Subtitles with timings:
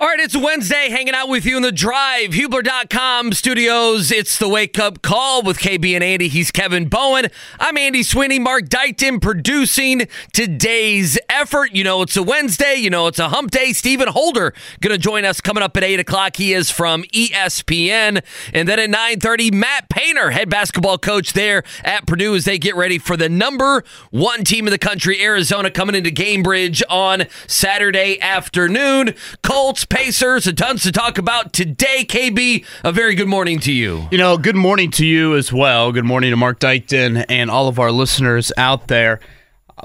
[0.00, 2.30] All right, it's Wednesday, hanging out with you in the drive.
[2.30, 4.12] Hubler.com studios.
[4.12, 6.28] It's the wake up call with KB and Andy.
[6.28, 7.26] He's Kevin Bowen.
[7.58, 8.38] I'm Andy Sweeney.
[8.38, 11.72] Mark Dykton producing today's effort.
[11.72, 12.76] You know, it's a Wednesday.
[12.76, 13.72] You know, it's a hump day.
[13.72, 16.36] Stephen Holder going to join us coming up at 8 o'clock.
[16.36, 18.22] He is from ESPN.
[18.54, 22.76] And then at 9.30, Matt Painter, head basketball coach there at Purdue as they get
[22.76, 28.20] ready for the number one team in the country, Arizona, coming into Gainbridge on Saturday
[28.20, 29.16] afternoon.
[29.42, 32.04] Colts Pacers, and tons to talk about today.
[32.04, 34.06] KB, a very good morning to you.
[34.10, 35.92] You know, good morning to you as well.
[35.92, 39.20] Good morning to Mark Dykton and all of our listeners out there.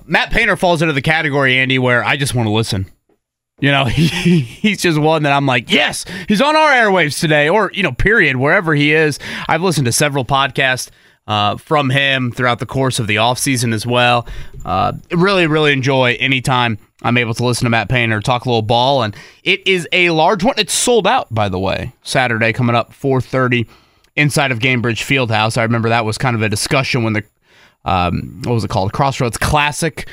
[0.05, 2.87] Matt Painter falls into the category, Andy, where I just want to listen.
[3.59, 7.47] You know, he, he's just one that I'm like, yes, he's on our airwaves today,
[7.47, 9.19] or, you know, period, wherever he is.
[9.47, 10.89] I've listened to several podcasts
[11.27, 14.27] uh, from him throughout the course of the offseason as well.
[14.65, 18.61] Uh, really, really enjoy anytime I'm able to listen to Matt Painter talk a little
[18.61, 20.55] ball, and it is a large one.
[20.57, 21.93] It's sold out, by the way.
[22.03, 23.67] Saturday coming up, 4:30
[24.15, 25.57] inside of Gainbridge Fieldhouse.
[25.57, 27.23] I remember that was kind of a discussion when the
[27.85, 28.93] um, what was it called?
[28.93, 30.07] Crossroads Classic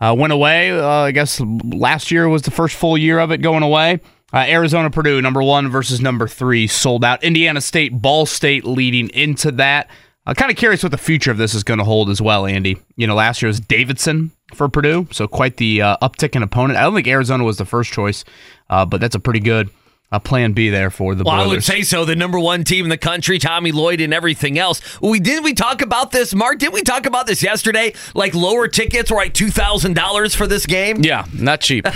[0.00, 0.72] uh, went away.
[0.72, 4.00] Uh, I guess last year was the first full year of it going away.
[4.32, 7.22] Uh, Arizona Purdue number one versus number three sold out.
[7.22, 9.88] Indiana State Ball State leading into that.
[10.24, 12.46] I'm kind of curious what the future of this is going to hold as well,
[12.46, 12.78] Andy.
[12.96, 16.78] You know, last year was Davidson for Purdue, so quite the uh, uptick in opponent.
[16.78, 18.24] I don't think Arizona was the first choice,
[18.70, 19.70] uh, but that's a pretty good
[20.12, 21.46] a plan B there for the well, Boilers.
[21.46, 22.04] I would say so.
[22.04, 24.80] The number one team in the country, Tommy Lloyd, and everything else.
[25.00, 26.58] We did we talk about this, Mark?
[26.58, 27.94] Did we talk about this yesterday?
[28.14, 31.02] Like lower tickets were like two thousand dollars for this game.
[31.02, 31.86] Yeah, not cheap.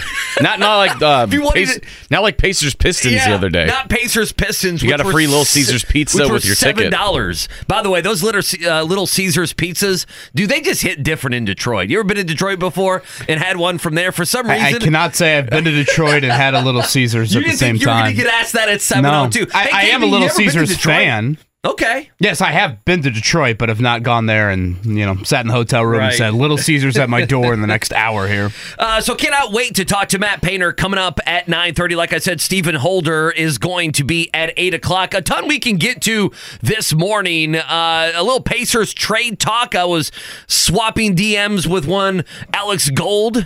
[0.40, 3.66] not not like uh, Pace, to, not like Pacers Pistons yeah, the other day.
[3.66, 4.82] Not Pacers Pistons.
[4.82, 6.60] You got a free little Caesars pizza with your $7.
[6.76, 6.90] ticket.
[6.90, 7.48] dollars.
[7.68, 11.44] By the way, those little uh, little Caesars pizzas, do they just hit different in
[11.44, 11.90] Detroit?
[11.90, 14.10] You ever been to Detroit before and had one from there?
[14.10, 16.82] For some reason, I, I cannot say I've been to Detroit and had a little
[16.82, 18.05] Caesars at the same time.
[18.10, 19.40] You were going to get asked that at 702.
[19.40, 21.38] No, I, I am a little Caesars fan.
[21.66, 22.10] Okay.
[22.20, 25.40] Yes, I have been to Detroit, but have not gone there and you know sat
[25.40, 26.08] in the hotel room right.
[26.08, 28.52] and said Little Caesars at my door in the next hour here.
[28.78, 31.96] Uh, so cannot wait to talk to Matt Painter coming up at nine thirty.
[31.96, 35.12] Like I said, Stephen Holder is going to be at eight o'clock.
[35.12, 36.30] A ton we can get to
[36.62, 37.56] this morning.
[37.56, 39.74] Uh, a little Pacers trade talk.
[39.74, 40.12] I was
[40.46, 43.44] swapping DMs with one Alex Gold.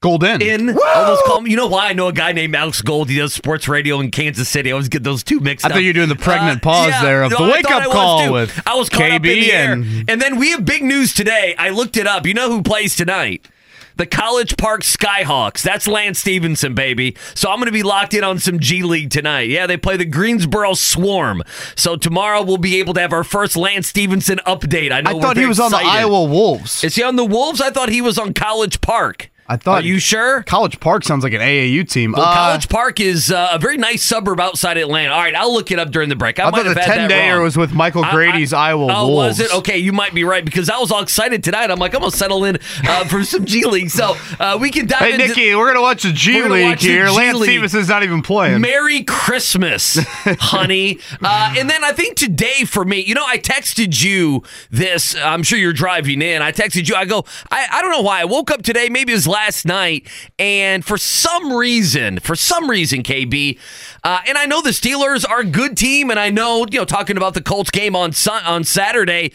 [0.00, 0.42] Golden.
[0.42, 1.50] In almost call me.
[1.50, 3.08] You know why I know a guy named Alex Gold.
[3.08, 4.70] He does sports radio in Kansas City.
[4.70, 5.72] I always get those two mixed I up.
[5.72, 7.70] I thought you were doing the pregnant uh, pause yeah, there of no, the wake
[7.70, 11.54] up call with I was KB and and then we have big news today.
[11.58, 12.26] I looked it up.
[12.26, 13.48] You know who plays tonight?
[13.96, 15.62] The College Park Skyhawks.
[15.62, 17.16] That's Lance Stephenson, baby.
[17.34, 19.48] So I'm going to be locked in on some G League tonight.
[19.48, 21.42] Yeah, they play the Greensboro Swarm.
[21.76, 24.92] So tomorrow we'll be able to have our first Lance Stephenson update.
[24.92, 25.16] I know.
[25.16, 25.76] I thought he was excited.
[25.76, 26.84] on the Iowa Wolves.
[26.84, 27.62] Is he on the Wolves?
[27.62, 29.30] I thought he was on College Park.
[29.48, 29.84] I thought.
[29.84, 30.42] Are you sure?
[30.42, 32.12] College Park sounds like an AAU team.
[32.12, 35.12] Well, uh, College Park is uh, a very nice suburb outside Atlanta.
[35.12, 36.40] All right, I'll look it up during the break.
[36.40, 39.38] I, I thought the ten dayer was with Michael Grady's I, I, Iowa oh, Wolves.
[39.38, 39.54] was it?
[39.58, 41.70] Okay, you might be right because I was all excited tonight.
[41.70, 44.86] I'm like, I'm gonna settle in uh, for some G League, so uh, we can
[44.86, 45.00] dive.
[45.00, 47.08] Hey, into, Nikki, we're gonna watch the G League here.
[47.08, 48.60] Lance Stephenson's not even playing.
[48.60, 50.98] Merry Christmas, honey.
[51.22, 55.14] Uh, and then I think today for me, you know, I texted you this.
[55.14, 56.42] I'm sure you're driving in.
[56.42, 56.96] I texted you.
[56.96, 58.20] I go, I, I don't know why.
[58.20, 58.88] I woke up today.
[58.88, 60.08] Maybe it was last night
[60.38, 63.58] and for some reason, for some reason, KB,
[64.02, 66.86] uh, and I know the Steelers are a good team, and I know, you know,
[66.86, 68.12] talking about the Colts game on
[68.46, 69.32] on Saturday,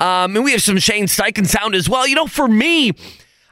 [0.00, 2.08] um, and we have some Shane Steichen sound as well.
[2.08, 2.92] You know, for me,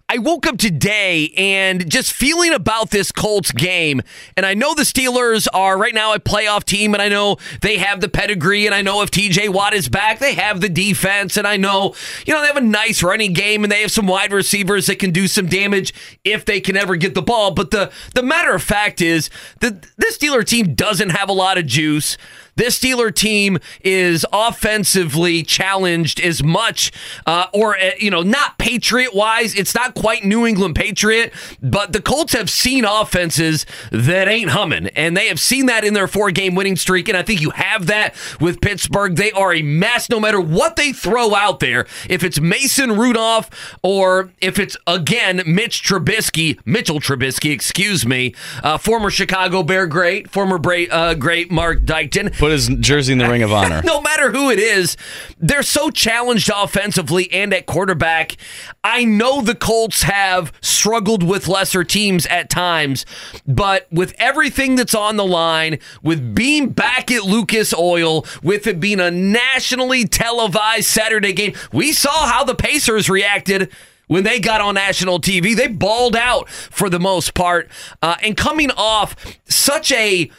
[0.06, 4.02] I woke up today and just feeling about this Colts game.
[4.36, 7.78] And I know the Steelers are right now a playoff team, and I know they
[7.78, 11.38] have the pedigree, and I know if TJ Watt is back, they have the defense,
[11.38, 11.94] and I know,
[12.26, 14.98] you know, they have a nice running game and they have some wide receivers that
[14.98, 17.52] can do some damage if they can ever get the ball.
[17.52, 19.30] But the the matter of fact is
[19.60, 22.18] that this Steeler team doesn't have a lot of juice.
[22.56, 26.92] This Steeler team is offensively challenged as much,
[27.26, 29.54] uh, or, uh, you know, not Patriot wise.
[29.54, 34.88] It's not quite New England Patriot, but the Colts have seen offenses that ain't humming,
[34.88, 37.08] and they have seen that in their four game winning streak.
[37.08, 39.16] And I think you have that with Pittsburgh.
[39.16, 41.86] They are a mess no matter what they throw out there.
[42.08, 43.50] If it's Mason Rudolph
[43.82, 50.30] or if it's, again, Mitch Trubisky, Mitchell Trubisky, excuse me, uh, former Chicago Bear great,
[50.30, 53.80] former Bra- uh, great Mark Dykton Put his jersey in the Ring of Honor.
[53.86, 54.98] no matter who it is,
[55.38, 58.36] they're so challenged offensively and at quarterback.
[58.84, 63.06] I know the Colts have struggled with lesser teams at times,
[63.46, 68.78] but with everything that's on the line, with being back at Lucas Oil, with it
[68.78, 73.72] being a nationally televised Saturday game, we saw how the Pacers reacted
[74.06, 75.56] when they got on national TV.
[75.56, 77.70] They balled out for the most part.
[78.02, 80.30] Uh, and coming off such a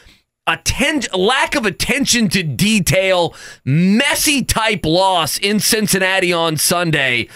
[0.48, 3.34] atten- lack of attention to detail,
[3.64, 7.28] messy type loss in Cincinnati on Sunday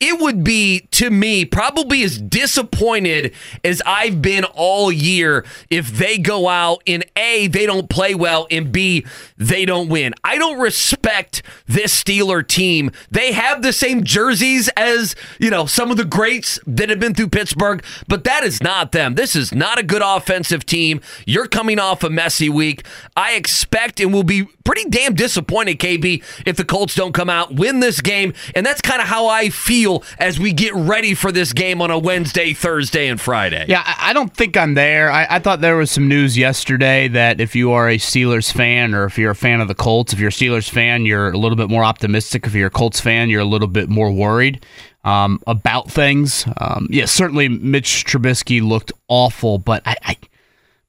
[0.00, 6.16] it would be to me probably as disappointed as I've been all year if they
[6.16, 9.04] go out in A, they don't play well, and B,
[9.36, 10.14] they don't win.
[10.24, 12.90] I don't respect this Steeler team.
[13.10, 17.14] They have the same jerseys as, you know, some of the greats that have been
[17.14, 19.16] through Pittsburgh, but that is not them.
[19.16, 21.02] This is not a good offensive team.
[21.26, 22.86] You're coming off a messy week.
[23.16, 27.54] I expect and will be pretty damn disappointed, KB, if the Colts don't come out,
[27.54, 28.32] win this game.
[28.54, 31.82] And that's kind of how I feel feel as we get ready for this game
[31.82, 33.64] on a Wednesday, Thursday, and Friday?
[33.68, 35.10] Yeah, I don't think I'm there.
[35.10, 38.94] I, I, thought there was some news yesterday that if you are a Steelers fan
[38.94, 41.38] or if you're a fan of the Colts, if you're a Steelers fan, you're a
[41.38, 42.46] little bit more optimistic.
[42.46, 44.64] If you're a Colts fan, you're a little bit more worried.
[45.02, 46.46] Um, about things.
[46.58, 50.16] Um, yeah, certainly Mitch Trubisky looked awful, but I, I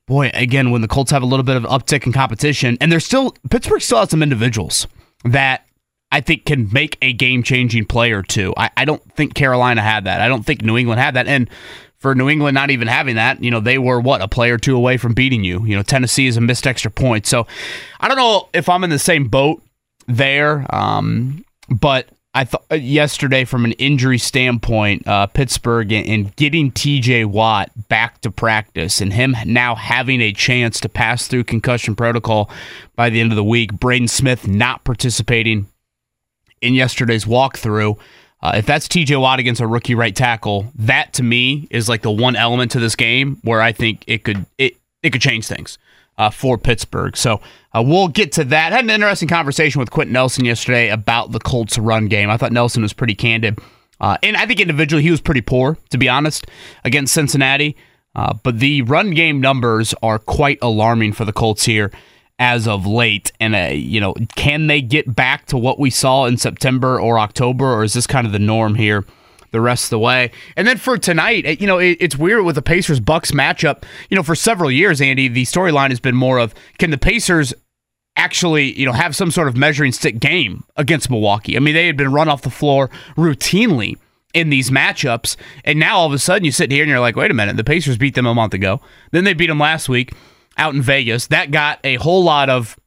[0.05, 3.05] boy, again, when the Colts have a little bit of uptick in competition, and there's
[3.05, 4.85] still Pittsburgh still has some individuals
[5.23, 5.65] that
[6.11, 8.53] I think can make a game changing play or two.
[8.57, 10.21] I, I don't think Carolina had that.
[10.21, 11.27] I don't think New England had that.
[11.27, 11.49] And
[11.99, 14.57] for New England not even having that, you know, they were what, a play or
[14.57, 15.65] two away from beating you.
[15.65, 17.25] You know, Tennessee is a missed extra point.
[17.27, 17.47] So
[17.99, 19.61] I don't know if I'm in the same boat
[20.07, 20.65] there.
[20.75, 27.25] Um, but I thought uh, yesterday, from an injury standpoint, uh, Pittsburgh and getting TJ
[27.25, 32.49] Watt back to practice and him now having a chance to pass through concussion protocol
[32.95, 35.67] by the end of the week, Braden Smith not participating
[36.61, 37.97] in yesterday's walkthrough.
[38.41, 42.01] Uh, if that's TJ Watt against a rookie right tackle, that to me is like
[42.01, 45.47] the one element to this game where I think it could it it could change
[45.47, 45.77] things
[46.17, 47.15] uh, for Pittsburgh.
[47.15, 47.41] So
[47.73, 48.71] uh, we'll get to that.
[48.71, 52.29] Had an interesting conversation with Quenton Nelson yesterday about the Colts run game.
[52.29, 53.59] I thought Nelson was pretty candid,
[53.99, 56.47] uh, and I think individually he was pretty poor to be honest
[56.83, 57.75] against Cincinnati.
[58.13, 61.91] Uh, but the run game numbers are quite alarming for the Colts here
[62.41, 63.31] as of late.
[63.39, 67.19] And, uh, you know, can they get back to what we saw in September or
[67.19, 69.05] October, or is this kind of the norm here?
[69.51, 70.31] the rest of the way.
[70.55, 73.83] And then for tonight, you know, it, it's weird with the Pacers Bucks matchup.
[74.09, 77.53] You know, for several years, Andy, the storyline has been more of can the Pacers
[78.15, 81.57] actually, you know, have some sort of measuring stick game against Milwaukee?
[81.57, 83.97] I mean, they had been run off the floor routinely
[84.33, 85.35] in these matchups,
[85.65, 87.57] and now all of a sudden you sit here and you're like, wait a minute,
[87.57, 88.79] the Pacers beat them a month ago.
[89.11, 90.13] Then they beat them last week
[90.57, 91.27] out in Vegas.
[91.27, 92.79] That got a whole lot of,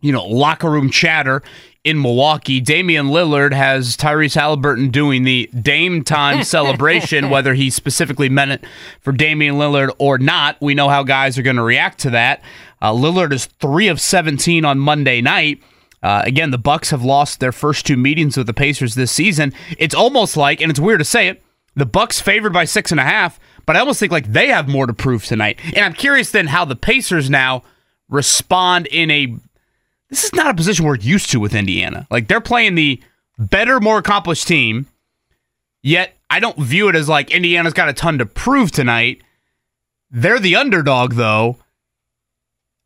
[0.00, 1.42] you know, locker room chatter
[1.84, 2.60] in Milwaukee.
[2.60, 8.64] Damian Lillard has Tyrese Haliburton doing the Dame time celebration, whether he specifically meant it
[9.00, 10.56] for Damian Lillard or not.
[10.60, 12.42] We know how guys are going to react to that.
[12.80, 15.62] Uh, Lillard is three of 17 on Monday night.
[16.02, 19.54] Uh, again, the Bucks have lost their first two meetings with the Pacers this season.
[19.78, 21.42] It's almost like, and it's weird to say it,
[21.76, 24.68] the Bucks favored by six and a half, but I almost think like they have
[24.68, 25.58] more to prove tonight.
[25.74, 27.62] And I'm curious then how the Pacers now
[28.08, 29.34] respond in a
[30.10, 32.06] this is not a position we're used to with Indiana.
[32.10, 33.02] Like they're playing the
[33.38, 34.86] better, more accomplished team,
[35.82, 39.22] yet I don't view it as like Indiana's got a ton to prove tonight.
[40.10, 41.58] They're the underdog though,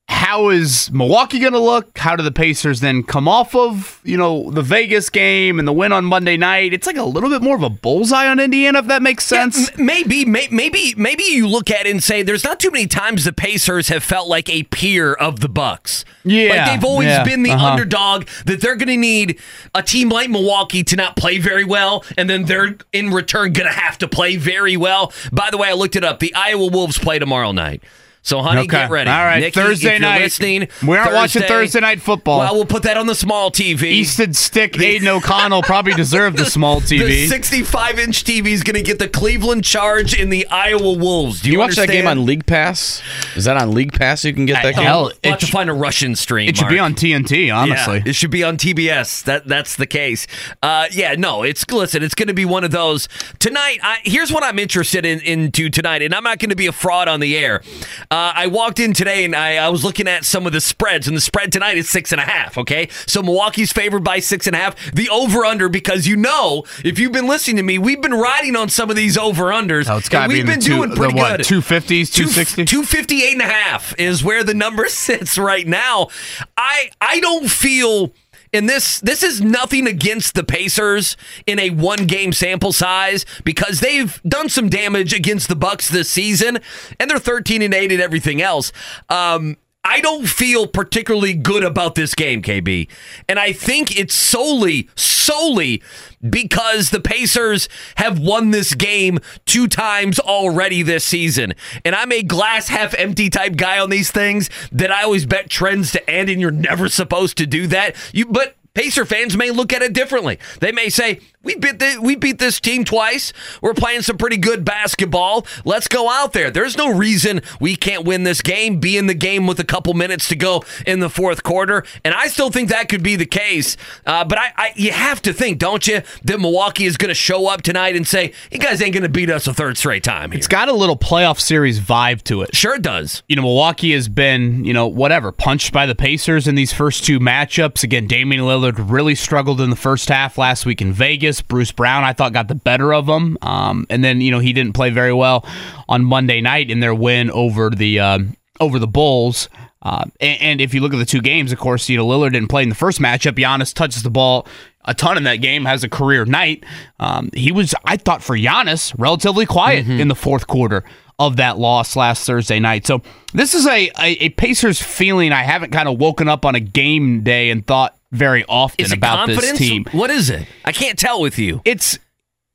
[0.09, 1.99] how is Milwaukee going to look?
[1.99, 5.73] How do the Pacers then come off of, you know, the Vegas game and the
[5.73, 6.73] win on Monday night?
[6.73, 9.71] It's like a little bit more of a bullseye on Indiana, if that makes sense.
[9.71, 13.25] Yeah, maybe, maybe, maybe you look at it and say there's not too many times
[13.25, 16.05] the Pacers have felt like a peer of the Bucks.
[16.25, 17.67] Yeah, like they've always yeah, been the uh-huh.
[17.67, 19.39] underdog that they're going to need
[19.75, 23.69] a team like Milwaukee to not play very well, and then they're in return going
[23.69, 25.13] to have to play very well.
[25.33, 26.19] By the way, I looked it up.
[26.21, 27.83] The Iowa Wolves play tomorrow night.
[28.29, 28.67] So, honey, okay.
[28.67, 29.09] get ready.
[29.09, 30.21] All right, Nikki, Thursday night.
[30.21, 32.41] Listening, we aren't Thursday, watching Thursday night football.
[32.41, 33.85] Well, we'll put that on the small TV.
[33.85, 37.07] Easton Stick, Aidan O'Connell probably deserve the small TV.
[37.07, 41.41] The 65 inch TV is going to get the Cleveland Charge in the Iowa Wolves.
[41.41, 41.89] Do you, you watch understand?
[41.89, 43.01] that game on League Pass?
[43.35, 44.27] Is that on League Pass?
[44.27, 44.85] You can get that I, game.
[44.85, 46.51] Hell, it we'll have to sh- find a Russian stream.
[46.51, 46.75] It should Mark.
[46.75, 47.97] be on TNT, honestly.
[47.97, 49.25] Yeah, it should be on TBS.
[49.25, 50.27] That that's the case.
[50.63, 52.03] Uh, yeah, no, it's listen.
[52.03, 53.09] It's going to be one of those
[53.39, 53.79] tonight.
[53.83, 56.73] I, here's what I'm interested in into tonight, and I'm not going to be a
[56.73, 57.63] fraud on the air.
[58.11, 60.61] Uh, Uh, I walked in today and I, I was looking at some of the
[60.61, 62.59] spreads, and the spread tonight is six and a half.
[62.59, 64.75] Okay, so Milwaukee's favored by six and a half.
[64.93, 68.57] The over under because you know if you've been listening to me, we've been riding
[68.57, 69.89] on some of these over unders.
[69.89, 71.41] Oh, it's got to be we've been two, doing pretty good.
[71.43, 72.65] 250s, 260?
[72.65, 76.09] 258 eight and a half is where the number sits right now.
[76.57, 78.13] I I don't feel
[78.53, 83.81] and this this is nothing against the Pacers in a one game sample size because
[83.81, 86.59] they've done some damage against the Bucks this season
[86.99, 88.73] and they're 13 and 8 and everything else.
[89.09, 89.57] Um,
[89.89, 92.91] I don't feel particularly good about this game, KB.
[93.27, 95.83] And I think it's solely, solely
[96.29, 101.55] because the Pacers have won this game two times already this season.
[101.87, 105.49] And I'm a glass half empty type guy on these things that I always bet
[105.49, 107.97] trends to end, and you're never supposed to do that.
[108.13, 110.39] You, but Pacer fans may look at it differently.
[110.61, 113.33] They may say, we beat the, we beat this team twice.
[113.63, 115.47] We're playing some pretty good basketball.
[115.65, 116.51] Let's go out there.
[116.51, 118.81] There's no reason we can't win this game.
[118.81, 122.13] Be in the game with a couple minutes to go in the fourth quarter, and
[122.13, 123.79] I still think that could be the case.
[124.05, 127.15] Uh, but I, I, you have to think, don't you, that Milwaukee is going to
[127.15, 130.05] show up tonight and say, "You guys ain't going to beat us a third straight
[130.05, 130.39] time." Here.
[130.39, 132.55] It's got a little playoff series vibe to it.
[132.55, 133.23] Sure, it does.
[133.27, 137.05] You know, Milwaukee has been, you know, whatever, punched by the Pacers in these first
[137.05, 137.83] two matchups.
[137.83, 141.38] Again, Damian Lillard really struggled in the first half last week in Vegas.
[141.43, 143.39] Bruce Brown, I thought, got the better of him.
[143.43, 145.47] Um, and then, you know, he didn't play very well
[145.89, 149.49] on Monday night in their win over the um, over the Bulls.
[149.81, 152.33] Uh, and, and, if you look at the two games, of course, you know, Lillard
[152.33, 153.39] didn't play in the first matchup.
[153.39, 154.47] Giannis touches the ball
[154.85, 156.65] a ton in that game, has a career night.
[156.99, 160.01] Um, he was, I thought, for Giannis, relatively quiet mm-hmm.
[160.01, 160.83] in the fourth quarter
[161.19, 162.87] of that loss last Thursday night.
[162.87, 163.03] So
[163.35, 166.61] this is a, a, a Pacers feeling I haven't kind of woken up on a
[166.61, 169.51] game day and thought very often about confidence?
[169.51, 169.85] this team.
[169.93, 170.47] What is it?
[170.65, 171.61] I can't tell with you.
[171.65, 171.99] It's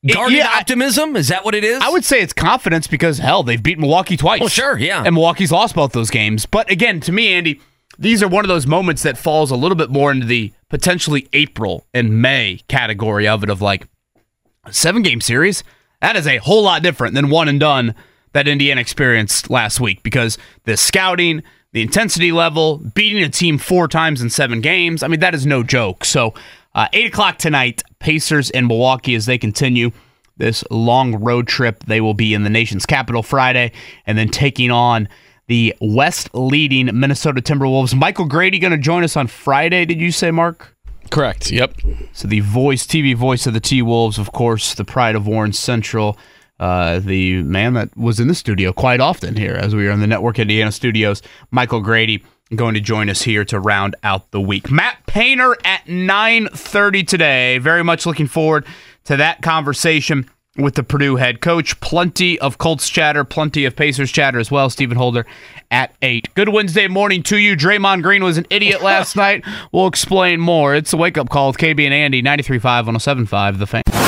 [0.06, 1.16] guarded yeah, optimism.
[1.16, 1.82] Is that what it is?
[1.82, 4.40] I would say it's confidence because hell, they've beat Milwaukee twice.
[4.40, 6.46] Well, sure, yeah, and Milwaukee's lost both those games.
[6.46, 7.62] But again, to me, Andy,
[7.98, 11.28] these are one of those moments that falls a little bit more into the potentially
[11.34, 13.50] April and May category of it.
[13.50, 13.88] Of like
[14.72, 15.64] seven game series,
[16.02, 17.96] that is a whole lot different than one and done
[18.34, 23.88] that Indiana experienced last week because the scouting the intensity level, beating a team four
[23.88, 25.04] times in seven games.
[25.04, 26.06] I mean, that is no joke.
[26.06, 26.34] So,
[26.76, 29.92] uh, 8 o'clock tonight, Pacers in Milwaukee as they continue
[30.38, 31.84] this long road trip.
[31.86, 33.72] They will be in the nation's capital Friday
[34.06, 35.08] and then taking on
[35.48, 37.96] the West leading Minnesota Timberwolves.
[37.96, 40.76] Michael Grady going to join us on Friday, did you say, Mark?
[41.10, 41.52] Correct.
[41.52, 41.76] Yep.
[42.14, 45.54] So the voice, TV voice of the T Wolves, of course, the pride of Warren
[45.54, 46.18] Central
[46.64, 50.00] uh, the man that was in the studio quite often here as we were in
[50.00, 52.24] the Network Indiana studios, Michael Grady,
[52.56, 54.72] going to join us here to round out the week.
[54.72, 57.58] Matt Painter at 9:30 today.
[57.58, 58.66] Very much looking forward
[59.04, 61.78] to that conversation with the Purdue head coach.
[61.82, 64.70] Plenty of Colts chatter, plenty of Pacers chatter as well.
[64.70, 65.26] Stephen Holder
[65.70, 66.34] at 8.
[66.34, 67.58] Good Wednesday morning to you.
[67.58, 69.44] Draymond Green was an idiot last night.
[69.74, 70.76] We'll explain more.
[70.76, 74.03] It's a wake up call with KB and Andy, 93.5, 107.5, The Fan.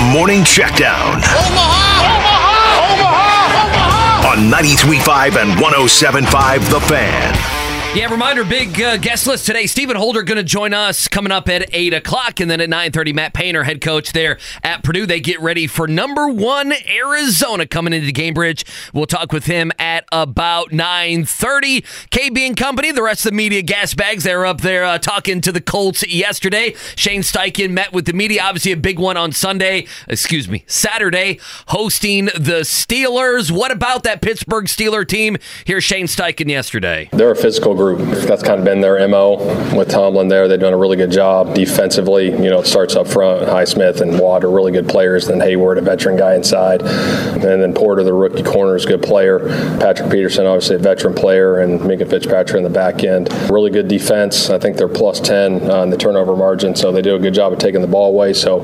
[0.00, 1.16] Morning Checkdown.
[1.18, 2.00] Omaha!
[2.00, 2.94] Omaha!
[2.94, 3.68] Omaha!
[3.68, 4.32] Omaha!
[4.32, 7.59] On 93.5 and 107.5 The Fan.
[7.92, 9.66] Yeah, reminder, big uh, guest list today.
[9.66, 12.38] Stephen Holder going to join us coming up at 8 o'clock.
[12.38, 15.06] And then at 9.30, Matt Painter, head coach there at Purdue.
[15.06, 18.62] They get ready for number one Arizona coming into Gainbridge.
[18.94, 21.84] We'll talk with him at about 9.30.
[22.10, 25.40] KB and company, the rest of the media gas bags, they're up there uh, talking
[25.40, 26.76] to the Colts yesterday.
[26.94, 28.42] Shane Steichen met with the media.
[28.44, 33.50] Obviously a big one on Sunday, excuse me, Saturday, hosting the Steelers.
[33.50, 35.38] What about that Pittsburgh Steeler team?
[35.64, 37.08] Here's Shane Steichen yesterday.
[37.12, 37.98] They're a physical group.
[38.26, 39.38] That's kind of been their MO
[39.74, 40.48] with Tomlin there.
[40.48, 42.26] They've done a really good job defensively.
[42.26, 43.46] You know, it starts up front.
[43.46, 45.26] Highsmith and Watt are really good players.
[45.26, 46.82] Then Heyward, a veteran guy inside.
[46.82, 49.38] And then Porter, the rookie corner, is a good player.
[49.78, 51.60] Patrick Peterson, obviously a veteran player.
[51.60, 53.32] And Minkah Fitzpatrick in the back end.
[53.50, 54.50] Really good defense.
[54.50, 56.76] I think they're plus 10 uh, on the turnover margin.
[56.76, 58.34] So they do a good job of taking the ball away.
[58.34, 58.60] So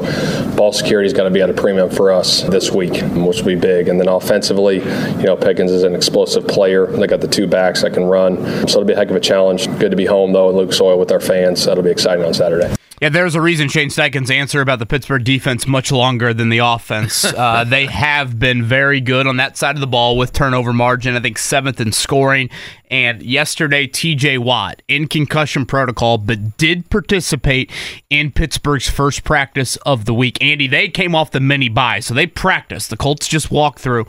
[0.57, 3.47] ball security is going to be at a premium for us this week, which will
[3.47, 3.89] be big.
[3.89, 6.87] And then offensively, you know, Pickens is an explosive player.
[6.87, 8.37] They got the two backs that can run.
[8.69, 9.67] So it'll be a heck of a challenge.
[9.79, 11.65] Good to be home, though, at Lucas Oil with our fans.
[11.65, 12.75] That'll be exciting on Saturday.
[13.01, 16.59] Yeah, there's a reason Shane Steichen's answer about the Pittsburgh defense much longer than the
[16.59, 17.25] offense.
[17.37, 21.15] Uh, they have been very good on that side of the ball with turnover margin.
[21.15, 22.49] I think seventh in scoring.
[22.91, 27.71] And yesterday, TJ Watt in concussion protocol, but did participate
[28.09, 30.43] in Pittsburgh's first practice of the week.
[30.43, 32.89] Andy, they came off the mini bye, so they practiced.
[32.89, 34.07] The Colts just walked through.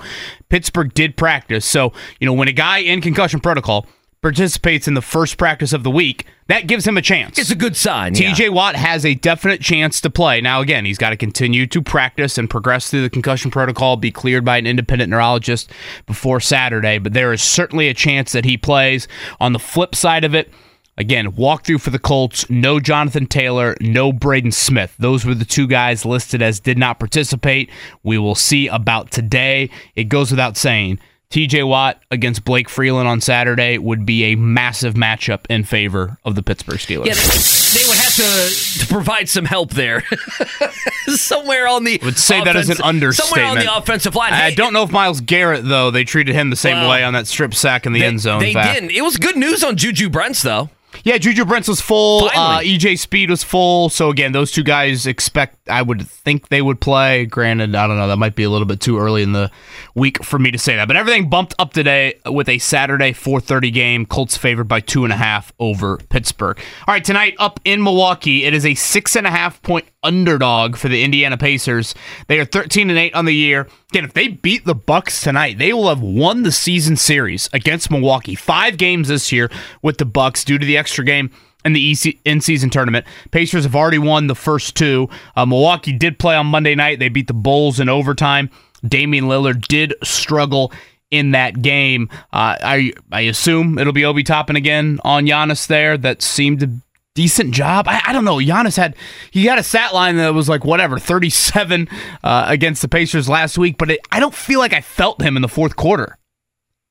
[0.47, 1.65] Pittsburgh did practice.
[1.65, 3.85] So, you know, when a guy in concussion protocol,
[4.21, 7.37] participates in the first practice of the week, that gives him a chance.
[7.37, 8.13] It's a good sign.
[8.13, 8.49] TJ yeah.
[8.49, 10.41] Watt has a definite chance to play.
[10.41, 14.11] Now, again, he's got to continue to practice and progress through the concussion protocol, be
[14.11, 15.71] cleared by an independent neurologist
[16.05, 19.07] before Saturday, but there is certainly a chance that he plays.
[19.39, 20.51] On the flip side of it,
[20.99, 22.49] Again, walkthrough for the Colts.
[22.49, 24.95] No Jonathan Taylor, no Braden Smith.
[24.97, 27.69] Those were the two guys listed as did not participate.
[28.01, 29.69] We will see about today.
[29.95, 34.93] It goes without saying TJ Watt against Blake Freeland on Saturday would be a massive
[34.93, 37.05] matchup in favor of the Pittsburgh Steelers.
[37.07, 40.03] Yeah, they, would have to, to provide some help there.
[41.07, 43.29] somewhere on the I would say that is an understatement.
[43.35, 44.33] Somewhere on the offensive line.
[44.33, 47.03] I Hey, don't know if Myles Garrett though they treated him the same Well, way
[47.03, 48.39] on that strip sack in the they, end zone.
[48.39, 48.91] They didn't.
[48.91, 50.69] It was good news on Juju Brents though.
[51.03, 52.25] Yeah, Juju Brents was full.
[52.33, 53.89] Uh, EJ Speed was full.
[53.89, 55.57] So again, those two guys expect.
[55.69, 57.25] I would think they would play.
[57.25, 58.07] Granted, I don't know.
[58.07, 59.51] That might be a little bit too early in the
[59.95, 60.87] week for me to say that.
[60.87, 64.05] But everything bumped up today with a Saturday 4:30 game.
[64.05, 66.57] Colts favored by two and a half over Pittsburgh.
[66.87, 70.77] All right, tonight up in Milwaukee, it is a six and a half point underdog
[70.77, 71.93] for the Indiana Pacers.
[72.27, 73.67] They are 13 and eight on the year.
[73.91, 77.89] Again, if they beat the Bucks tonight, they will have won the season series against
[77.89, 78.35] Milwaukee.
[78.35, 79.49] Five games this year
[79.81, 81.31] with the Bucks due to the extra game
[81.63, 83.05] in the in-season tournament.
[83.31, 85.07] Pacers have already won the first two.
[85.37, 86.99] Uh, Milwaukee did play on Monday night.
[86.99, 88.49] They beat the Bulls in overtime.
[88.85, 90.73] Damian Lillard did struggle
[91.09, 92.09] in that game.
[92.33, 95.97] Uh, I I assume it'll be Obi Toppin again on Giannis there.
[95.97, 96.71] That seemed to
[97.17, 97.87] decent job.
[97.87, 98.35] I, I don't know.
[98.35, 98.95] Giannis had
[99.31, 101.89] he had a stat line that was like whatever 37
[102.23, 105.35] uh, against the Pacers last week, but it, I don't feel like I felt him
[105.35, 106.19] in the fourth quarter.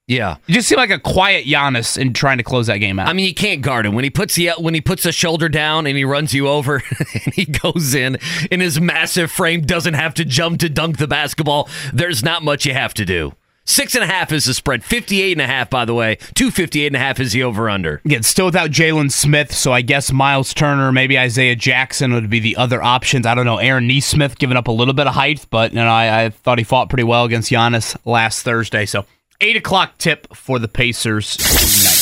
[0.08, 0.36] Yeah.
[0.48, 3.08] It just seemed like a quiet Giannis in trying to close that game out.
[3.08, 5.48] I mean, you can't guard him when he puts the when he puts the shoulder
[5.48, 6.76] down and he runs you over
[7.24, 8.18] and he goes in
[8.50, 11.68] in his massive frame doesn't have to jump to dunk the basketball.
[11.92, 13.32] There's not much you have to do.
[13.68, 14.84] Six and a half is the spread.
[14.84, 16.16] 58 and a half, by the way.
[16.34, 18.00] 258 and a half is the over under.
[18.04, 22.38] Again, still without Jalen Smith, so I guess Miles Turner, maybe Isaiah Jackson would be
[22.38, 23.26] the other options.
[23.26, 23.58] I don't know.
[23.58, 26.58] Aaron Nesmith giving up a little bit of height, but you know, I, I thought
[26.58, 28.86] he fought pretty well against Giannis last Thursday.
[28.86, 29.04] So
[29.40, 31.95] eight o'clock tip for the Pacers tonight.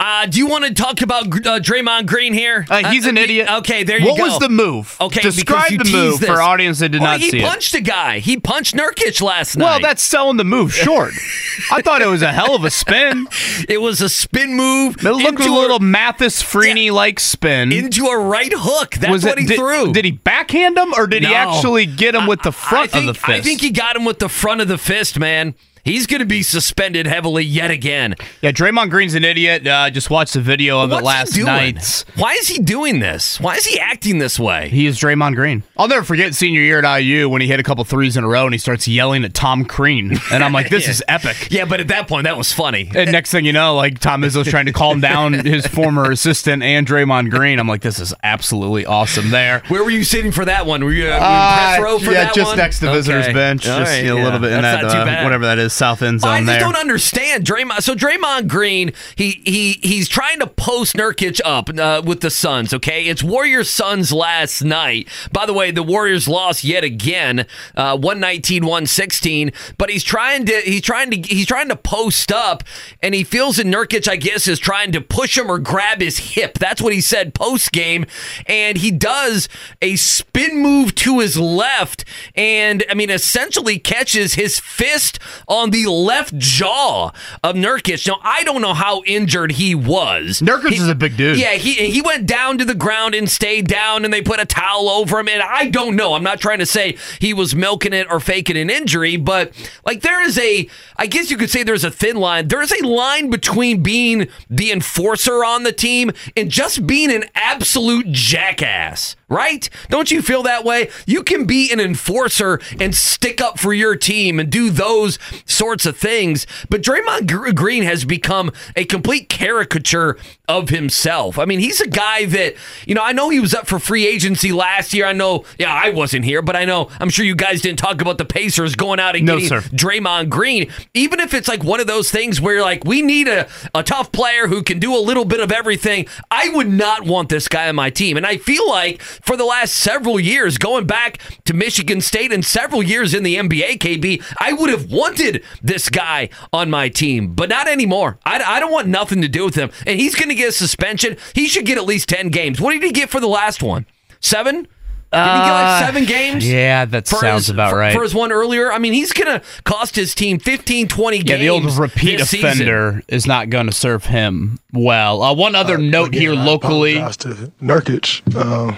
[0.00, 2.64] Uh, do you want to talk about uh, Draymond Green here?
[2.70, 3.50] Uh, he's an uh, idiot.
[3.50, 4.22] Okay, there you what go.
[4.22, 4.96] What was the move?
[4.98, 6.28] Okay, describe the move this.
[6.28, 7.34] for audience that did Well, not see it.
[7.34, 8.18] He punched a guy.
[8.20, 9.64] He punched Nurkic last night.
[9.66, 11.12] Well, that's selling the move short.
[11.70, 13.26] I thought it was a hell of a spin.
[13.68, 14.96] it was a spin move.
[15.04, 17.70] It looked into a little Mathis Freeney like spin.
[17.70, 18.92] into a right hook.
[18.92, 19.92] That's was what it, he did, threw.
[19.92, 23.08] Did he backhand him or did he actually get him with the front I think,
[23.08, 23.38] of the fist?
[23.38, 25.54] I think he got him with the front of the fist, man.
[25.84, 28.14] He's going to be suspended heavily yet again.
[28.42, 29.66] Yeah, Draymond Green's an idiot.
[29.66, 32.04] Uh, just watched the video of What's it last night.
[32.16, 33.40] Why is he doing this?
[33.40, 34.68] Why is he acting this way?
[34.68, 35.62] He is Draymond Green.
[35.76, 38.28] I'll never forget senior year at IU when he hit a couple threes in a
[38.28, 40.18] row and he starts yelling at Tom Crean.
[40.32, 41.48] And I'm like, this is epic.
[41.50, 42.90] Yeah, but at that point, that was funny.
[42.94, 46.62] And next thing you know, like Tom Izzo's trying to calm down his former assistant
[46.62, 47.58] and Draymond Green.
[47.58, 49.62] I'm like, this is absolutely awesome there.
[49.68, 50.84] Where were you sitting for that one?
[50.84, 52.58] Were you, uh, were you Uh, press row for yeah, that just one?
[52.58, 53.32] next to the visitors Okay.
[53.32, 54.24] bench, All just right, you know, a yeah.
[54.24, 56.38] little bit in That's that not too uh, whatever that is, south end zone I
[56.38, 56.60] just there.
[56.60, 57.82] don't understand Draymond.
[57.82, 62.72] So Draymond Green, he he he's trying to post Nurkic up uh, with the Suns.
[62.74, 65.08] Okay, it's Warriors Suns last night.
[65.32, 69.54] By the way, the Warriors lost yet again, uh, 119-116.
[69.78, 72.64] But he's trying to he's trying to he's trying to post up,
[73.02, 76.18] and he feels that Nurkic, I guess, is trying to push him or grab his
[76.34, 76.58] hip.
[76.58, 78.06] That's what he said post game,
[78.46, 79.48] and he does
[79.82, 82.04] a spin move to his left,
[82.34, 87.10] and I mean essentially catches his fist on the left jaw
[87.44, 88.06] of Nurkic.
[88.08, 90.40] Now I don't know how injured he was.
[90.40, 91.38] Nurkic He- is a big dude.
[91.38, 94.46] Yeah, he he went down to the ground and stayed down, and they put a
[94.46, 95.28] towel over him.
[95.28, 96.14] And I don't know.
[96.14, 99.52] I'm not trying to say he was milking it or faking an injury, but
[99.84, 102.48] like there is a, I guess you could say there's a thin line.
[102.48, 107.24] There is a line between being the enforcer on the team and just being an
[107.34, 109.16] absolute jackass.
[109.30, 109.70] Right?
[109.88, 110.90] Don't you feel that way?
[111.06, 115.86] You can be an enforcer and stick up for your team and do those sorts
[115.86, 121.38] of things, but Draymond Green has become a complete caricature of himself.
[121.38, 124.04] I mean, he's a guy that, you know, I know he was up for free
[124.04, 125.06] agency last year.
[125.06, 128.00] I know, yeah, I wasn't here, but I know, I'm sure you guys didn't talk
[128.00, 129.60] about the Pacers going out and No, getting sir.
[129.60, 130.72] Draymond Green.
[130.92, 134.10] Even if it's like one of those things where, like, we need a, a tough
[134.10, 137.68] player who can do a little bit of everything, I would not want this guy
[137.68, 138.16] on my team.
[138.16, 142.44] And I feel like for the last several years, going back to Michigan State and
[142.44, 147.34] several years in the NBA, KB, I would have wanted this guy on my team,
[147.34, 148.18] but not anymore.
[148.24, 149.70] I, I don't want nothing to do with him.
[149.86, 151.16] And he's going to get a suspension.
[151.34, 152.60] He should get at least 10 games.
[152.60, 153.86] What did he get for the last one?
[154.20, 154.66] Seven?
[155.12, 156.44] Did he get like seven games?
[156.44, 157.92] Uh, Yeah, that for sounds his- about for- right.
[157.92, 161.28] For his one earlier, I mean, he's going to cost his team 15, 20 games.
[161.30, 162.48] Yeah, the old repeat this season.
[162.48, 165.20] offender is not going to serve him well.
[165.20, 166.94] Uh, one other note Again, here locally.
[166.98, 168.76] apologize to Nurkic um,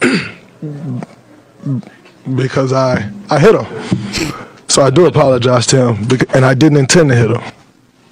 [2.36, 3.66] because I I hit him.
[4.68, 7.42] So I do apologize to him, and I didn't intend to hit him.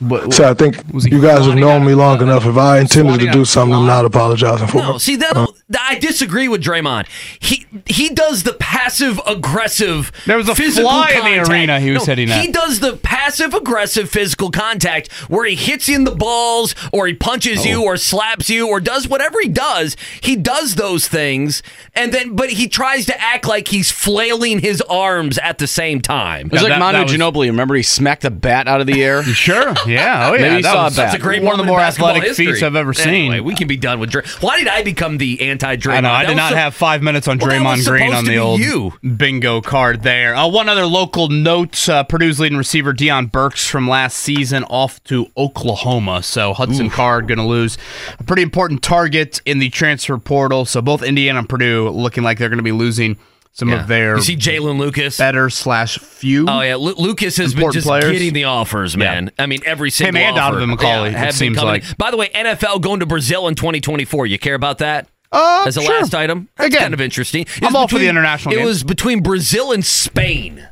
[0.00, 2.44] But, So I think you guys have known me long enough.
[2.44, 5.00] If I intended to do something, I'm not apologizing for No, it.
[5.00, 5.34] see that.
[5.36, 5.46] Uh,
[5.78, 7.08] I disagree with Draymond.
[7.40, 10.12] He he does the passive aggressive.
[10.24, 11.48] There was a physical fly in the contact.
[11.50, 12.40] arena he was hitting at.
[12.40, 17.06] He does the passive aggressive physical contact where he hits you in the balls or
[17.08, 17.84] he punches you Oh.
[17.86, 19.96] or slaps you or does whatever he does.
[20.20, 21.62] He does those things
[21.94, 26.00] and then but he tries to act like he's flailing his arms at the same
[26.00, 26.46] time.
[26.46, 27.46] It was like that- Manu that was- Ginobili.
[27.48, 29.22] Remember he smacked a bat out of the air?
[29.36, 29.74] Sure.
[29.86, 30.28] Yeah.
[30.30, 30.40] Oh yeah.
[30.40, 31.02] Maybe you that saw was, that.
[31.06, 32.46] That's a great one of the moment more athletic history.
[32.46, 33.42] feats I've ever seen.
[33.44, 34.22] We can be done with Dray.
[34.40, 35.96] Why did I become the anti-Draymond?
[35.96, 36.10] I know.
[36.10, 38.60] I did not so- have five minutes on Well, Draymond was Green on the old
[38.60, 38.92] you.
[39.16, 40.34] bingo card there.
[40.34, 45.02] Uh, one other local note: uh, Purdue's leading receiver Deion Burks from last season off
[45.04, 46.22] to Oklahoma.
[46.22, 47.78] So Hudson Card going to lose
[48.18, 50.64] a pretty important target in the transfer portal.
[50.64, 53.16] So both Indiana and Purdue looking like they're going to be losing
[53.52, 53.80] some Yeah.
[53.80, 55.16] of their You see Jaylin Lucas.
[55.16, 56.44] better slash few.
[56.46, 58.04] Oh yeah, Lu- Lucas has been just players.
[58.12, 59.30] getting the offers, man.
[59.38, 60.56] I mean, every single him and offer.
[60.58, 61.72] Donaven McCulley, it have been seems coming.
[61.82, 61.96] like.
[61.96, 64.26] By the way, NFL going to Brazil in 2024.
[64.26, 65.08] You care about that?
[65.36, 66.00] Uh, As a sure.
[66.00, 67.42] last item, that's Again, kind of interesting.
[67.42, 68.64] It I'm was all for the between- international It game.
[68.66, 70.66] was between Brazil and Spain.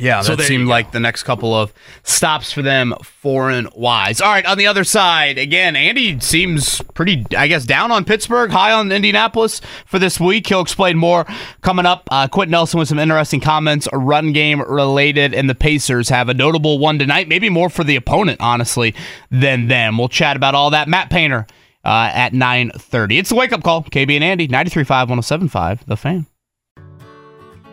[0.00, 1.72] Yeah, So that seemed like the next couple of
[2.04, 4.20] stops for them, foreign wise.
[4.20, 8.48] All right, on the other side, again, Andy seems pretty, I guess, down on Pittsburgh,
[8.52, 10.46] high on Indianapolis for this week.
[10.46, 11.26] He'll explain more
[11.62, 12.06] coming up.
[12.12, 16.28] Uh, Quenton Nelson with some interesting comments, a run game related, and the Pacers have
[16.28, 18.94] a notable one tonight, maybe more for the opponent, honestly,
[19.32, 19.98] than them.
[19.98, 20.86] We'll chat about all that.
[20.86, 21.44] Matt Painter
[21.84, 23.18] uh, at 9.30.
[23.18, 23.84] It's the wake-up call.
[23.84, 26.26] KB and Andy, 93.5, 107.5, The Fan.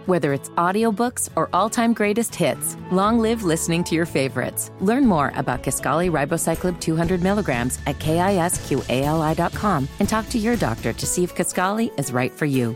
[0.05, 4.69] Whether it's audiobooks or all-time greatest hits, long live listening to your favorites.
[4.79, 11.05] Learn more about Kisqali Ribociclib 200 milligrams at kisqali.com and talk to your doctor to
[11.07, 12.75] see if Kisqali is right for you.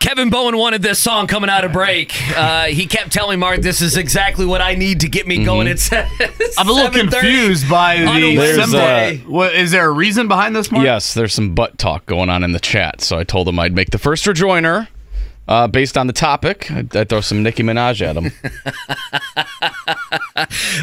[0.00, 2.12] Kevin Bowen wanted this song coming out of break.
[2.36, 5.66] Uh, he kept telling Mark, "This is exactly what I need to get me going."
[5.66, 9.90] It's I'm a little confused by on a the There's, uh, What, is there a
[9.92, 10.84] reason behind this, Mark?
[10.84, 13.00] Yes, there's some butt talk going on in the chat.
[13.00, 14.88] So I told him I'd make the first rejoiner
[15.48, 16.70] uh, based on the topic.
[16.70, 18.32] I'd, I'd throw some Nicki Minaj at him.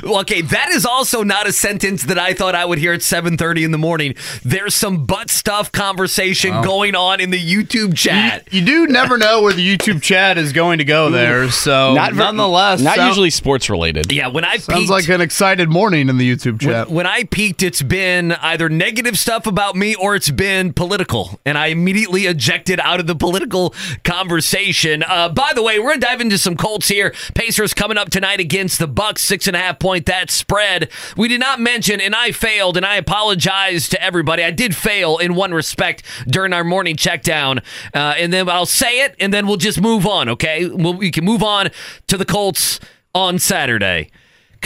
[0.04, 3.00] Well, okay, that is also not a sentence that I thought I would hear at
[3.00, 4.16] 7:30 in the morning.
[4.44, 8.52] There's some butt stuff conversation going on in the YouTube chat.
[8.52, 11.50] You do never know where the YouTube chat is going to go there.
[11.50, 14.12] So, Not ver- nonetheless, not sound- usually sports related.
[14.12, 16.88] Yeah, when I Sounds peeked, like an excited morning in the YouTube chat.
[16.88, 21.40] when, when I peaked, it's been either negative stuff about me or it's been political,
[21.46, 23.74] and I immediately ejected out of the political
[24.04, 24.55] conversation.
[24.56, 27.14] Uh, by the way, we're gonna dive into some Colts here.
[27.34, 30.90] Pacers coming up tonight against the Bucks, six and a half point that spread.
[31.18, 34.44] We did not mention, and I failed, and I apologize to everybody.
[34.44, 37.60] I did fail in one respect during our morning check down,
[37.94, 40.30] uh, and then I'll say it, and then we'll just move on.
[40.30, 41.70] Okay, we can move on
[42.08, 42.80] to the Colts
[43.14, 44.10] on Saturday.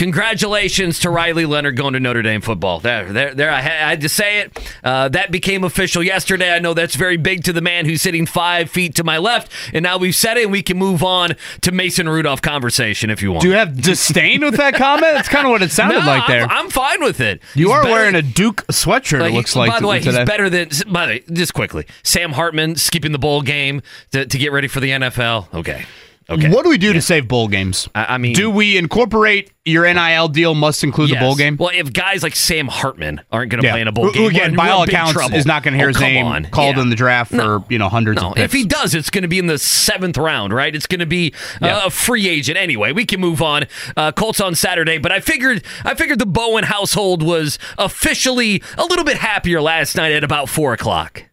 [0.00, 2.80] Congratulations to Riley Leonard going to Notre Dame football.
[2.80, 3.50] There, there, there.
[3.50, 4.74] I had, to say it.
[4.82, 6.54] Uh, that became official yesterday.
[6.54, 9.52] I know that's very big to the man who's sitting five feet to my left,
[9.74, 10.44] and now we've said it.
[10.44, 13.42] and We can move on to Mason Rudolph conversation if you want.
[13.42, 15.12] do you have disdain with that comment?
[15.12, 16.44] That's kind of what it sounded no, like there.
[16.44, 17.42] I'm, I'm fine with it.
[17.54, 19.20] you He's are better- wearing a Duke sweatshirt.
[19.20, 20.20] like, it looks like by the way, today.
[20.20, 20.70] he's better than.
[20.90, 23.82] By the way, just quickly, Sam Hartman skipping the bowl game
[24.12, 25.52] to, to get ready for the NFL.
[25.54, 25.84] Okay,
[26.30, 26.50] okay.
[26.50, 27.88] What do we do to save bowl games?
[27.94, 31.56] I, I mean, do we incorporate your NIL deal must include the bowl game?
[31.58, 34.26] Well, if guys like Sam Hartman aren't going to play in a bowl Who- game,
[34.30, 35.36] again, by all accounts, trouble.
[35.36, 36.46] is not going to hear Oh, his name on.
[36.46, 36.82] called Yeah.
[36.82, 39.38] in the draft for you know hundreds No, if he does, it's going to be
[39.38, 40.74] in the seventh round, right?
[40.74, 42.92] It's going to be uh, a free agent anyway.
[42.92, 43.66] We can move on.
[43.96, 48.84] Uh, Colts on Saturday, but I figured I figured the Bowen household was officially a
[48.84, 51.24] little bit happier last night at about four o'clock.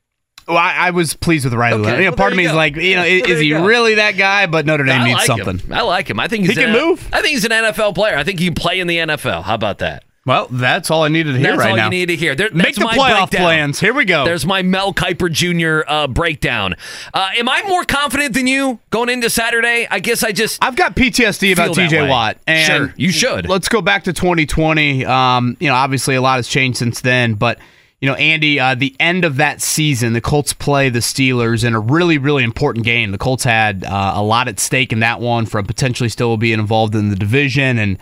[0.47, 1.91] Well, I, I was pleased with Riley Okay.
[1.91, 3.49] You know, well, part of me you is like, you know, is, There is he
[3.49, 3.65] go.
[3.65, 4.45] really that guy?
[4.47, 5.60] But Notre Dame I needs like something.
[5.60, 5.73] Him.
[5.73, 6.19] I like him.
[6.19, 7.07] I think he's He an- can move.
[7.12, 8.17] I think he's an NFL player.
[8.17, 9.43] I think he can play in the NFL.
[9.43, 10.03] How about that?
[10.25, 11.83] Well, that's all I needed to hear That's right all now.
[11.86, 12.36] you need to hear.
[12.36, 13.45] There, Make the my playoff breakdown.
[13.45, 13.79] plans.
[13.79, 14.25] Here we go.
[14.25, 15.89] There's my Mel Kiper Jr.
[15.89, 16.75] Uh, breakdown.
[17.13, 19.88] Uh, am I more confident than you going into Saturday?
[19.89, 20.62] I guess I just.
[20.62, 22.10] I've got PTSD about TJ.
[22.10, 22.39] Watt.
[22.45, 23.47] And Sure, you should.
[23.47, 25.05] Let's go back to 2020.
[25.05, 27.57] Um, you know, obviously a lot has changed since then, but
[27.99, 31.73] you know, Andy, uh, the end of that season, the Colts play the Steelers in
[31.73, 33.12] a really, really important game.
[33.12, 36.60] The Colts had uh, a lot at stake in that one from potentially still being
[36.60, 37.97] involved in the division, and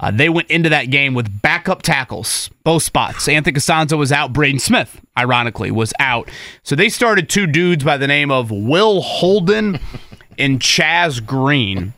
[0.00, 3.26] uh, they went into that game with backup tackles, both spots.
[3.26, 4.34] Anthony Castonzo was out.
[4.34, 6.30] Braden Smith, ironically, was out.
[6.62, 9.80] So they started two dudes by the name of Will Holden
[10.38, 11.94] and Chaz Green.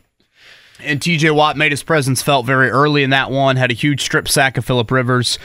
[0.83, 4.01] And TJ Watt made his presence felt very early in that one, had a huge
[4.01, 5.39] strip sack of Philip Rivers.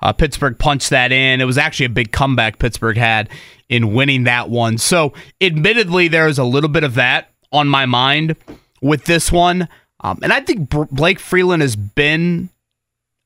[0.00, 1.40] Uh, Pittsburgh punched that in.
[1.40, 3.28] It was actually a big comeback Pittsburgh had
[3.68, 4.78] in winning that one.
[4.78, 8.36] So, admittedly, there is a little bit of that on my mind
[8.80, 9.68] with this one.
[10.00, 12.48] Um, and I think Blake Freeland has been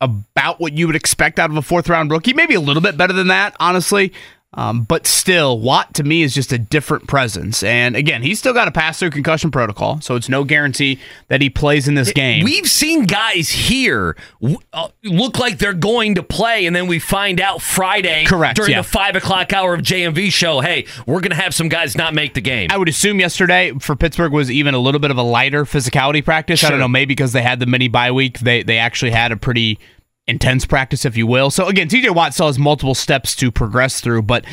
[0.01, 2.35] about what you would expect out of a fourth round rookie.
[2.35, 4.13] Maybe a little bit better than that, honestly.
[4.55, 7.63] Um, but still, Watt to me is just a different presence.
[7.63, 11.41] And again, he's still got a pass through concussion protocol, so it's no guarantee that
[11.41, 12.45] he plays in this game.
[12.45, 16.99] We've seen guys here w- uh, look like they're going to play, and then we
[16.99, 18.83] find out Friday Correct, during yeah.
[18.83, 22.15] the five o'clock hour of JMV show, hey, we're going to have some guys not
[22.15, 22.69] make the game.
[22.71, 26.25] I would assume yesterday for Pittsburgh was even a little bit of a lighter physicality
[26.25, 26.63] practice.
[26.63, 29.33] I don't know, maybe because they had the mini bye week, they they actually had
[29.33, 29.79] a pretty
[30.27, 31.51] intense practice, if you will.
[31.51, 34.23] So again, TJ Watt still has multiple steps to progress through.
[34.23, 34.45] But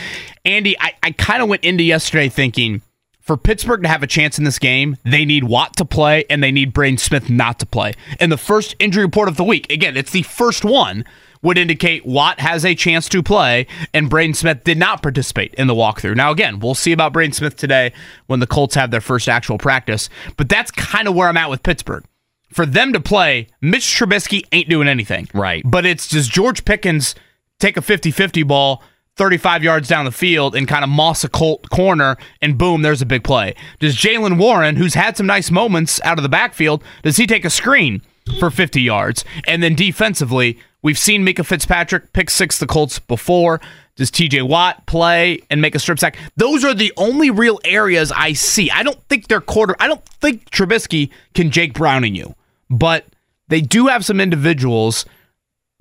[0.45, 2.81] Andy, I, I kind of went into yesterday thinking
[3.21, 6.43] for Pittsburgh to have a chance in this game, they need Watt to play and
[6.43, 7.93] they need Braden Smith not to play.
[8.19, 11.05] And the first injury report of the week, again, it's the first one.
[11.43, 15.65] Would indicate Watt has a chance to play, and Braden Smith did not participate in
[15.65, 16.15] the walkthrough.
[16.15, 17.93] Now, again, we'll see about Braden Smith today
[18.27, 20.07] when the Colts have their first actual practice,
[20.37, 22.03] but that's kind of where I'm at with Pittsburgh
[22.53, 25.27] for them to play, Mitch Trubisky ain't doing anything.
[25.33, 25.63] Right.
[25.65, 27.15] But it's does George Pickens
[27.59, 28.83] take a 50 50 ball
[29.17, 33.01] 35 yards down the field and kind of moss a Colt corner, and boom, there's
[33.01, 33.53] a big play.
[33.79, 37.45] Does Jaylen Warren, who's had some nice moments out of the backfield, does he take
[37.45, 38.01] a screen
[38.39, 39.25] for 50 yards?
[39.45, 43.59] And then defensively, we've seen Minkah Fitzpatrick pick six the Colts before.
[43.95, 46.17] Does TJ Watt play and make a strip sack?
[46.37, 48.71] Those are the only real areas I see.
[48.71, 49.75] I don't think they're quarter.
[49.79, 52.33] I don't think Trubisky can Jake Browning you,
[52.71, 53.05] but
[53.49, 55.05] they do have some individuals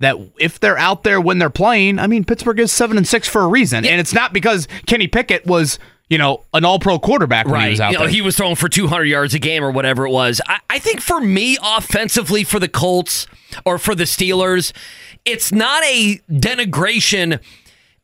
[0.01, 3.27] that if they're out there when they're playing, I mean, Pittsburgh is seven and six
[3.27, 6.99] for a reason, and it's not because Kenny Pickett was you know an All Pro
[6.99, 8.09] quarterback when he was out You know, there.
[8.13, 10.41] he was throwing for 200 yards a game or whatever it was.
[10.45, 13.27] I, I think for me, offensively, for the Colts
[13.65, 14.73] or for the Steelers,
[15.23, 17.39] it's not a denigration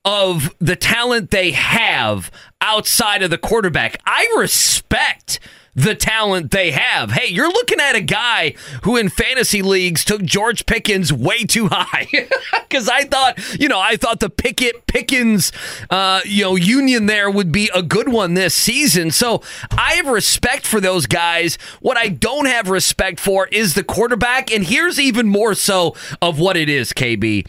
[0.06, 3.98] of the talent they have outside of the quarterback.
[4.06, 5.40] I respect
[5.78, 7.12] the talent they have.
[7.12, 11.68] Hey, you're looking at a guy who in fantasy leagues took George Pickens way too
[11.68, 12.08] high
[12.68, 15.52] because I thought, you know, I thought the Pickett Pickens,
[15.92, 19.12] uh, you know, union there would be a good one this season.
[19.12, 21.60] So I have respect for those guys.
[21.80, 26.40] What I don't have respect for is the quarterback, and here's even more so of
[26.40, 27.46] what it is, KB.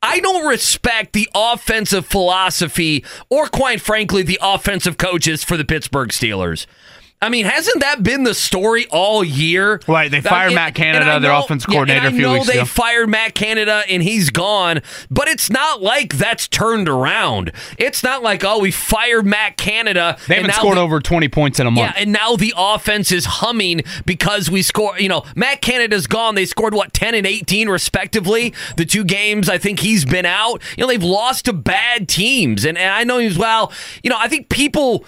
[0.00, 6.10] I don't respect the offensive philosophy or, quite frankly, the offensive coaches for the Pittsburgh
[6.10, 6.66] Steelers.
[7.24, 9.80] I mean, hasn't that been the story all year?
[9.88, 12.22] Right, they fired And- Matt Canada, I their offense offensive yeah, coordinator, a few I
[12.28, 12.64] know weeks they ago.
[12.66, 17.50] fired Matt Canada and he's gone, but it's not like that's turned around.
[17.78, 20.18] It's not like oh, we fired Matt Canada.
[20.28, 21.94] They haven't now scored the- over twenty points in a month.
[21.96, 24.98] yeah, and now the offense is humming because we score.
[24.98, 26.34] You know, Matt Canada's gone.
[26.34, 28.52] They scored what ten and eighteen respectively.
[28.76, 30.62] The two games I think he's been out.
[30.76, 33.72] You know, they've lost to bad teams, and, and I know as well.
[34.02, 35.04] You know, I think people.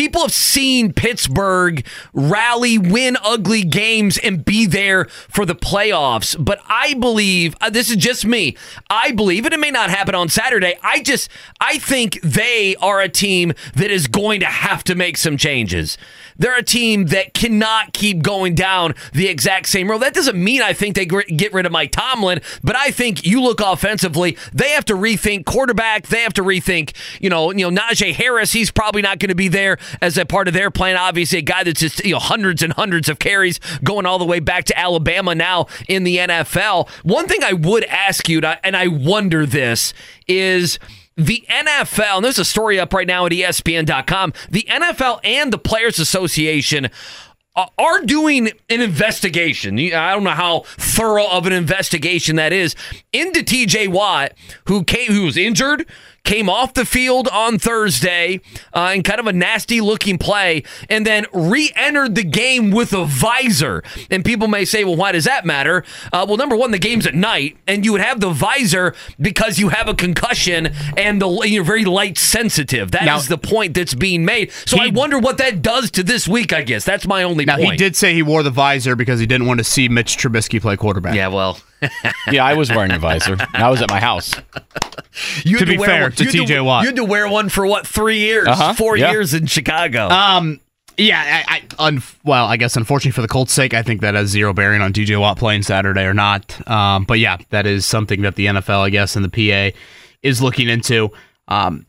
[0.00, 1.84] People have seen Pittsburgh
[2.14, 6.34] rally, win ugly games, and be there for the playoffs.
[6.42, 8.56] But I believe uh, this is just me.
[8.88, 10.78] I believe, and it may not happen on Saturday.
[10.82, 11.28] I just,
[11.60, 15.98] I think they are a team that is going to have to make some changes.
[16.40, 19.98] They're a team that cannot keep going down the exact same road.
[19.98, 23.42] That doesn't mean I think they get rid of Mike Tomlin, but I think you
[23.42, 26.06] look offensively, they have to rethink quarterback.
[26.06, 28.52] They have to rethink, you know, you know Najee Harris.
[28.52, 30.96] He's probably not going to be there as a part of their plan.
[30.96, 34.24] Obviously, a guy that's just you know hundreds and hundreds of carries going all the
[34.24, 36.88] way back to Alabama now in the NFL.
[37.04, 39.92] One thing I would ask you, and I wonder this
[40.26, 40.78] is
[41.24, 44.32] the NFL, and there's a story up right now at ESPN.com.
[44.50, 46.88] The NFL and the Players Association
[47.56, 49.78] uh, are doing an investigation.
[49.78, 52.74] I don't know how thorough of an investigation that is
[53.12, 54.32] into TJ Watt,
[54.66, 55.86] who came, who was injured,
[56.24, 58.40] came off the field on Thursday
[58.72, 63.04] uh, in kind of a nasty looking play, and then re-entered the game with a
[63.04, 63.82] visor.
[64.10, 67.06] And people may say, "Well, why does that matter?" Uh, well, number one, the game's
[67.06, 71.28] at night, and you would have the visor because you have a concussion and the
[71.46, 72.90] you're very light sensitive.
[72.92, 74.50] That is Now- the point that's being made.
[74.66, 76.52] So He- I wonder what that does to this week.
[76.52, 77.72] I guess that's my only now point.
[77.72, 80.60] he did say he wore the visor because he didn't want to see Mitch Trubisky
[80.60, 81.14] play quarterback.
[81.14, 81.58] Yeah, well,
[82.30, 83.32] Yeah, I was wearing a visor.
[83.34, 84.34] and I was at my house.
[85.44, 86.82] you had To be wear fair one- to TJ Watt.
[86.82, 89.10] you had to wear one for what three years, Uh-huh, 4 yeah.
[89.10, 90.08] years in Chicago.
[90.08, 90.60] Um.
[90.96, 91.44] Yeah.
[91.48, 91.62] I.
[91.78, 94.52] I un, well, I guess unfortunately for the Colts' sake, I think that has zero
[94.52, 96.60] bearing on TJ Watt playing Saturday or not.
[96.68, 97.04] Um.
[97.04, 99.28] But yeah, that is something that the NFL, I guess, and the
[99.72, 99.76] PA
[100.22, 101.10] is looking into.
[101.48, 101.86] Um.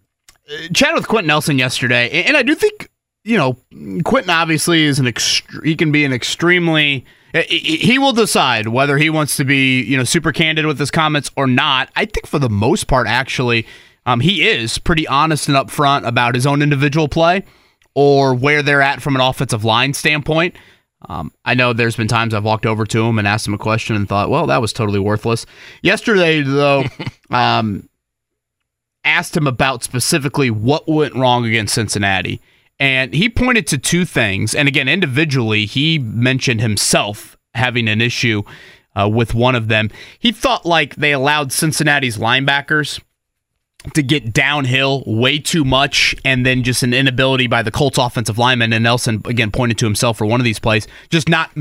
[0.49, 2.89] uh, Chatted with Quenton Nelson yesterday, and and I do think
[3.23, 3.55] you know,
[4.03, 9.09] Quenton obviously is an ext- he can be an extremely he will decide whether he
[9.09, 11.89] wants to be, you know, super candid with his comments or not.
[11.95, 13.65] I think for the most part, actually,
[14.05, 17.43] um, he is pretty honest and upfront about his own individual play
[17.93, 20.55] or where they're at from an offensive line standpoint.
[21.07, 23.59] Um, I know there's been times I've walked over to him and asked him a
[23.59, 25.45] question and thought, well, that was totally worthless.
[25.81, 26.83] Yesterday, though,
[27.29, 27.89] um,
[29.03, 32.39] asked him about specifically what went wrong against Cincinnati.
[32.81, 34.55] And he pointed to two things.
[34.55, 38.41] And again, individually, he mentioned himself having an issue
[38.99, 39.91] uh, with one of them.
[40.17, 42.99] He thought like they allowed Cincinnati's linebackers
[43.93, 48.39] to get downhill way too much, and then just an inability by the Colts offensive
[48.39, 48.73] lineman.
[48.73, 51.51] And Nelson again pointed to himself for one of these plays, just not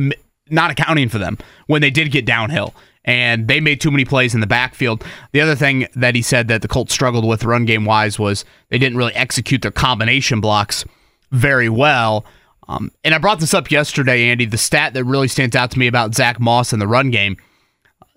[0.49, 2.75] not accounting for them when they did get downhill.
[3.05, 5.05] And they made too many plays in the backfield.
[5.33, 8.47] The other thing that he said that the Colts struggled with run game wise was
[8.71, 10.87] they didn't really execute their combination blocks
[11.31, 12.25] very well.
[12.69, 14.45] Um, and I brought this up yesterday, Andy.
[14.47, 17.37] The stat that really stands out to me about Zach Moss in the run game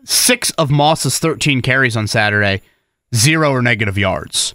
[0.04, 2.62] six of Moss's 13 carries on Saturday,
[3.15, 4.54] zero or negative yards.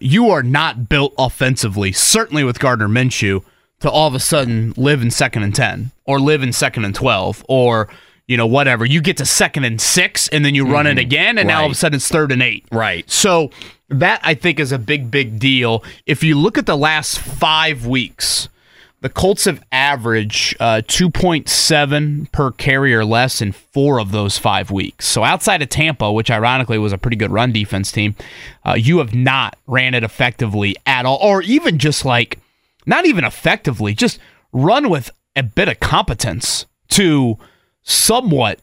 [0.00, 3.44] You are not built offensively, certainly with Gardner Minshew,
[3.80, 6.94] to all of a sudden live in second and 10 or live in second and
[6.94, 7.88] 12 or
[8.26, 8.84] you know, whatever.
[8.84, 10.98] You get to second and six, and then you run mm-hmm.
[10.98, 11.54] it again, and right.
[11.54, 12.64] now all of a sudden it's third and eight.
[12.70, 13.08] Right.
[13.10, 13.50] So
[13.88, 15.84] that I think is a big, big deal.
[16.06, 18.48] If you look at the last five weeks,
[19.02, 24.70] the Colts have averaged uh, 2.7 per carry or less in four of those five
[24.70, 25.06] weeks.
[25.06, 28.14] So outside of Tampa, which ironically was a pretty good run defense team,
[28.64, 32.38] uh, you have not ran it effectively at all, or even just like
[32.86, 34.20] not even effectively, just
[34.52, 37.38] run with a bit of competence to
[37.82, 38.60] somewhat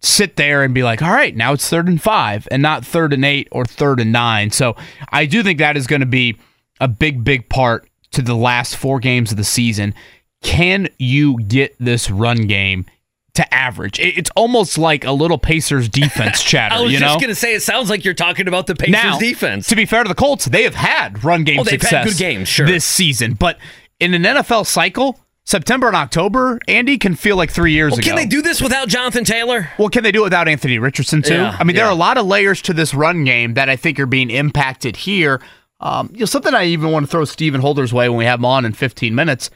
[0.00, 3.12] sit there and be like, all right, now it's third and five and not third
[3.12, 4.50] and eight or third and nine.
[4.50, 4.76] So
[5.10, 6.36] I do think that is going to be
[6.80, 9.94] a big, big part to the last four games of the season.
[10.42, 12.86] Can you get this run game
[13.34, 13.98] to average?
[13.98, 16.76] It's almost like a little Pacers defense chatter.
[16.76, 17.20] I was you just know?
[17.20, 19.68] going to say, it sounds like you're talking about the Pacers now, defense.
[19.68, 22.06] To be fair to the Colts, they have had run game oh, they've success had
[22.06, 22.66] good games, sure.
[22.66, 23.34] this season.
[23.34, 23.58] But
[23.98, 28.08] in an NFL cycle, September and October, Andy can feel like three years well, ago.
[28.08, 29.70] Can they do this without Jonathan Taylor?
[29.78, 31.36] Well, can they do it without Anthony Richardson too?
[31.36, 31.84] Yeah, I mean, yeah.
[31.84, 34.28] there are a lot of layers to this run game that I think are being
[34.28, 35.40] impacted here.
[35.80, 38.40] Um, you know, something I even want to throw Stephen Holder's way when we have
[38.40, 39.48] him on in 15 minutes.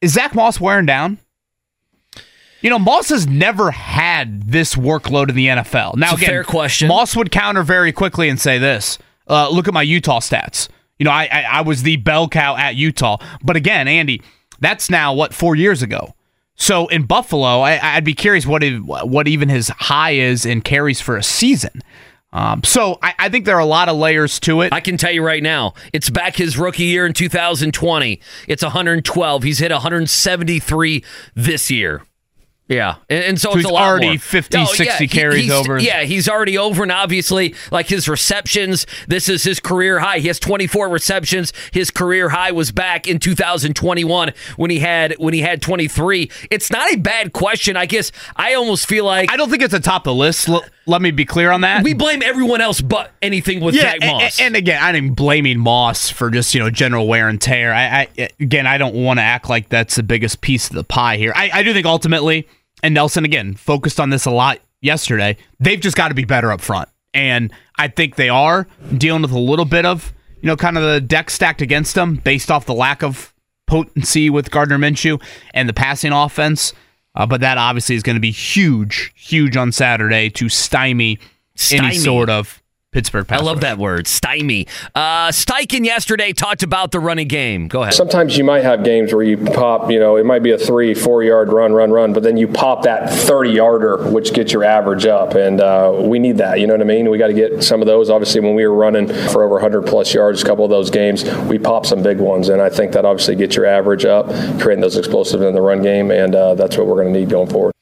[0.00, 1.18] Is Zach Moss wearing down?
[2.60, 5.96] You know, Moss has never had this workload in the NFL.
[5.96, 6.86] Now, again, fair question.
[6.86, 10.68] Moss would counter very quickly and say this: uh, "Look at my Utah stats.
[11.00, 13.18] You know, I, I I was the bell cow at Utah.
[13.42, 14.22] But again, Andy,
[14.60, 16.14] that's now what four years ago.
[16.56, 21.00] So in Buffalo, I, would be curious what what even his high is in carries
[21.00, 21.82] for a season.
[22.32, 24.72] Um, so I, I, think there are a lot of layers to it.
[24.72, 28.20] I can tell you right now, it's back his rookie year in 2020.
[28.48, 29.42] It's 112.
[29.42, 32.02] He's hit 173 this year.
[32.68, 34.18] Yeah, and, and so, so it's a already more.
[34.18, 35.78] 50, oh, 60 yeah, carries he, over.
[35.78, 40.18] Yeah, he's already over, and obviously, like his receptions, this is his career high.
[40.18, 41.52] He has 24 receptions.
[41.70, 46.28] His career high was back in 2021 when he had when he had 23.
[46.50, 47.76] It's not a bad question.
[47.76, 50.48] I guess I almost feel like I don't think it's atop the list.
[50.48, 51.84] L- let me be clear on that.
[51.84, 54.38] We blame everyone else but anything with yeah, Moss.
[54.38, 57.72] And, and, again, I'm blaming Moss for just you know general wear and tear.
[57.72, 60.84] I, I again, I don't want to act like that's the biggest piece of the
[60.84, 61.32] pie here.
[61.36, 62.48] I, I do think ultimately
[62.82, 65.36] and Nelson again focused on this a lot yesterday.
[65.60, 69.32] They've just got to be better up front, and I think they are dealing with
[69.32, 72.66] a little bit of you know kind of the deck stacked against them based off
[72.66, 73.34] the lack of
[73.66, 75.20] potency with Gardner Minshew
[75.54, 76.72] and the passing offense.
[77.14, 81.18] Uh, but that obviously is going to be huge, huge on Saturday to stymie,
[81.54, 81.86] stymie.
[81.86, 82.62] any sort of
[82.92, 84.66] Pittsburgh I love that word, stymie.
[84.94, 87.68] Uh, Steichen yesterday talked about the running game.
[87.68, 87.92] Go ahead.
[87.92, 90.94] Sometimes you might have games where you pop, you know, it might be a three,
[90.94, 94.64] four yard run, run, run, but then you pop that 30 yarder, which gets your
[94.64, 95.34] average up.
[95.34, 96.58] And uh, we need that.
[96.58, 97.10] You know what I mean?
[97.10, 98.08] We got to get some of those.
[98.08, 101.24] Obviously, when we were running for over 100 plus yards, a couple of those games,
[101.48, 102.48] we popped some big ones.
[102.48, 105.82] And I think that obviously gets your average up, creating those explosives in the run
[105.82, 106.10] game.
[106.10, 107.75] And uh, that's what we're going to need going forward.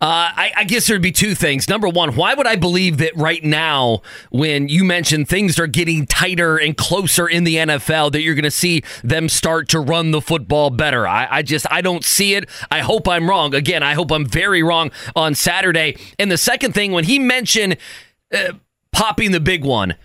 [0.00, 1.68] Uh, I, I, guess there'd be two things.
[1.68, 6.06] Number one, why would I believe that right now, when you mentioned things are getting
[6.06, 10.10] tighter and closer in the NFL, that you're going to see them start to run
[10.10, 11.06] the football better?
[11.06, 12.48] I, I, just I don't see it.
[12.70, 13.54] I hope I'm wrong.
[13.54, 15.96] Again, I hope I'm very wrong on Saturday.
[16.18, 17.76] And the second thing, when he mentioned
[18.32, 18.52] uh,
[18.92, 19.96] popping the big one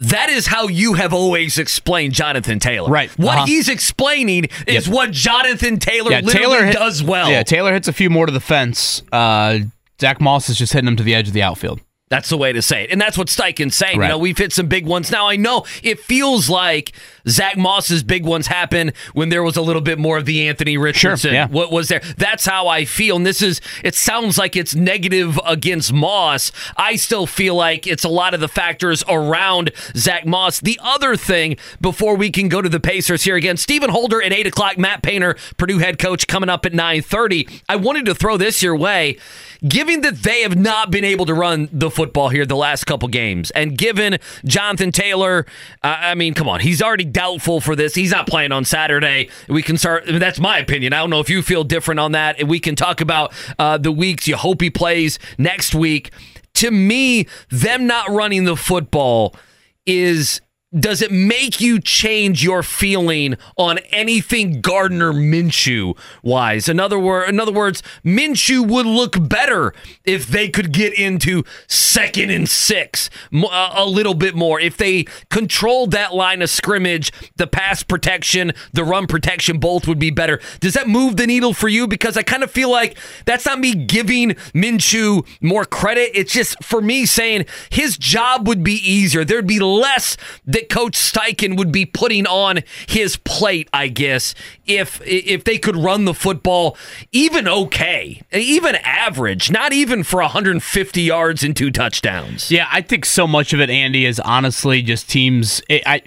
[0.00, 2.88] that is how you have always explained Jonathan Taylor.
[2.88, 3.10] Right.
[3.18, 3.46] What uh-huh.
[3.46, 4.94] he's explaining is yep.
[4.94, 7.30] what Jonathan Taylor yeah, Taylor hit, does well.
[7.30, 9.02] Yeah, Taylor hits a few more to the fence.
[9.10, 9.60] Uh,
[10.00, 11.80] Zach Moss is just hitting him to the edge of the outfield.
[12.08, 12.90] That's the way to say it.
[12.90, 13.98] And that's what Steichen's saying.
[13.98, 14.06] Right.
[14.06, 15.10] You know, we've hit some big ones.
[15.10, 16.92] Now, I know it feels like
[17.28, 20.78] Zach Moss's big ones happen when there was a little bit more of the Anthony
[20.78, 21.34] Richardson.
[21.34, 21.46] yeah.
[21.48, 22.00] What was there?
[22.16, 23.16] That's how I feel.
[23.16, 26.50] And this is, it sounds like it's negative against Moss.
[26.76, 30.60] I still feel like it's a lot of the factors around Zach Moss.
[30.60, 34.32] The other thing, before we can go to the Pacers here again, Stephen Holder at
[34.32, 37.62] 8 o'clock, Matt Painter, Purdue head coach, coming up at 9.30.
[37.68, 39.18] I wanted to throw this your way.
[39.66, 43.08] Given that they have not been able to run the football here the last couple
[43.08, 45.46] games, and given Jonathan Taylor,
[45.82, 47.92] uh, I mean, come on, he's already doubtful for this.
[47.92, 49.30] He's not playing on Saturday.
[49.48, 50.04] We can start.
[50.06, 50.92] I mean, that's my opinion.
[50.92, 52.38] I don't know if you feel different on that.
[52.38, 56.12] And we can talk about uh, the weeks you hope he plays next week.
[56.54, 59.34] To me, them not running the football
[59.84, 60.40] is
[60.76, 66.68] does it make you change your feeling on anything Gardner Minshew wise?
[66.68, 69.72] In other word, in other words, Minshew would look better
[70.04, 74.60] if they could get into second and six a little bit more.
[74.60, 79.98] If they controlled that line of scrimmage, the pass protection, the run protection, both would
[79.98, 80.38] be better.
[80.60, 81.88] Does that move the needle for you?
[81.88, 86.10] Because I kind of feel like that's not me giving Minshew more credit.
[86.14, 89.24] It's just for me saying his job would be easier.
[89.24, 90.18] There'd be less
[90.58, 94.34] that Coach Steichen would be putting on his plate, I guess,
[94.66, 96.76] if if they could run the football
[97.12, 102.50] even okay, even average, not even for 150 yards and two touchdowns.
[102.50, 105.62] Yeah, I think so much of it, Andy, is honestly just teams.
[105.70, 106.02] I, I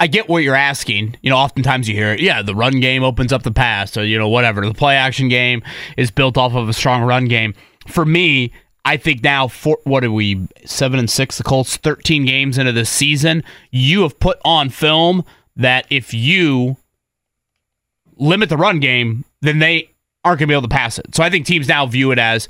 [0.00, 1.16] I get what you're asking.
[1.22, 4.04] You know, oftentimes you hear, it, yeah, the run game opens up the pass, or
[4.04, 4.64] you know, whatever.
[4.66, 5.62] The play action game
[5.96, 7.54] is built off of a strong run game.
[7.88, 8.52] For me,
[8.84, 11.38] I think now, for what are we seven and six?
[11.38, 15.24] The Colts, thirteen games into the season, you have put on film
[15.56, 16.76] that if you
[18.16, 19.90] limit the run game, then they
[20.24, 21.14] aren't going to be able to pass it.
[21.14, 22.48] So I think teams now view it as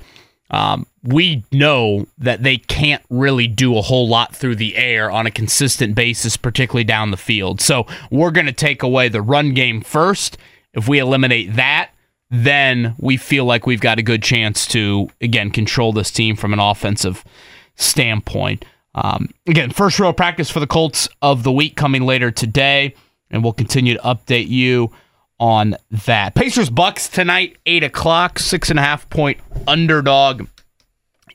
[0.51, 5.27] um, we know that they can't really do a whole lot through the air on
[5.27, 7.61] a consistent basis, particularly down the field.
[7.61, 10.37] So we're going to take away the run game first.
[10.73, 11.91] If we eliminate that,
[12.35, 16.53] then we feel like we've got a good chance to, again, control this team from
[16.53, 17.25] an offensive
[17.77, 18.65] standpoint.
[18.95, 22.95] Um, again, first row practice for the Colts of the week coming later today,
[23.31, 24.91] and we'll continue to update you
[25.39, 25.77] on
[26.07, 26.35] that.
[26.35, 30.49] Pacers Bucks tonight, eight o'clock, six and a half point underdog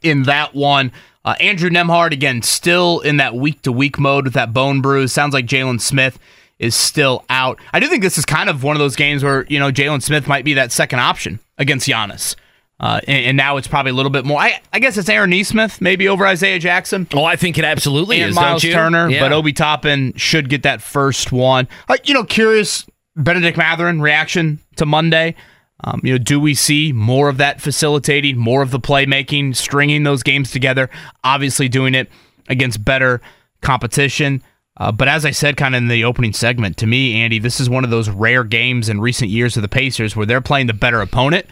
[0.01, 0.91] in that one.
[1.25, 5.11] Uh, Andrew Nembhard again, still in that week to week mode with that bone bruise.
[5.11, 6.17] Sounds like Jalen Smith
[6.59, 7.57] is still out.
[7.73, 10.03] I do think this is kind of one of those games where you know Jalen
[10.03, 12.35] Smith might be that second option against Giannis.
[12.81, 14.39] Uh, and, and now it's probably a little bit more.
[14.39, 18.21] I, I guess it's Aaron Nesmith, maybe over Isaiah Jackson Oh, I think it absolutely
[18.21, 18.35] and is.
[18.37, 18.61] Myles?
[18.61, 19.19] Turner, Yeah.
[19.19, 21.67] but Obi Toppin should get that first one.
[21.89, 22.85] Uh, you know, curious
[23.17, 25.35] Bennedict Mathurin reaction to Monday.
[25.83, 30.03] Um, you know, do we see more of that facilitating, more of the playmaking, stringing
[30.03, 30.89] those games together?
[31.25, 32.09] Obviously, doing it
[32.47, 33.19] against better
[33.61, 34.41] competition.
[34.79, 37.59] Uh, but as I said, kind of in the opening segment, to me, Andy, this
[37.59, 40.67] is one of those rare games in recent years of the Pacers where they're playing
[40.67, 41.45] the better opponent.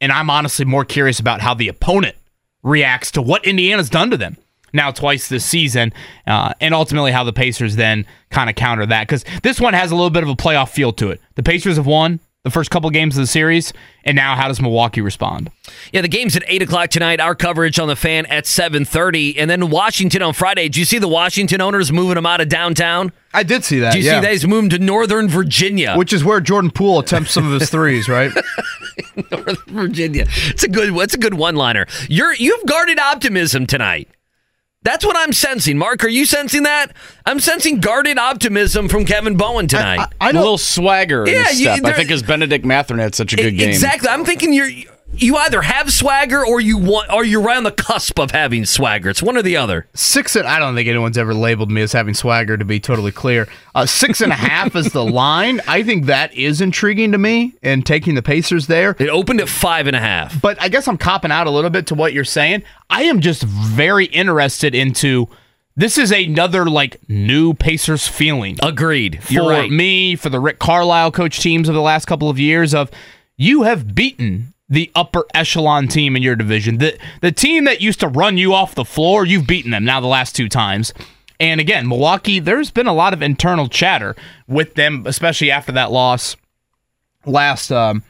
[0.00, 2.16] And I'm honestly more curious about how the opponent
[2.62, 4.36] reacts to what Indiana's done to them
[4.72, 5.92] now twice this season,
[6.26, 9.06] uh, and ultimately how the Pacers then kind of counter that.
[9.06, 11.20] Because this one has a little bit of a playoff feel to it.
[11.34, 13.72] The Pacers have won the first couple games of the series,
[14.04, 15.50] and now how does Milwaukee respond?
[15.92, 17.20] Yeah, the game's at eight o'clock tonight.
[17.20, 20.64] Our coverage on the fan at seven thirty, and then Washington on Friday.
[20.64, 23.12] Did you see the Washington owners moving them out of downtown?
[23.32, 23.92] I did see that.
[23.92, 24.18] Do you yeah.
[24.18, 24.32] see that?
[24.32, 25.94] He's moving to Northern Virginia.
[25.96, 28.32] Which is where Jordan Poole attempts some of his threes, right?
[29.30, 30.26] Northern Virginia.
[30.28, 30.94] It's a good.
[30.96, 31.86] It's a good one-liner.
[32.08, 34.08] You're you've guarded optimism tonight.
[34.84, 35.78] That's what I'm sensing.
[35.78, 36.92] Mark, are you sensing that?
[37.24, 40.08] I'm sensing guarded optimism from Kevin Bowen tonight.
[40.20, 40.40] I a know.
[40.40, 43.54] little swagger in Yeah, his you- I think as Bennedict Mathurin had such a good
[43.54, 43.68] E- game.
[43.68, 44.08] Exactly.
[44.08, 44.70] I'm thinking you're
[45.14, 48.64] you either have swagger or you want or you're right on the cusp of having
[48.64, 49.10] swagger.
[49.10, 49.86] It's one or the other.
[49.94, 52.56] Six and I don't think anyone's ever labeled me as having swagger.
[52.56, 55.60] To be totally clear, uh, six and a half is the line.
[55.68, 58.96] I think that is intriguing to me, and taking the Pacers there.
[58.98, 60.40] It opened at five and a half.
[60.40, 62.62] But I guess I'm copping out a little bit to what you're saying.
[62.90, 65.28] I am just very interested into.
[65.74, 68.58] This is another like new Pacers feeling.
[68.62, 69.22] Agreed.
[69.22, 69.70] for You're right.
[69.70, 72.90] me, for the Rick Carlisle coach teams of the last couple of years, of
[73.38, 76.78] you have beaten the upper echelon team in your division.
[76.78, 80.00] The the team that used to run you off the floor, you've beaten them now
[80.00, 80.94] the last two times.
[81.38, 84.16] And again, Milwaukee, there's been a lot of internal chatter
[84.48, 86.36] with them, especially after that loss
[87.26, 88.02] last um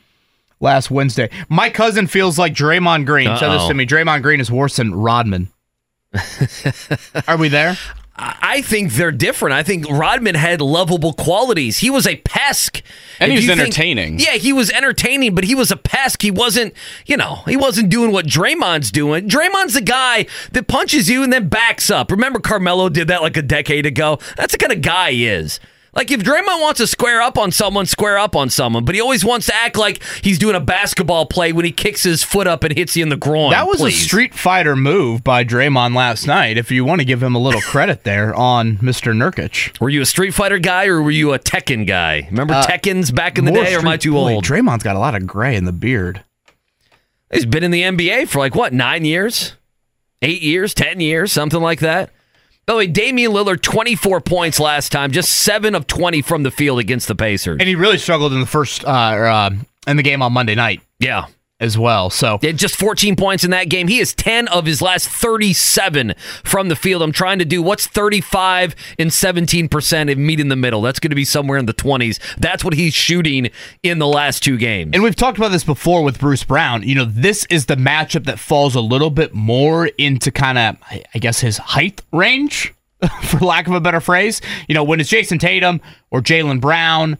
[0.60, 1.28] last Wednesday.
[1.48, 3.36] My cousin feels like Draymond Green.
[3.36, 3.84] Said this to me.
[3.84, 5.50] Draymond Green is worse than Rodman.
[7.26, 7.76] Are we there?
[8.14, 9.54] I think they're different.
[9.54, 11.78] I think Rodman had lovable qualities.
[11.78, 12.82] He was a pesk.
[13.18, 14.18] And he was you think- entertaining.
[14.18, 16.20] yeah, he was entertaining, but he was a pesk.
[16.20, 16.74] He wasn't,
[17.06, 19.28] you know, he wasn't doing what Draymond's doing.
[19.30, 22.10] Draymond's the guy that punches you and then backs up.
[22.10, 24.18] Remember Carmelo did that like a decade ago?
[24.36, 25.58] That's the kind of guy he is.
[25.94, 29.00] Like if Draymond wants to square up on someone, square up on someone, but he
[29.02, 32.46] always wants to act like he's doing a basketball play when he kicks his foot
[32.46, 33.50] up and hits you in the groin.
[33.50, 34.00] That was please.
[34.00, 36.56] a Street Fighter move by Draymond last night.
[36.56, 39.12] If you want to give him a little credit there on Mr.
[39.14, 39.78] Nurkic.
[39.80, 42.26] Were you a Street Fighter guy or were you a Tekken guy?
[42.30, 44.44] Remember Uh, Tekken's back in the day, or am I Street- too Boy, old?
[44.46, 46.22] Draymond's got a lot of gray in the beard.
[47.30, 49.56] He's been in the NBA for like what, nine years?
[50.22, 52.10] Eight years, ten years, something like that.
[52.66, 56.50] By the way, Damian Lillard, 24 points last time, just seven of 20 from the
[56.50, 57.58] field against the Pacers.
[57.58, 59.50] And he really struggled in the first uh, uh
[59.86, 61.26] in the game on Monday night yeah.
[61.62, 62.10] As well.
[62.10, 63.86] So Yeah, just 14 points in that game.
[63.86, 67.02] He is 10 of his last 37 from the field.
[67.02, 70.82] I'm trying to do what's 35 and 17% and meet in the middle.
[70.82, 72.18] That's going to be somewhere in the 20s.
[72.36, 73.50] That's what he's shooting
[73.84, 74.90] in the last two games.
[74.92, 76.82] And we've talked about this before with Bruce Brown.
[76.82, 80.76] You know, this is the matchup that falls a little bit more into kind of,
[81.14, 82.74] I guess, his height range,
[83.22, 84.40] for lack of a better phrase.
[84.66, 87.18] You know, when it's Jayson Tatum or Jaylen Brown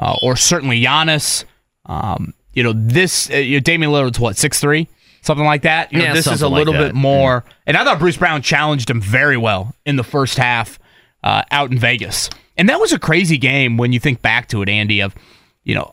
[0.00, 1.44] uh, or certainly Giannis,
[1.86, 4.88] um, you know, this, uh, you know, Damian Lillard's what, six three,
[5.24, 5.90] Something like that.
[5.90, 6.88] You know, Yeah, this is a like little that.
[6.88, 7.44] bit more.
[7.66, 10.78] And I thought Bruce Brown challenged him very well in the first half
[11.22, 12.28] uh, out in Vegas.
[12.58, 15.14] And that was a crazy game when you think back to it, Andy, of,
[15.64, 15.92] you know,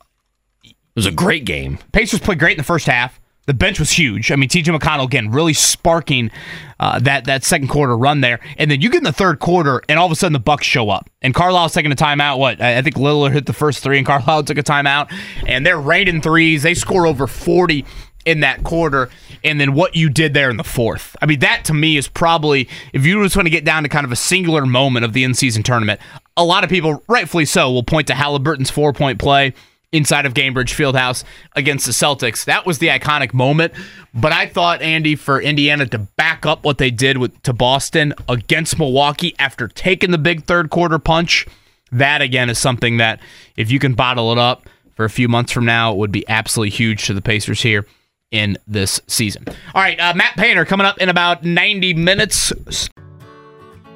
[0.65, 1.79] it was a great game.
[1.93, 3.20] Pacers played great in the first half.
[3.51, 4.31] The bench was huge.
[4.31, 6.31] I mean, TJ McConnell again really sparking
[6.79, 9.81] uh, that that second quarter run there, and then you get in the third quarter,
[9.89, 12.39] and all of a sudden the Bucks show up, and Carlisle's taking a timeout.
[12.39, 15.11] What I think Lillard hit the first three, and Carlisle took a timeout,
[15.45, 16.63] and they're raining threes.
[16.63, 17.83] They score over forty
[18.23, 19.09] in that quarter,
[19.43, 21.17] and then what you did there in the fourth.
[21.21, 23.89] I mean, that to me is probably if you just want to get down to
[23.89, 25.99] kind of a singular moment of the in-season tournament.
[26.37, 29.53] A lot of people, rightfully so, will point to Haliburton's four-point play
[29.91, 31.23] inside of Gainbridge Fieldhouse
[31.55, 32.45] against the Celtics.
[32.45, 33.73] That was the iconic moment.
[34.13, 38.13] But I thought Andy for Indiana to back up what they did with to Boston
[38.27, 41.45] against Milwaukee after taking the big third quarter punch.
[41.91, 43.19] That again is something that
[43.57, 46.27] if you can bottle it up for a few months from now, it would be
[46.29, 47.85] absolutely huge to the Pacers here
[48.31, 49.45] in this season.
[49.75, 52.53] All right, uh, Matt Painter coming up in about 90 minutes.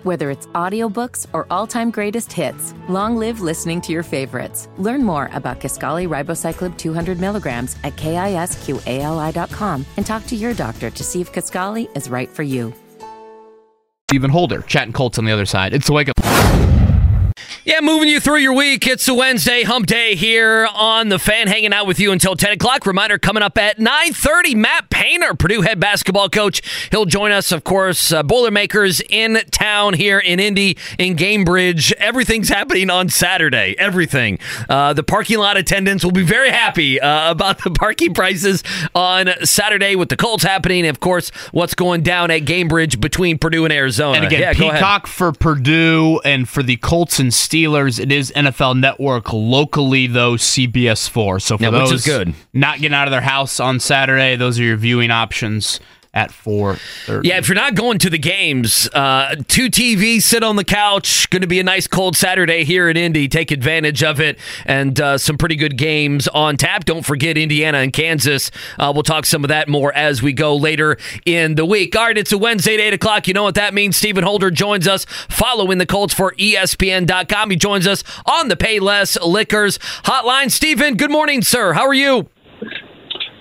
[0.06, 4.70] Whether it's audiobooks or all-time greatest hits, long live listening to your favorites.
[4.78, 11.04] Learn more about Kisqali Ribociclib 200 milligrams at kisqali.com and talk to your doctor to
[11.04, 12.72] see if Kisqali is right for you.
[14.12, 15.74] Stephen Holder, chatting Colts on the other side.
[15.74, 16.35] It's the wake up.
[17.68, 18.86] Yeah, moving you through your week.
[18.86, 22.52] It's a Wednesday hump day here on the fan, hanging out with you until 10
[22.52, 22.86] o'clock.
[22.86, 26.62] Reminder coming up at 9.30, Matt Painter, Purdue head basketball coach.
[26.92, 31.92] He'll join us, of course, uh, Boilermakers in town here in Indy, in Gainbridge.
[31.94, 33.74] Everything's happening on Saturday.
[33.80, 34.38] Everything.
[34.70, 38.64] Uh, the parking lot attendants will be very happy uh, about the parking prices
[38.94, 40.86] on Saturday with the Colts happening.
[40.86, 44.18] Of course, what's going down at Gainbridge between Purdue and Arizona.
[44.18, 44.54] And again, yeah.
[44.54, 48.00] Peacock for Purdue and for the Colts and Steelers.
[48.00, 51.40] It is NFL Network locally, though CBS four.
[51.40, 52.34] So for Yeah, those is good.
[52.54, 55.80] not getting out of their house on Saturday, those are your viewing options
[56.16, 57.28] at four thirty.
[57.28, 61.30] Yeah, if you're not going to the games, uh, two TVs, sit on the couch.
[61.30, 63.28] Going to be a nice cold Saturday here in Indy.
[63.28, 66.86] Take advantage of it, and uh, some pretty good games on tap.
[66.86, 68.50] Don't forget Indiana and Kansas.
[68.80, 71.96] Uh, we'll talk some of that more as we go later in the week.
[71.96, 73.28] All right, it's a Wednesday at eight o'clock.
[73.28, 73.98] You know what that means.
[73.98, 77.50] Stephen Holder joins us, following the Colts for ESPN.com.
[77.50, 80.50] He joins us on the Payless Liquors hotline.
[80.50, 81.74] Stephen, good morning, sir.
[81.74, 82.30] How are you?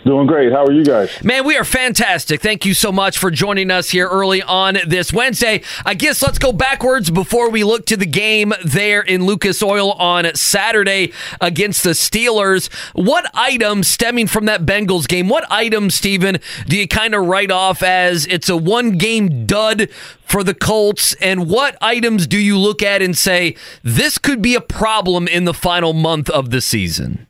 [0.05, 0.53] Doing great.
[0.53, 1.11] How are you guys?
[1.25, 2.43] Man, we are fantastic.
[2.43, 5.63] Thank you so much for joining us here early on this Wednesday.
[5.87, 9.93] I guess let's go backwards before we look to the game there in Lucas Oil
[9.93, 12.71] on Saturday against the Steelers.
[12.93, 16.37] What items stemming from that Bengals game, what items, Stephen,
[16.67, 19.89] do you kind of write off as it's a one game dud
[20.21, 21.15] for the Colts?
[21.15, 25.47] And what items do you look at and say, this could be a problem in
[25.47, 27.27] the final month of the season?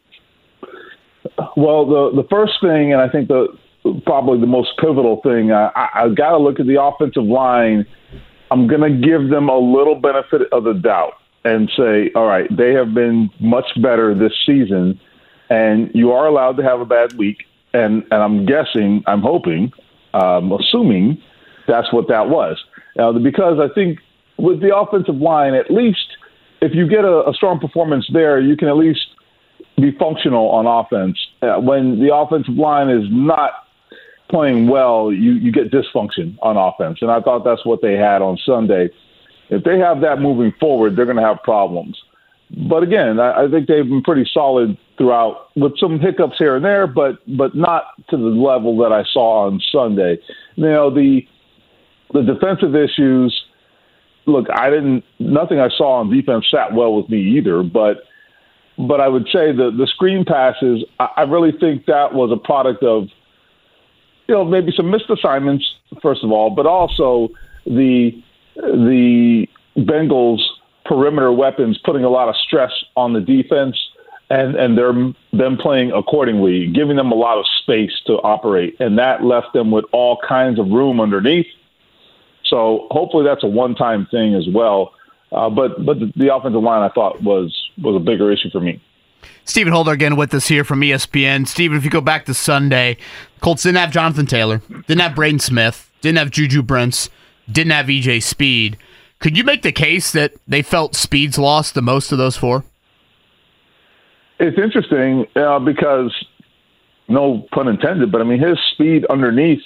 [1.57, 3.49] Well, the the first thing, and I think the
[4.05, 7.87] probably the most pivotal thing, I, I, I've got to look at the offensive line.
[8.51, 11.15] I'm going to give them a little benefit of the doubt
[11.45, 14.99] and say, all right, they have been much better this season,
[15.51, 17.45] and you are allowed to have a bad week.
[17.73, 19.73] And and I'm guessing, I'm hoping,
[20.15, 21.21] um, assuming
[21.67, 22.63] that's what that was.
[22.97, 23.99] Now, because I think
[24.39, 26.07] with the offensive line, at least
[26.61, 29.07] if you get a, a strong performance there, you can at least
[29.77, 31.19] be functional on offense.
[31.43, 33.53] Uh, when the offensive line is not
[34.31, 36.99] playing well, you, you get dysfunction on offense.
[37.03, 38.89] And I thought that's what they had on Sunday.
[39.51, 42.01] If they have that moving forward, they're going to have problems.
[42.69, 46.65] But again, I, I think they've been pretty solid throughout, with some hiccups here and
[46.65, 50.19] there, but but not to the level that I saw on Sunday.
[50.57, 51.27] Know the
[52.13, 53.45] the defensive issues.
[54.27, 55.05] Look, I didn't.
[55.19, 57.63] Nothing I saw on defense sat well with me either.
[57.63, 58.05] But
[58.79, 60.85] but I would say the the screen passes.
[60.99, 63.09] I, I really think that was a product of
[64.29, 65.65] you know maybe some missed assignments
[66.03, 67.29] first of all, but also
[67.67, 68.11] the
[68.57, 69.47] the
[69.77, 70.41] Bengals
[70.85, 73.77] perimeter weapons putting a lot of stress on the defense
[74.31, 74.93] and and they're
[75.33, 79.71] them playing accordingly, giving them a lot of space to operate, and that left them
[79.71, 81.47] with all kinds of room underneath.
[82.47, 84.93] So hopefully that's a one-time thing as well.
[85.33, 88.81] Uh, but but the offensive line I thought was was a bigger issue for me.
[89.45, 91.47] Stephen Holder again with us here from ESPN.
[91.47, 92.97] Stephen, if you go back to Sunday,
[93.41, 97.11] Colts didn't have Jonathan Taylor, didn't have Braden Smith, didn't have Juju Brents,
[97.51, 98.79] didn't have EJ Speed.
[99.19, 102.65] Could you make the case that they felt Speed's lost the most of those four?
[104.39, 106.13] It's interesting uh, because,
[107.09, 109.63] no pun intended, but I mean his speed underneath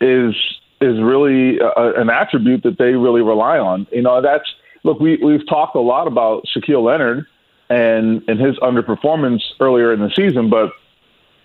[0.00, 0.34] is
[0.80, 3.86] is really a, an attribute that they really rely on.
[3.92, 4.44] You know, that's
[4.86, 7.26] look we we've talked a lot about Shaquille Leonard
[7.68, 10.72] and and his underperformance earlier in the season, but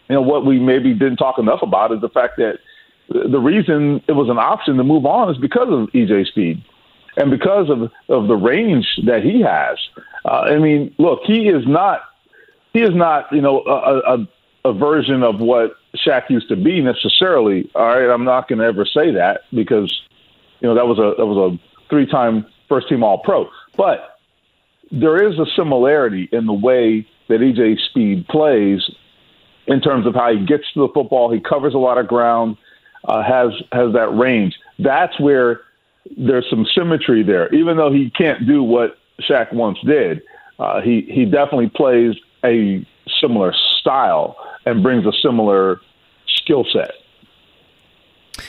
[0.08, 2.60] you know what we maybe didn't talk enough about is the fact that
[3.10, 6.64] the reason it was an option to move on is because of EJ Speed
[7.18, 9.78] and because of of the range that he has.
[10.24, 12.02] Uh, I mean, look, he is not
[12.74, 14.28] he is not you know a, a,
[14.66, 17.70] a version of what Shaq used to be necessarily.
[17.74, 19.92] All right, I'm not going to ever say that because
[20.60, 24.18] you know that was a that was a three time first team All Pro, but
[24.92, 28.80] there is a similarity in the way that EJ Speed plays
[29.68, 31.32] in terms of how he gets to the football.
[31.32, 32.58] He covers a lot of ground,
[33.06, 34.56] uh, has has that range.
[34.80, 35.62] That's where
[36.18, 37.54] there's some symmetry there.
[37.54, 38.98] Even though he can't do what
[39.30, 40.22] Shaq once did,
[40.60, 42.86] uh, he he definitely plays a
[43.20, 45.80] similar style and brings a similar
[46.28, 46.92] skill set.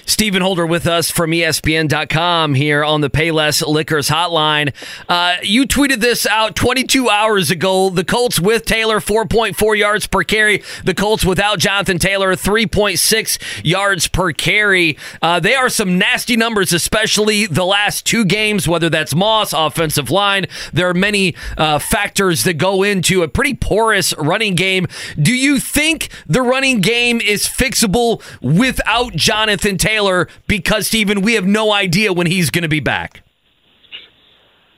[0.06, 4.72] Stephen Holder with us from ESPN.com here on the Payless Liquors hotline.
[5.08, 7.90] Uh, you tweeted this out 22 hours ago.
[7.90, 10.62] The Colts with Taylor, 4.4 yards per carry.
[10.84, 14.96] The Colts without Jonathan Taylor, 3.6 yards per carry.
[15.20, 20.10] Uh, they are some nasty numbers, especially the last two games, whether that's Moss, offensive
[20.10, 20.46] line.
[20.72, 24.86] There are many uh, factors that go into a pretty porous running game.
[25.20, 30.28] Do you think the running game is fixable without Jonathan Taylor?
[30.46, 33.22] Because, Stephen, we have no idea when he's going to be back.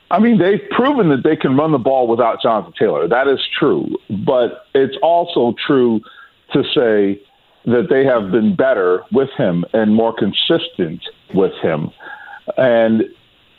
[0.09, 3.07] I mean, they've proven that they can run the ball without Jonathan Taylor.
[3.07, 3.87] That is true.
[4.09, 6.01] But it's also true
[6.53, 7.21] to say
[7.65, 11.01] that they have been better with him and more consistent
[11.33, 11.91] with him.
[12.57, 13.03] And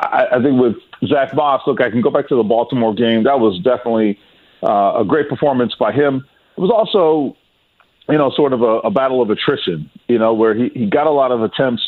[0.01, 0.77] I, I think with
[1.07, 3.25] Zach Moss, look, I can go back to the Baltimore game.
[3.25, 4.19] That was definitely
[4.63, 6.25] uh, a great performance by him.
[6.57, 7.37] It was also,
[8.09, 11.07] you know, sort of a, a battle of attrition, you know, where he, he got
[11.07, 11.83] a lot of attempts.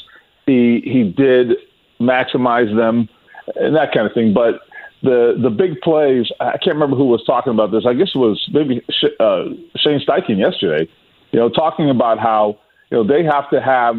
[0.46, 1.56] He, he did
[2.00, 3.08] maximize them
[3.56, 4.32] and that kind of thing.
[4.34, 4.60] But
[5.02, 7.84] the the big plays, I can't remember who was talking about this.
[7.86, 8.82] I guess it was maybe
[9.20, 9.44] uh,
[9.76, 10.90] Shane Steichen yesterday.
[11.32, 12.58] You know, talking about how
[12.90, 13.96] you know they have to have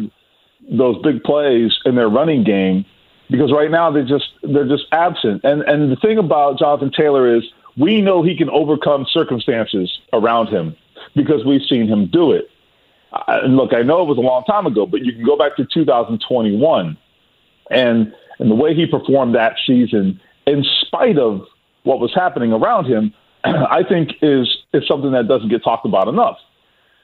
[0.70, 2.84] those big plays in their running game
[3.30, 5.42] because right now they just they're just absent.
[5.44, 7.44] And and the thing about Jonathan Taylor is
[7.78, 10.76] we know he can overcome circumstances around him
[11.16, 12.49] because we've seen him do it.
[13.26, 15.56] And look, I know it was a long time ago, but you can go back
[15.56, 16.96] to 2021
[17.70, 21.42] and and the way he performed that season, in spite of
[21.82, 23.12] what was happening around him,
[23.44, 26.38] I think is is something that doesn't get talked about enough.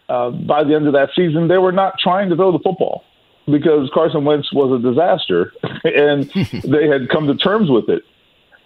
[0.09, 3.05] Uh, by the end of that season, they were not trying to throw the football
[3.47, 5.53] because Carson Wentz was a disaster,
[5.85, 6.31] and
[6.65, 8.03] they had come to terms with it.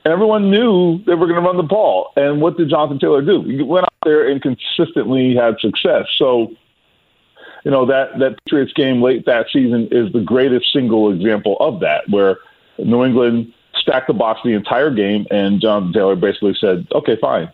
[0.04, 2.10] Everyone knew they were going to run the ball.
[2.16, 3.42] And what did Jonathan Taylor do?
[3.42, 6.06] He went out there and consistently had success.
[6.16, 6.54] So,
[7.64, 11.80] you know that that Patriots game late that season is the greatest single example of
[11.80, 12.38] that, where
[12.78, 17.50] New England stacked the box the entire game, and Jonathan Taylor basically said, "Okay, fine."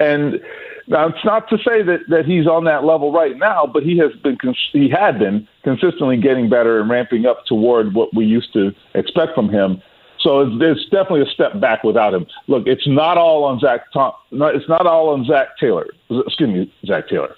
[0.00, 0.40] And
[0.88, 3.96] now it's not to say that that he's on that level right now, but he
[3.98, 4.36] has been
[4.72, 9.34] he had been consistently getting better and ramping up toward what we used to expect
[9.34, 9.80] from him.
[10.20, 12.26] So it's, definitely a step back without him.
[12.46, 13.92] Look, it's not all on Zach.
[13.92, 15.88] Tom, it's not all on Zach Taylor.
[16.10, 17.34] Excuse me, Zach Taylor.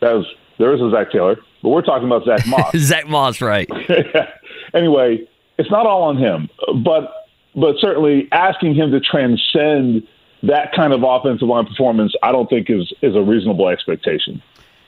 [0.00, 0.26] That was
[0.58, 2.72] there is a Zach Taylor, but we're talking about Zach Moss.
[2.76, 3.68] Zach Moss, right?
[4.74, 5.26] anyway,
[5.58, 6.48] it's not all on him,
[6.84, 7.12] but
[7.54, 10.06] but certainly asking him to transcend
[10.42, 14.42] that kind of offensive line performance, I don't think is is a reasonable expectation.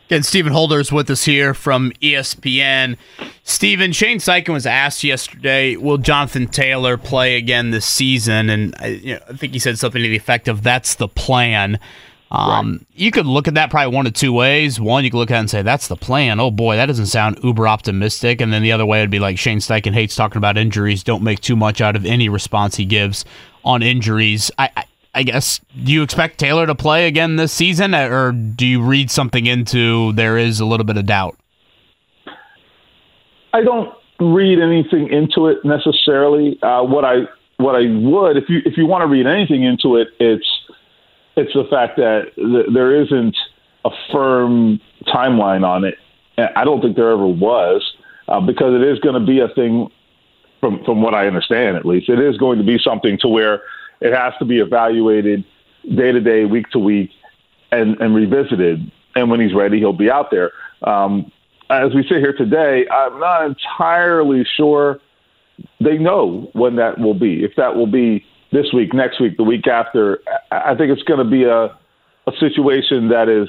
[0.06, 2.96] Again, Stephen Holder is with us here from ESPN.
[3.42, 8.48] Stephen, Shane Steichen was asked yesterday, will Jonathan Taylor play again this season?
[8.48, 11.08] And I, you know, I think he said something to the effect of, that's the
[11.08, 11.80] plan.
[12.30, 14.80] Um, You could look at that probably one of two ways.
[14.80, 16.40] One, you could look at it and say, that's the plan.
[16.40, 18.40] Oh boy, that doesn't sound uber optimistic.
[18.40, 21.04] And then the other way would be like Shane Steichen hates talking about injuries.
[21.04, 23.24] Don't make too much out of any response he gives
[23.64, 24.50] on injuries.
[24.58, 24.84] I, I
[25.16, 29.10] I guess, do you expect Taylor to play again this season, or do you read
[29.10, 31.38] something into there is a little bit of doubt?
[33.54, 36.58] I don't read anything into it necessarily.
[36.62, 37.20] Uh, what I
[37.56, 40.46] what I would, if you if you want to read anything into it, it's
[41.36, 43.36] it's the fact that th- there isn't
[43.84, 45.98] a firm timeline on it.
[46.38, 47.94] I don't think there ever was,
[48.28, 49.90] uh, because it is going to be a thing.
[50.60, 53.60] From from what I understand, at least, it is going to be something to where
[54.00, 55.44] it has to be evaluated
[55.94, 57.10] day to day, week to week,
[57.70, 58.90] and and revisited.
[59.14, 60.52] And when he's ready, he'll be out there.
[60.82, 61.30] Um,
[61.68, 64.98] as we sit here today, I'm not entirely sure
[65.80, 67.44] they know when that will be.
[67.44, 70.20] If that will be this week, next week, the week after,
[70.50, 71.76] I think it's going to be a,
[72.26, 73.48] a situation that is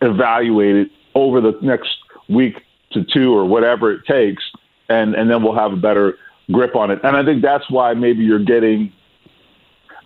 [0.00, 1.90] evaluated over the next
[2.28, 2.62] week
[2.92, 4.42] to two or whatever it takes,
[4.88, 6.16] and, and then we'll have a better
[6.50, 7.00] grip on it.
[7.02, 8.92] And I think that's why maybe you're getting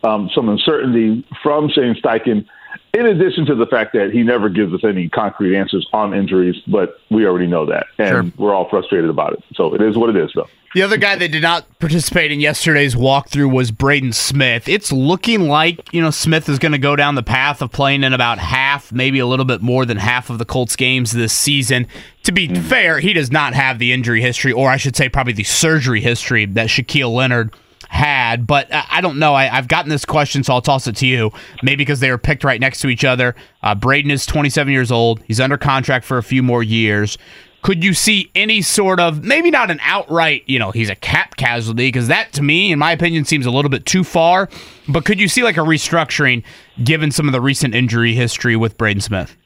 [0.04, 2.46] um, some uncertainty from Shane Steichen,
[2.94, 6.56] in addition to the fact that he never gives us any concrete answers on injuries,
[6.66, 7.86] but we already know that.
[7.98, 9.44] And we're all frustrated about it.
[9.54, 10.48] So it is what it is, though.
[10.74, 14.66] The other guy that did not participate in yesterday's walkthrough was Braden Smith.
[14.68, 18.04] It's looking like, you know, Smith is going to go down the path of playing
[18.04, 21.34] in about half, maybe a little bit more than half of the Colts games this
[21.34, 21.86] season.
[22.22, 25.34] To be fair, he does not have the injury history, or I should say, probably
[25.34, 27.54] the surgery history that Shaquille Leonard
[27.90, 28.46] had.
[28.46, 29.34] But I I don't know.
[29.34, 31.32] I, I've gotten this question, so I'll toss it to you.
[31.62, 33.34] Maybe because they were picked right next to each other.
[33.62, 35.20] Uh, Braden is 27 years old.
[35.24, 37.18] He's under contract for a few more years.
[37.62, 41.36] Could you see any sort of maybe not an outright, you know, he's a cap
[41.36, 44.48] casualty because that to me, in my opinion, seems a little bit too far.
[44.88, 46.42] But could you see like a restructuring
[46.82, 49.36] given some of the recent injury history with Braden Smith?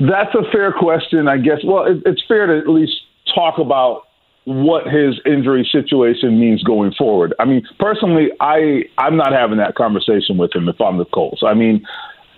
[0.00, 1.58] That's a fair question, I guess.
[1.62, 2.94] Well, it, it's fair to at least
[3.34, 4.04] talk about
[4.44, 7.34] what his injury situation means going forward.
[7.38, 11.42] I mean, personally, I I'm not having that conversation with him if I'm the Colts.
[11.46, 11.86] I mean,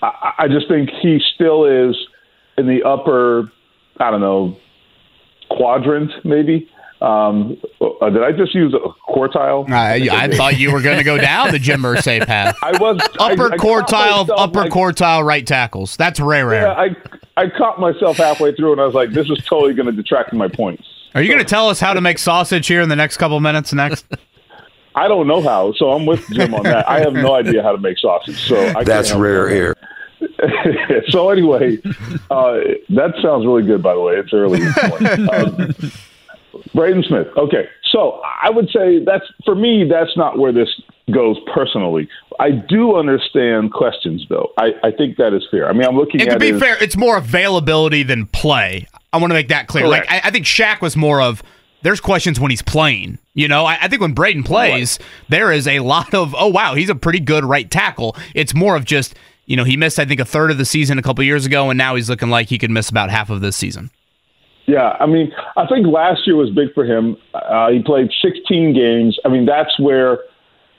[0.02, 1.96] I, I just think he still is
[2.58, 3.50] in the upper,
[3.98, 4.56] I don't know,
[5.50, 6.68] quadrant maybe.
[7.00, 9.68] Um, uh, did I just use a quartile?
[9.70, 12.56] I, I thought you were going to go down the Jim Irsay path.
[12.62, 15.96] I was upper I- I quartile, myself, upper like- quartile right tackles.
[15.96, 16.62] That's rare, rare.
[16.62, 16.96] Yeah, I
[17.36, 20.28] I caught myself halfway through and I was like, this is totally going to detract
[20.28, 20.84] from my points.
[21.14, 23.40] Are you going to tell us how to make sausage here in the next couple
[23.40, 23.72] minutes?
[23.72, 24.06] Next,
[24.94, 26.88] I don't know how, so I'm with Jim on that.
[26.88, 29.76] I have no idea how to make sausage, so I That's help rare that.
[31.08, 31.78] so anyway,
[32.30, 32.58] uh,
[32.90, 33.82] that sounds really good.
[33.82, 34.60] By the way, it's early.
[35.32, 35.74] Um,
[36.74, 37.28] Braden Smith.
[37.36, 39.88] Okay, so I would say that's for me.
[39.88, 40.68] That's not where this
[41.10, 42.08] goes personally.
[42.40, 44.52] I do understand questions, though.
[44.58, 45.68] I, I think that is fair.
[45.68, 48.86] I mean, I'm looking and to be his- fair, it's more availability than play.
[49.12, 49.84] I want to make that clear.
[49.86, 50.10] Correct.
[50.10, 51.42] Like I, I think Shaq was more of
[51.82, 53.18] there's questions when he's playing.
[53.34, 54.98] You know, I, I think when Braden plays,
[55.28, 58.16] there is a lot of oh wow, he's a pretty good right tackle.
[58.34, 59.14] It's more of just
[59.46, 61.70] you know he missed I think a third of the season a couple years ago,
[61.70, 63.90] and now he's looking like he could miss about half of this season.
[64.66, 67.16] Yeah, I mean, I think last year was big for him.
[67.34, 69.18] Uh, he played 16 games.
[69.24, 70.20] I mean, that's where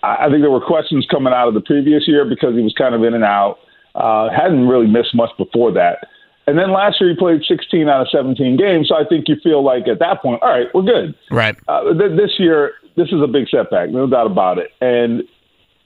[0.03, 2.95] I think there were questions coming out of the previous year because he was kind
[2.95, 3.59] of in and out.
[3.95, 6.07] Uh, hadn't really missed much before that.
[6.47, 8.89] And then last year he played 16 out of 17 games.
[8.89, 11.15] So I think you feel like at that point, all right, we're good.
[11.31, 11.55] Right.
[11.67, 14.71] Uh, th- this year, this is a big setback, no doubt about it.
[14.81, 15.23] And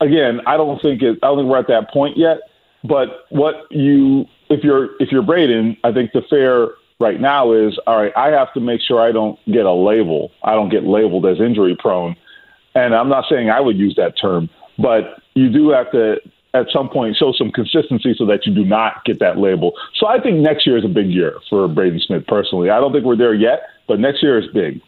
[0.01, 1.19] again, I don't think it.
[1.21, 2.39] I don't think we're at that point yet.
[2.87, 6.69] But what you, if you're if you're Braden, I think the fair
[6.99, 8.13] right now is all right.
[8.15, 10.31] I have to make sure I don't get a label.
[10.43, 12.15] I don't get labeled as injury prone.
[12.75, 16.17] And I'm not saying I would use that term, but you do have to
[16.53, 19.73] at some point show some consistency so that you do not get that label.
[19.95, 22.69] So I think next year is a big year for Braden Smith personally.
[22.69, 24.81] I don't think we're there yet, but next year is big.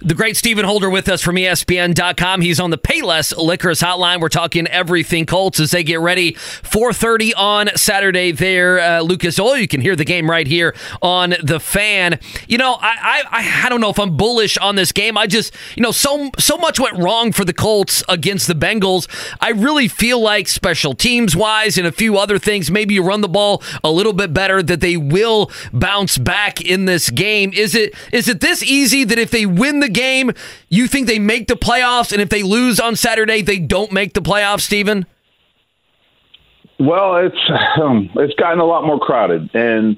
[0.00, 2.40] The great Stephen Holder with us from ESPN.com.
[2.40, 4.20] He's on the Payless Liquors Hotline.
[4.20, 6.32] We're talking everything Colts as they get ready.
[6.32, 9.56] 4.30 on Saturday there, uh, Lucas Oil.
[9.56, 12.18] You can hear the game right here on The Fan.
[12.46, 15.16] You know, I, I, I don't know if I'm bullish on this game.
[15.16, 19.08] I just, you know, so, so much went wrong for the Colts against the Bengals.
[19.40, 23.22] I really feel like special teams wise and a few other things, maybe you run
[23.22, 27.52] the ball a little bit better, that they will bounce back in this game.
[27.54, 30.32] Is it is it this easy that if win the game,
[30.68, 34.14] you think they make the playoffs, and if they lose on Saturday, they don't make
[34.14, 35.06] the playoffs, Stephen?
[36.78, 39.96] Well, it's um, it's gotten a lot more crowded, and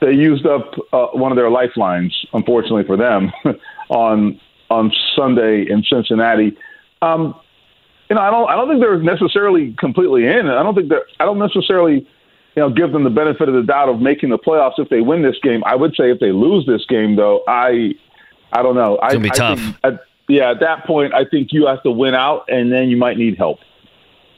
[0.00, 3.32] they used up uh, one of their lifelines, unfortunately for them,
[3.88, 4.40] on
[4.70, 6.56] on Sunday in Cincinnati.
[7.02, 7.38] Um,
[8.08, 10.48] you know, I don't I don't think they're necessarily completely in.
[10.48, 12.06] I don't think that I don't necessarily
[12.56, 15.00] you know give them the benefit of the doubt of making the playoffs if they
[15.00, 15.62] win this game.
[15.64, 17.94] I would say if they lose this game, though, I
[18.54, 18.98] I don't know.
[19.02, 19.60] It's gonna be I, tough.
[19.82, 22.88] I at, yeah, at that point, I think you have to win out, and then
[22.88, 23.58] you might need help.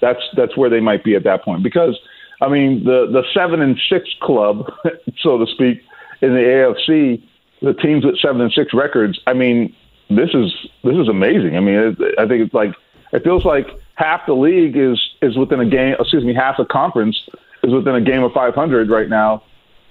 [0.00, 1.98] That's that's where they might be at that point because
[2.40, 4.72] I mean the the seven and six club,
[5.20, 5.82] so to speak,
[6.22, 7.22] in the AFC,
[7.62, 9.18] the teams with seven and six records.
[9.26, 9.74] I mean,
[10.10, 10.52] this is
[10.82, 11.56] this is amazing.
[11.56, 12.74] I mean, it, I think it's like
[13.12, 15.96] it feels like half the league is is within a game.
[15.98, 17.16] Excuse me, half the conference
[17.62, 19.42] is within a game of 500 right now,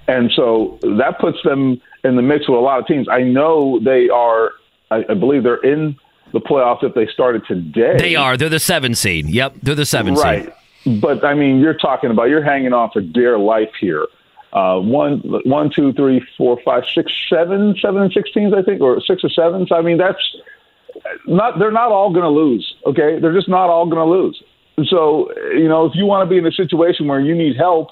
[0.07, 3.08] and so that puts them in the mix with a lot of teams.
[3.10, 4.51] I know they are.
[4.91, 5.97] I, I believe they're in
[6.34, 7.97] the playoffs if they started today.
[7.97, 8.38] They are.
[8.38, 9.28] They're the seven seed.
[9.28, 10.45] Yep, they're the seven right.
[10.84, 11.01] seed.
[11.01, 14.06] But I mean, you're talking about you're hanging on for dear life here.
[14.53, 18.82] Uh, one, one, two, three, four, five, six, seven, seven and six teams, I think,
[18.82, 19.66] or six or seven.
[19.68, 20.22] So I mean, that's
[21.26, 21.60] not.
[21.60, 22.76] They're not all going to lose.
[22.86, 24.41] Okay, they're just not all going to lose.
[24.89, 27.89] So you know, if you want to be in a situation where you need help,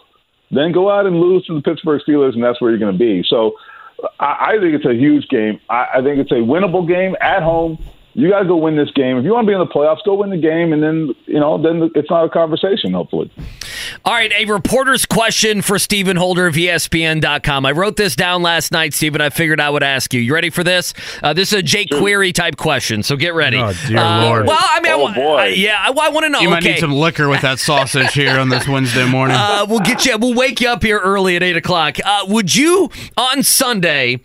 [0.51, 2.99] then go out and lose to the Pittsburgh Steelers, and that's where you're going to
[2.99, 3.25] be.
[3.27, 3.53] So
[4.19, 5.59] I, I think it's a huge game.
[5.69, 7.77] I, I think it's a winnable game at home.
[8.15, 9.17] You got to go win this game.
[9.17, 11.39] If you want to be in the playoffs, go win the game, and then you
[11.39, 12.93] know, then it's not a conversation.
[12.93, 13.31] Hopefully.
[14.05, 17.65] All right, a reporter's question for Stephen Holder of ESPN.com.
[17.65, 19.19] I wrote this down last night, Stephen.
[19.19, 20.21] I figured I would ask you.
[20.21, 20.93] You ready for this?
[21.23, 23.57] Uh, this is a Jake Query type question, so get ready.
[23.57, 24.47] Oh, dear Uh, Lord.
[24.47, 25.35] Well, I mean, I Oh, wa- boy.
[25.37, 26.39] I- yeah, I, I want to know.
[26.39, 26.73] You might okay.
[26.73, 29.37] need some liquor with that sausage here on this Wednesday morning.
[29.39, 30.17] Uh, we'll get you.
[30.17, 31.97] We'll wake you up here early at eight o'clock.
[32.03, 34.19] Uh, would you on Sunday?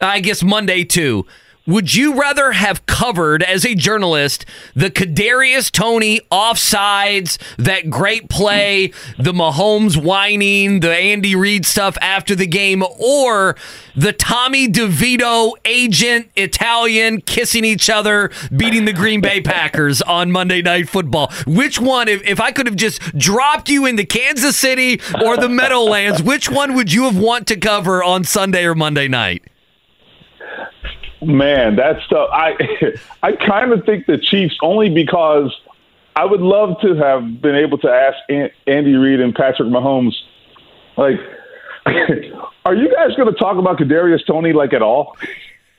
[0.00, 1.26] I guess Monday too.
[1.66, 4.44] Would you rather have covered as a journalist
[4.74, 8.88] the Kadarius Toney offsides, that great play,
[9.18, 13.56] the Mahomes whining, the Andy Reid stuff after the game, or
[13.96, 20.60] the Tommy DeVito agent Italian kissing each other, beating the Green Bay Packers on Monday
[20.60, 21.32] Night Football?
[21.46, 25.48] Which one, if, if I could have just dropped you into Kansas City or the
[25.48, 29.44] Meadowlands, which one would you have want to cover on Sunday or Monday night?
[31.24, 32.28] Man, that stuff.
[32.32, 32.54] I
[33.22, 35.54] I kind of think the Chiefs only because
[36.16, 38.16] I would love to have been able to ask
[38.66, 40.14] Andy Reid and Patrick Mahomes,
[40.96, 41.18] like,
[42.64, 45.16] are you guys going to talk about Kadarius Toney like at all?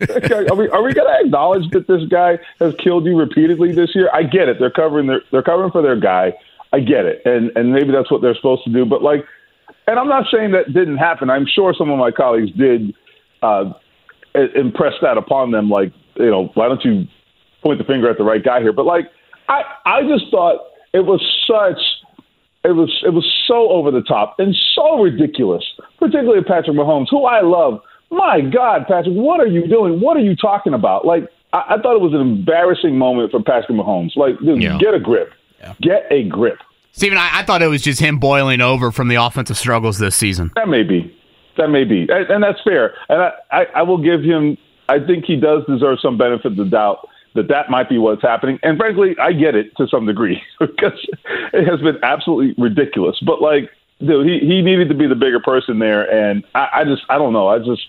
[0.01, 3.95] are we are we going to acknowledge that this guy has killed you repeatedly this
[3.95, 4.09] year?
[4.13, 4.59] I get it.
[4.59, 6.33] They're covering their they're covering for their guy.
[6.73, 8.85] I get it, and and maybe that's what they're supposed to do.
[8.85, 9.25] But like,
[9.87, 11.29] and I'm not saying that didn't happen.
[11.29, 12.93] I'm sure some of my colleagues did.
[13.41, 13.73] Uh,
[14.55, 15.69] impress that upon them.
[15.69, 17.07] Like, you know, why don't you
[17.63, 18.73] point the finger at the right guy here?
[18.73, 19.09] But like,
[19.49, 20.61] I I just thought
[20.93, 21.79] it was such.
[22.63, 25.63] It was it was so over the top and so ridiculous,
[25.99, 27.79] particularly Patrick Mahomes, who I love.
[28.11, 29.99] My God, Patrick, what are you doing?
[29.99, 31.05] What are you talking about?
[31.05, 34.15] Like, I, I thought it was an embarrassing moment for Patrick Mahomes.
[34.15, 34.77] Like, dude, Yeah.
[34.79, 35.31] get a grip,
[35.81, 36.57] get a grip.
[36.91, 40.15] Stephen, I, I thought it was just him boiling over from the offensive struggles this
[40.15, 40.51] season.
[40.55, 41.15] That may be.
[41.57, 42.95] That may be, and, and that's fair.
[43.09, 44.57] And I, I, I will give him.
[44.87, 48.21] I think he does deserve some benefit of the doubt that that might be what's
[48.21, 48.59] happening.
[48.63, 51.07] And frankly, I get it to some degree because
[51.53, 53.19] it has been absolutely ridiculous.
[53.25, 56.83] But like, dude, he he needed to be the bigger person there, and I, I
[56.83, 57.47] just I don't know.
[57.47, 57.87] I just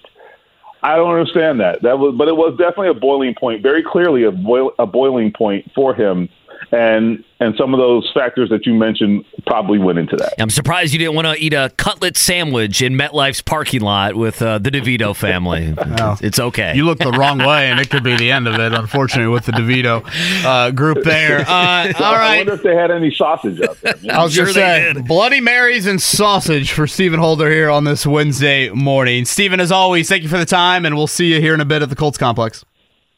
[0.82, 1.82] I don't understand that.
[1.82, 3.62] That was, but it was definitely a boiling point.
[3.62, 6.28] Very clearly a boil, a boiling point for him.
[6.72, 10.34] And and some of those factors that you mentioned probably went into that.
[10.38, 14.40] I'm surprised you didn't want to eat a cutlet sandwich in MetLife's parking lot with
[14.42, 15.74] uh, the DeVito family.
[15.96, 16.74] It's, it's okay.
[16.74, 19.46] You look the wrong way, and it could be the end of it, unfortunately, with
[19.46, 20.04] the DeVito
[20.44, 21.40] uh, group there.
[21.40, 21.44] Uh,
[21.98, 23.94] all I wonder if they had any sausage out there.
[24.10, 25.06] I was Sure going they to say, did.
[25.06, 29.24] Bloody Marys and sausage for Stephen Holder here on this Wednesday morning.
[29.24, 31.64] Stephen, as always, thank you for the time, and we'll see you here in a
[31.66, 32.64] bit at the Colts Complex.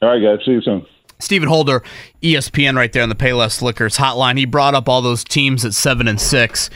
[0.02, 0.44] All right, guys.
[0.44, 0.86] See you soon.
[1.20, 1.82] Stephen Holder,
[2.22, 4.38] ESPN, right there on the Payless Liquors hotline.
[4.38, 6.70] He brought up all those teams at seven and six.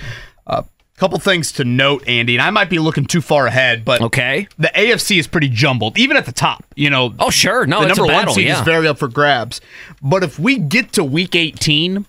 [0.47, 0.64] A
[0.97, 4.47] couple things to note, Andy, and I might be looking too far ahead, but okay.
[4.59, 6.64] the AFC is pretty jumbled, even at the top.
[6.76, 7.66] You know, Oh, sure.
[7.66, 8.59] No, the number battle, one seed yeah.
[8.59, 9.61] is very up for grabs.
[10.01, 12.07] But if we get to week 18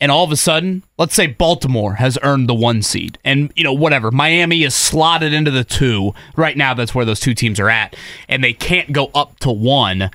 [0.00, 3.64] and all of a sudden, let's say Baltimore has earned the one seed and, you
[3.64, 6.12] know, whatever, Miami is slotted into the two.
[6.36, 7.96] Right now, that's where those two teams are at,
[8.28, 10.10] and they can't go up to one.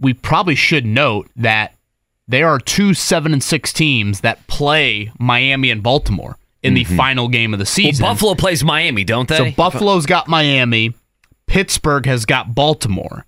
[0.00, 1.74] We probably should note that
[2.26, 7.28] there are two seven and six teams that play Miami and Baltimore in the final
[7.28, 7.82] game of the Mm-hmm.
[7.82, 8.02] Well, season.
[8.04, 9.36] Buffalo plays Miami, don't they?
[9.36, 10.94] So Buffalo's got Miami,
[11.46, 13.26] Pittsburgh has got Baltimore.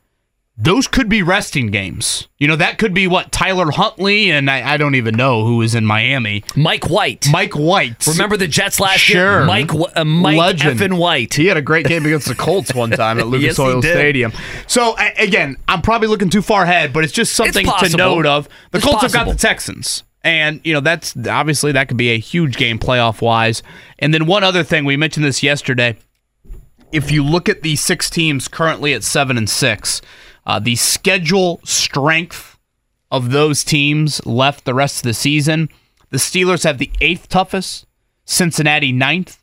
[0.59, 2.29] Those could be resting games.
[2.39, 5.61] You know, that could be what Tyler Huntley and I, I don't even know who
[5.61, 6.45] is in Miami.
[6.57, 7.27] Mike White.
[7.31, 8.07] Mike White.
[8.07, 9.41] Remember the Jets last Sure.
[9.41, 9.45] year?
[9.45, 10.81] Mike uh, Mike Legend.
[10.81, 11.35] effing White.
[11.35, 13.83] He had a great game against the Colts one time at Lucas Yes, Oil.
[13.83, 14.33] Stadium.
[14.67, 18.49] So again, I'm probably looking too far ahead, but it's just something to note of.
[18.71, 20.05] The It's Colts have got the Texans.
[20.25, 23.63] And you know that's obviously that could be a huge game playoff wise.
[23.99, 25.97] And then one other thing we mentioned this yesterday.
[26.93, 30.01] If you look at the six teams currently at seven and six,
[30.47, 32.59] uh, the schedule strength
[33.11, 35.69] of those teams left the rest of the season,
[36.11, 37.87] the Steelers have the eighth toughest,
[38.25, 39.43] Cincinnati ninth,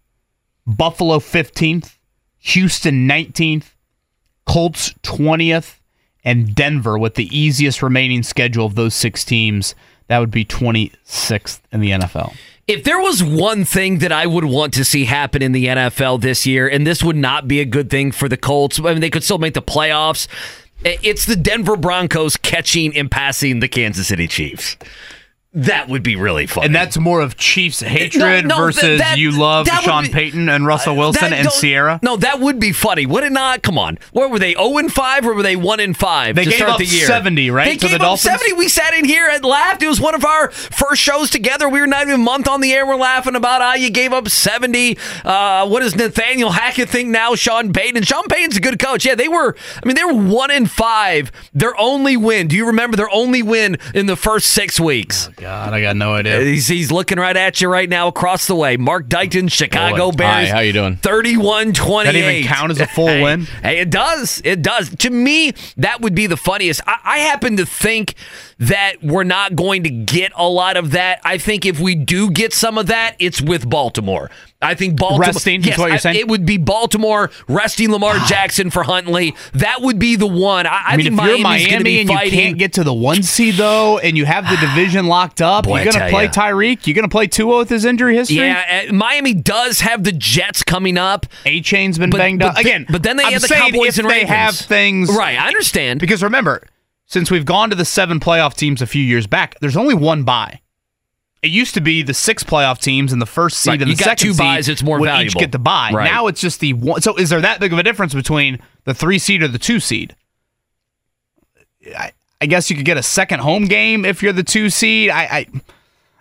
[0.65, 1.97] Buffalo 15th,
[2.39, 3.73] Houston 19th,
[4.45, 5.79] Colts 20th,
[6.23, 9.75] and Denver with the easiest remaining schedule of those six teams.
[10.07, 12.33] That would be 26th in the NFL.
[12.65, 16.21] If there was one thing that I would want to see happen in the NFL
[16.21, 19.01] this year, and this would not be a good thing for the Colts, I mean,
[19.01, 20.27] they could still make the playoffs.
[20.83, 24.75] It's the Denver Broncos catching and passing the Kansas City Chiefs.
[25.55, 26.65] That would be really fun.
[26.65, 30.09] And that's more of Chiefs hatred No, no, versus that- that- you love Sean be-
[30.09, 31.99] Payton and Russell Wilson That and Ciara.
[32.01, 33.05] No, that would be funny.
[33.05, 33.61] Would it not?
[33.61, 33.99] Come on.
[34.13, 34.53] What were they?
[34.53, 36.85] 0 and 5 or were they 1 and 5 They to gave start up the
[36.85, 37.05] year?
[37.05, 38.21] 70, right, They to the gave up Dolphins?
[38.31, 38.53] 70.
[38.53, 39.83] We sat in here and laughed.
[39.83, 41.69] It was one of our first shows together.
[41.69, 42.85] We were not even a month on the air.
[42.87, 44.97] We're laughing about how you gave up 70.
[45.23, 47.35] Uh, what does Nathaniel Hackett think now?
[47.35, 48.01] Sean Payton.
[48.03, 49.05] Sean Payton's a good coach.
[49.05, 51.31] Yeah, they were, I mean, they were 1 and 5.
[51.53, 52.47] Their only win.
[52.47, 55.29] Do you remember their only win in the first six weeks?
[55.43, 56.37] God, I got no idea.
[56.37, 58.77] Uh, he's, he's looking right at you right now across the way.
[58.77, 60.19] Mark Dighton, Chicago Boy.
[60.19, 60.47] Bears.
[60.47, 60.95] Hi, how you doing?
[60.95, 62.05] 31 28.
[62.05, 63.41] That even count as a full hey, win?
[63.61, 64.41] Hey, it does.
[64.45, 64.95] It does.
[64.95, 66.79] To me, that would be the funniest.
[66.87, 68.15] I, I happen to think
[68.57, 71.19] that we're not going to get a lot of that.
[71.25, 74.31] I think if we do get some of that, it's with Baltimore.
[74.63, 75.21] I think Baltimore.
[75.27, 76.15] Resting yes, what you're I- saying?
[76.17, 79.35] it would be Baltimore resting Lamar Jackson for Huntley.
[79.53, 80.65] That would be the one.
[80.65, 83.23] I, I, I mean, think if you're Miami and you can't get to the one
[83.23, 86.31] seed though, and you have the division locked up, Boy, you're gonna play ya.
[86.31, 86.87] Tyreek.
[86.87, 88.37] You're gonna play Tua with his injury history.
[88.37, 91.25] yeah, uh, Miami does have the Jets coming up.
[91.45, 92.85] A chain's been But- banged but up th- again.
[92.89, 94.29] but then they I'm have the Cowboys and they Ravens.
[94.29, 95.99] have things Right, I understand.
[95.99, 96.63] Because remember,
[97.05, 100.23] since we've gone to the seven playoff teams a few years back, there's only one
[100.23, 100.61] bye.
[101.43, 103.95] It used to be the six playoff teams and the first seed Right, and you
[103.97, 105.27] the got second two seed buys, it's more would valuable.
[105.27, 105.91] each get the buy.
[105.93, 106.05] Right.
[106.05, 107.01] Now it's just the one.
[107.01, 109.79] So is there that big of a difference between the three seed or the two
[109.79, 110.15] seed?
[111.97, 115.09] I, I guess you could get a second home game if you're the two seed.
[115.09, 115.45] I I,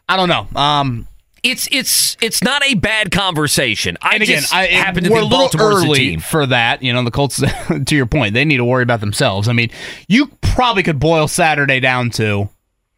[0.09, 0.61] I don't know.
[0.61, 1.07] Um,
[1.45, 3.97] It's it's it's not a bad conversation.
[4.03, 6.21] I and again, just I, happen to we're think a little Baltimore's early team.
[6.21, 6.83] for that.
[6.83, 7.41] You know, the Colts.
[7.87, 9.49] to your point, they need to worry about themselves.
[9.49, 9.71] I mean,
[10.09, 12.49] you probably could boil Saturday down to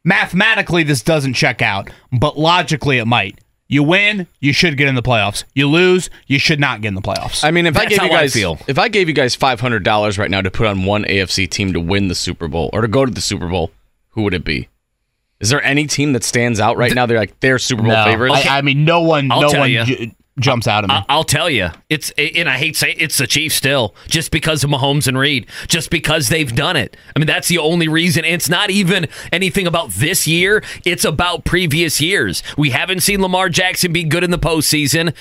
[0.05, 3.39] mathematically this doesn't check out, but logically it might.
[3.67, 5.45] You win, you should get in the playoffs.
[5.55, 7.43] You lose, you should not get in the playoffs.
[7.43, 8.59] I mean, if I gave you how I guys, feel.
[8.69, 11.49] if I gave you guys five hundred dollars right now to put on one AFC
[11.49, 13.71] team to win the Super Bowl or to go to the Super Bowl,
[14.11, 14.69] who would it be?
[15.41, 17.07] Is there any team that stands out right now?
[17.07, 18.47] They're like they're Super Bowl no, favorites.
[18.47, 19.87] I, I mean, no one, I'll no tell one ya.
[20.41, 20.97] Jumps out at me.
[21.09, 24.65] I'll tell you, it's and I hate saying it, it's the Chiefs still, just because
[24.65, 26.97] of Mahomes and Reid, just because they've done it.
[27.15, 28.25] I mean, that's the only reason.
[28.25, 32.43] And It's not even anything about this year; it's about previous years.
[32.59, 35.15] We haven't seen Lamar Jackson be good in the postseason.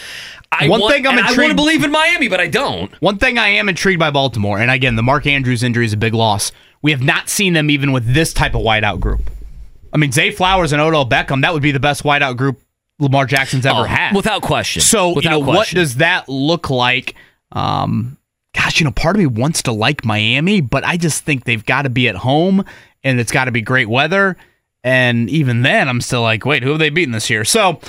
[0.52, 2.92] I One want, thing I'm and I want to believe in Miami, but I don't.
[3.00, 5.98] One thing I am intrigued by Baltimore, and again, the Mark Andrews injury is a
[5.98, 6.52] big loss.
[6.82, 9.30] We have not seen them even with this type of wideout group.
[9.94, 12.63] I mean, Zay Flowers and Odell Beckham, that would be the best wideout group
[13.04, 14.16] Lamar Jackson's ever Oh, had.
[14.16, 14.82] without question.
[14.82, 17.16] So, you Without know, what does that look like?
[17.52, 18.18] Um,
[18.56, 21.66] gosh, you know, part of me wants to like Miami, but I just think they've
[21.66, 22.66] got to be at home
[23.04, 24.36] and it's got to be great weather.
[24.84, 27.46] And even then, I'm still like, wait, who have they beaten this year?
[27.46, 27.80] So,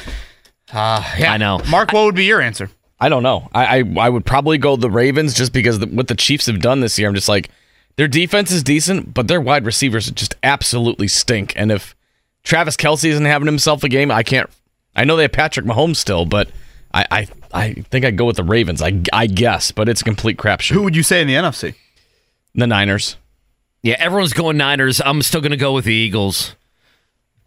[0.73, 1.33] uh, yeah.
[1.33, 1.61] I know.
[1.71, 2.71] Mark, what would be your answer?
[3.01, 3.49] I don't know.
[3.53, 6.61] I, I I would probably go the Ravens just because the, what the Chiefs have
[6.61, 7.09] done this year.
[7.09, 7.51] I'm just like
[7.97, 11.53] their defense is decent, but their wide receivers just absolutely stink.
[11.57, 11.95] And if
[12.45, 14.49] Travis Kelce isn't having himself a game, I can't.
[14.97, 16.49] I know they have Patrick Mahomes still, but
[16.93, 18.83] I I, I think I'd go with the Ravens.
[18.83, 20.73] I I guess, but it's a complete crapshoot.
[20.73, 21.75] Who would you say in the NFC?
[22.55, 23.17] The Niners.
[23.83, 25.01] Yeah, everyone's going Niners.
[25.05, 26.57] I'm still going to go with the Eagles.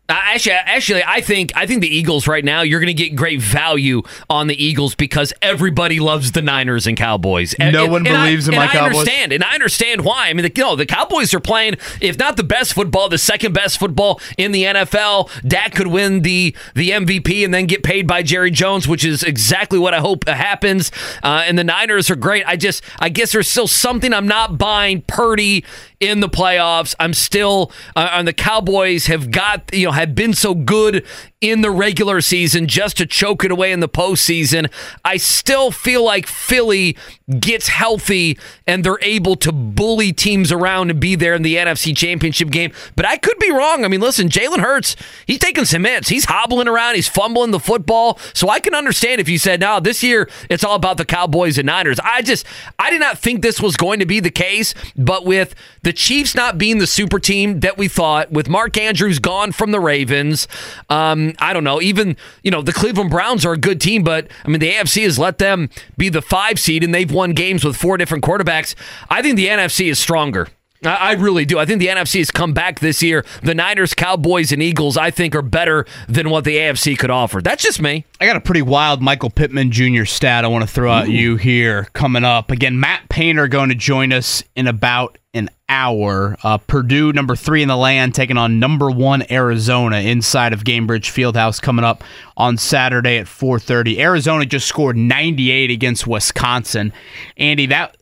[0.10, 2.62] Uh, actually, actually, I think I think the Eagles right now.
[2.62, 6.96] You're going to get great value on the Eagles because everybody loves the Niners and
[6.96, 7.54] Cowboys.
[7.56, 9.00] And- No and- one and I- believes in and my I Cowboys?
[9.00, 10.30] understand, and I understand why.
[10.30, 13.18] I mean, the, you know, the Cowboys are playing, if not the best football, the
[13.18, 15.30] second best football in the NFL.
[15.46, 19.24] Dak could win the the MVP and then get paid by Jerry Jones, which is
[19.24, 20.90] exactly what I hope happens.
[21.22, 22.46] Uh, and the Niners are great.
[22.48, 25.02] I just, I guess there's still something I'm not buying.
[25.02, 25.66] Purdy
[26.00, 26.96] in the playoffs.
[27.00, 31.04] I'm still uh, on the Cowboys have got you know have been so good
[31.42, 34.72] in the regular season just to choke it away in the postseason.
[35.04, 36.96] I still feel like Philly
[37.40, 41.96] gets healthy and they're able to bully teams around and be there in the NFC
[41.96, 42.72] Championship game.
[42.96, 43.84] But I could be wrong.
[43.84, 46.08] I mean, listen, Jalen Hurts, he's taking some hits.
[46.08, 48.18] He's hobbling around, he's fumbling the football.
[48.34, 51.58] So I can understand if you said, no, this year it's all about the Cowboys
[51.58, 52.00] and Niners.
[52.00, 52.46] I just,
[52.80, 54.74] I did not think this was going to be the case.
[54.96, 55.54] But with
[55.84, 59.72] the Chiefs not being the super team that we thought, with Mark Andrews gone from
[59.72, 60.48] the Ravens,
[60.90, 64.30] um, I don't know, even, you know, the Cleveland Browns are a good team, but
[64.46, 67.66] I mean, the AFC has let them be the five seed and they've won games
[67.66, 68.76] with four different quarterbacks.
[69.10, 70.48] I think the NFC is stronger.
[70.84, 71.58] I I really do.
[71.58, 73.26] I think the NFC has come back this year.
[73.42, 77.42] The Niners, Cowboys, and Eagles, I think, are better than what the AFC could offer.
[77.42, 78.06] That's just me.
[78.22, 80.06] I got a pretty wild Michael Pittman Jr.
[80.06, 82.52] stat I want to throw at you here coming up.
[82.52, 86.38] Again, Matt Painter going to join us in about an hour.
[86.44, 91.12] Uh, Purdue, number three in the land, taking on number one Arizona inside of Gainbridge
[91.12, 92.04] Fieldhouse coming up
[92.36, 94.00] on Saturday at 4:30.
[94.00, 96.94] Arizona just scored 98 against Wisconsin.
[97.38, 97.98] Andy, that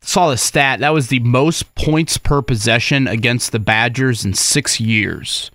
[0.00, 0.80] saw the stat.
[0.80, 5.50] That was the most points per possession against the Badgers in six years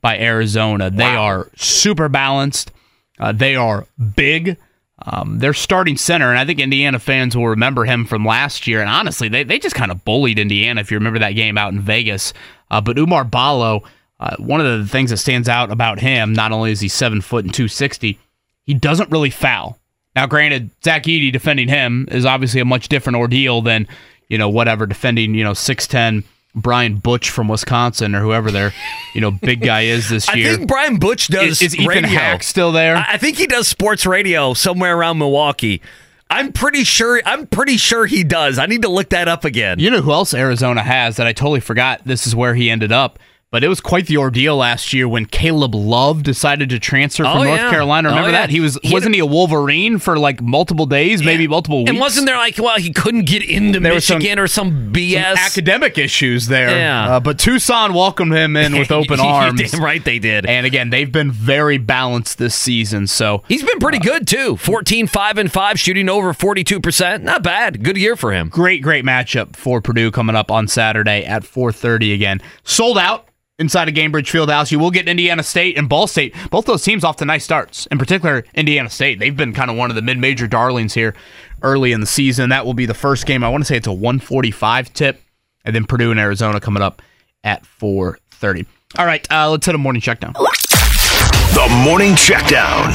[0.00, 0.90] by Arizona.
[0.90, 2.72] They are super balanced.
[3.18, 4.56] Uh, they are big.
[5.04, 8.80] Um, their starting center, and I think Indiana fans will remember him from last year.
[8.80, 11.72] And honestly, they, they just kind of bullied Indiana if you remember that game out
[11.72, 12.32] in Vegas.
[12.70, 13.82] Uh, but Oumar Ballo,
[14.20, 17.20] uh, one of the things that stands out about him, not only is he seven
[17.20, 18.18] foot and 260,
[18.64, 19.78] he doesn't really foul.
[20.14, 23.88] Now, granted, Zach Edey defending him is obviously a much different ordeal than,
[24.28, 26.22] you know, whatever, defending, you know, 6'10
[26.54, 28.72] Brian Butch from Wisconsin or whoever their,
[29.14, 30.52] you know, big guy is this I year.
[30.52, 31.62] I think Brian Butch does.
[31.62, 32.08] Is- is Ethan radio.
[32.10, 32.96] Hack still there?
[32.96, 35.80] I I think he does sports radio somewhere around Milwaukee.
[36.28, 37.20] I'm pretty sure.
[37.26, 38.58] I'm pretty sure he does.
[38.58, 39.78] I need to look that up again.
[39.78, 42.90] You know who else Arizona has that I totally forgot this is where he ended
[42.90, 43.18] up?
[43.52, 47.36] But it was quite the ordeal last year when Caleb Love decided to transfer from
[47.36, 47.70] Oh, North yeah.
[47.70, 48.08] Carolina.
[48.08, 48.40] Oh, Remember yeah.
[48.40, 48.50] that?
[48.50, 51.90] He was He- wasn't he a Wolverine for like multiple days, maybe multiple weeks?
[51.90, 54.90] And wasn't there like, well, he couldn't get into There was some- Michigan or some
[54.90, 55.36] BS?
[55.36, 56.70] academic issues there.
[56.70, 57.16] Yeah.
[57.16, 59.78] Uh, but Tucson welcomed him in with open arms.
[59.78, 60.46] Right they did.
[60.46, 63.06] And again, they've been very balanced this season.
[63.06, 64.56] So He's been pretty good too.
[64.56, 67.20] 14, 5, and 5, shooting over 42%.
[67.22, 67.82] Not bad.
[67.84, 68.48] Good year for him.
[68.48, 72.40] great, great matchup for Purdue coming up on Saturday at 4:30 again.
[72.64, 73.26] Sold out
[73.62, 74.70] inside of Gainbridge Fieldhouse.
[74.70, 76.34] You will get Indiana State and Ball State.
[76.50, 77.86] Both those teams off to nice starts.
[77.86, 79.18] In particular, Indiana State.
[79.20, 81.14] They've been kind of one of the mid-major darlings here
[81.62, 82.50] early in the season.
[82.50, 83.44] That will be the first game.
[83.44, 85.22] I want to say it's a 145 tip,
[85.64, 87.00] and then Purdue and Arizona coming up
[87.44, 88.66] at 4:30.
[88.98, 90.32] All right, uh, let's hit a morning check now.
[90.32, 92.92] The Morning Checkdown.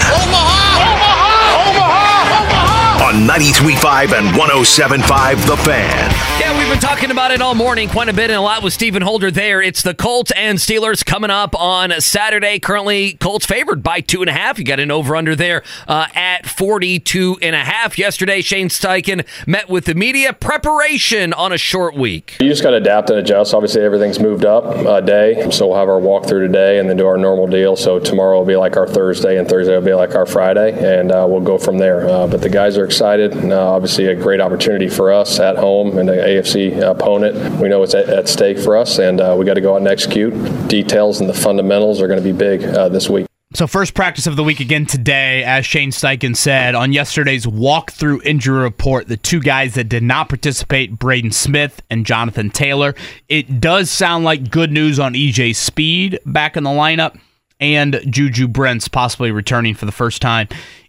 [3.01, 6.36] On 93.5 and 107.5 The Fan.
[6.77, 9.31] Been talking about it all morning, quite a bit and a lot with Stephen Holder
[9.31, 9.63] there.
[9.63, 12.59] It's the Colts and Steelers coming up on Saturday.
[12.59, 14.59] Currently, Colts favored by two and a half.
[14.59, 17.97] You got an over under there uh, at 42 and a half.
[17.97, 22.37] Yesterday, Shane Steichen met with the media preparation on a short week.
[22.39, 23.55] You just got to adapt and adjust.
[23.55, 27.07] Obviously, everything's moved up a day, so we'll have our walkthrough today and then do
[27.07, 27.75] our normal deal.
[27.75, 31.11] So tomorrow will be like our Thursday, and Thursday will be like our Friday, and
[31.11, 32.07] uh, we'll go from there.
[32.07, 33.33] Uh, but the guys are excited.
[33.51, 37.59] Uh, obviously, a great opportunity for us at home and the AFC opponent.
[37.59, 39.77] We know it's at, at stake for us, and uh, we got to go out
[39.77, 40.33] and execute.
[40.67, 43.27] Details and the fundamentals are going to be big uh, this week.
[43.53, 48.23] So, first practice of the week again today, as Shane Steichen said on yesterday's walkthrough
[48.25, 52.93] injury report, the two guys that did not participate, Braden Smith and Jonathan Taylor.
[53.29, 57.17] It does sound like good news on EJ Speed back in the lineup
[57.59, 60.47] and Juju Brents possibly returning for the first time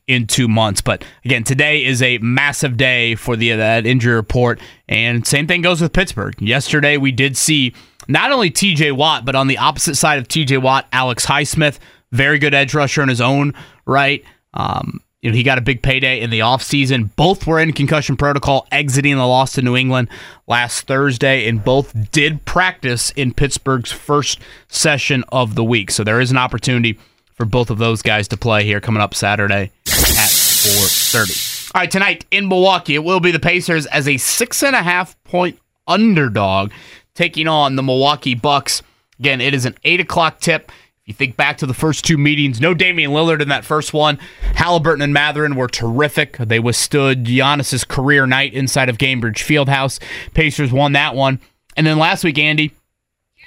[0.08, 0.80] in two months.
[0.80, 5.62] But again, today is a massive day for the that injury report, and same thing
[5.62, 6.34] goes with Pittsburgh.
[6.40, 7.74] Yesterday, we did see
[8.08, 8.92] not only T.J.
[8.92, 10.58] Watt, but on the opposite side of T.J.
[10.58, 11.78] Watt, Alex Highsmith,
[12.10, 13.52] very good edge rusher in his own
[13.86, 14.24] right.
[14.54, 17.14] Um, you know, he got a big payday in the offseason.
[17.16, 20.08] Both were in concussion protocol, exiting the loss to New England
[20.46, 24.38] last Thursday, and both did practice in Pittsburgh's first
[24.68, 25.90] session of the week.
[25.90, 26.98] So there is an opportunity
[27.38, 31.70] for both of those guys to play here coming up Saturday at 4:30.
[31.74, 34.82] All right, tonight in Milwaukee, it will be the Pacers as a six and a
[34.82, 36.72] half point underdog
[37.14, 38.82] taking on the Milwaukee Bucks.
[39.20, 40.72] Again, it is an eight o'clock tip.
[41.02, 43.94] If you think back to the first two meetings, no Damian Lillard in that first
[43.94, 44.18] one.
[44.54, 46.36] Haliburton and Mathurin were terrific.
[46.38, 50.00] They withstood Giannis's career night inside of Gainbridge Fieldhouse.
[50.34, 51.40] Pacers won that one.
[51.76, 52.72] And then last week, Andy,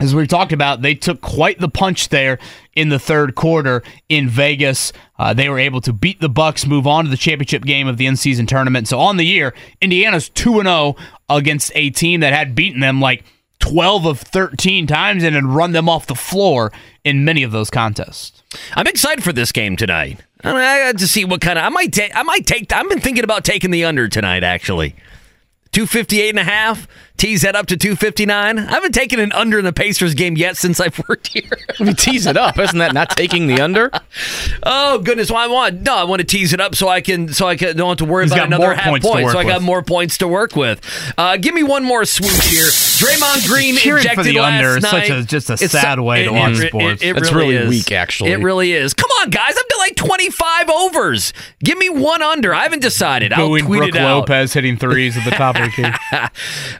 [0.01, 2.39] as we've talked about, they took quite the punch there
[2.73, 4.91] in the third quarter in Vegas.
[5.17, 7.97] Uh, they were able to beat the Bucks, move on to the championship game of
[7.97, 8.87] the in-season tournament.
[8.87, 10.95] So on the year, Indiana's two and zero
[11.29, 13.23] against a team that had beaten them like
[13.59, 16.71] twelve of thirteen times and had run them off the floor
[17.03, 18.41] in many of those contests.
[18.75, 20.19] I'm excited for this game tonight.
[20.43, 22.15] I, know, I got to see what kind of I might take.
[22.15, 22.73] I might take.
[22.73, 24.43] I've been thinking about taking the under tonight.
[24.43, 24.95] Actually,
[25.71, 26.87] two fifty eight and a half.
[27.21, 28.57] Tease that up to two fifty nine.
[28.57, 31.43] I haven't taken an under in the Pacers game yet since I've worked here.
[31.79, 32.57] I mean, tease it up.
[32.57, 33.91] Isn't that not taking the under?
[34.63, 37.31] Oh goodness, well, I want no, I want to tease it up so I can
[37.31, 39.03] so I can don't have to worry He's about got another more half point.
[39.03, 40.81] work So I got more points to work with.
[41.15, 42.65] Uh, give me one more swoosh here.
[43.07, 45.07] Draymond Green Cheering for the last under is night.
[45.07, 47.03] such a- just a It's sad way to it- watch it- sports.
[47.03, 47.69] It, it That's really really is.
[47.69, 48.31] weak, actually.
[48.31, 48.95] It really is.
[48.95, 51.33] Come on, guys, I've done like twenty five overs.
[51.63, 52.51] Give me one under.
[52.51, 53.31] I haven't decided.
[53.31, 54.21] I'll Booing tweet Brooke it out.
[54.21, 56.17] Lopez hitting threes at the top of the key.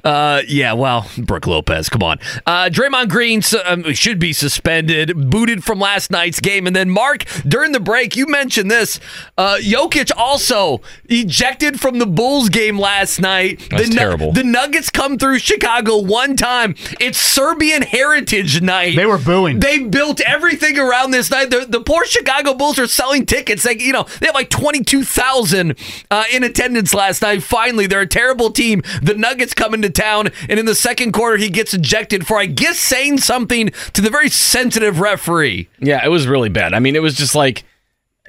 [0.04, 2.20] Uh, yeah, well, Brooke Lopez, come on.
[2.46, 6.68] Uh, Draymond Green um, should be suspended, booted from last night's game.
[6.68, 9.00] And then, Mark, during the break, you mentioned this.
[9.38, 13.68] Uh, Jokic also ejected from the Bulls game last night.
[13.70, 14.32] That's the, Nu- terrible.
[14.32, 16.76] the Nuggets come through Chicago one time.
[17.00, 18.96] It's Serbian Heritage Night.
[18.96, 19.60] They were booing.
[19.60, 21.50] They built everything around this night.
[21.50, 23.66] The, the poor Chicago Bulls are selling tickets.
[23.66, 25.78] Like you know, they have like twenty two thousand
[26.10, 27.44] uh, in attendance last night.
[27.44, 28.82] Finally, they're a terrible team.
[29.02, 32.46] The Nuggets come into town, and in the second quarter, he gets ejected for I
[32.46, 35.70] guess saying something to the very sensitive referee.
[35.80, 36.74] Yeah, it was really bad.
[36.74, 37.64] I mean, it was just like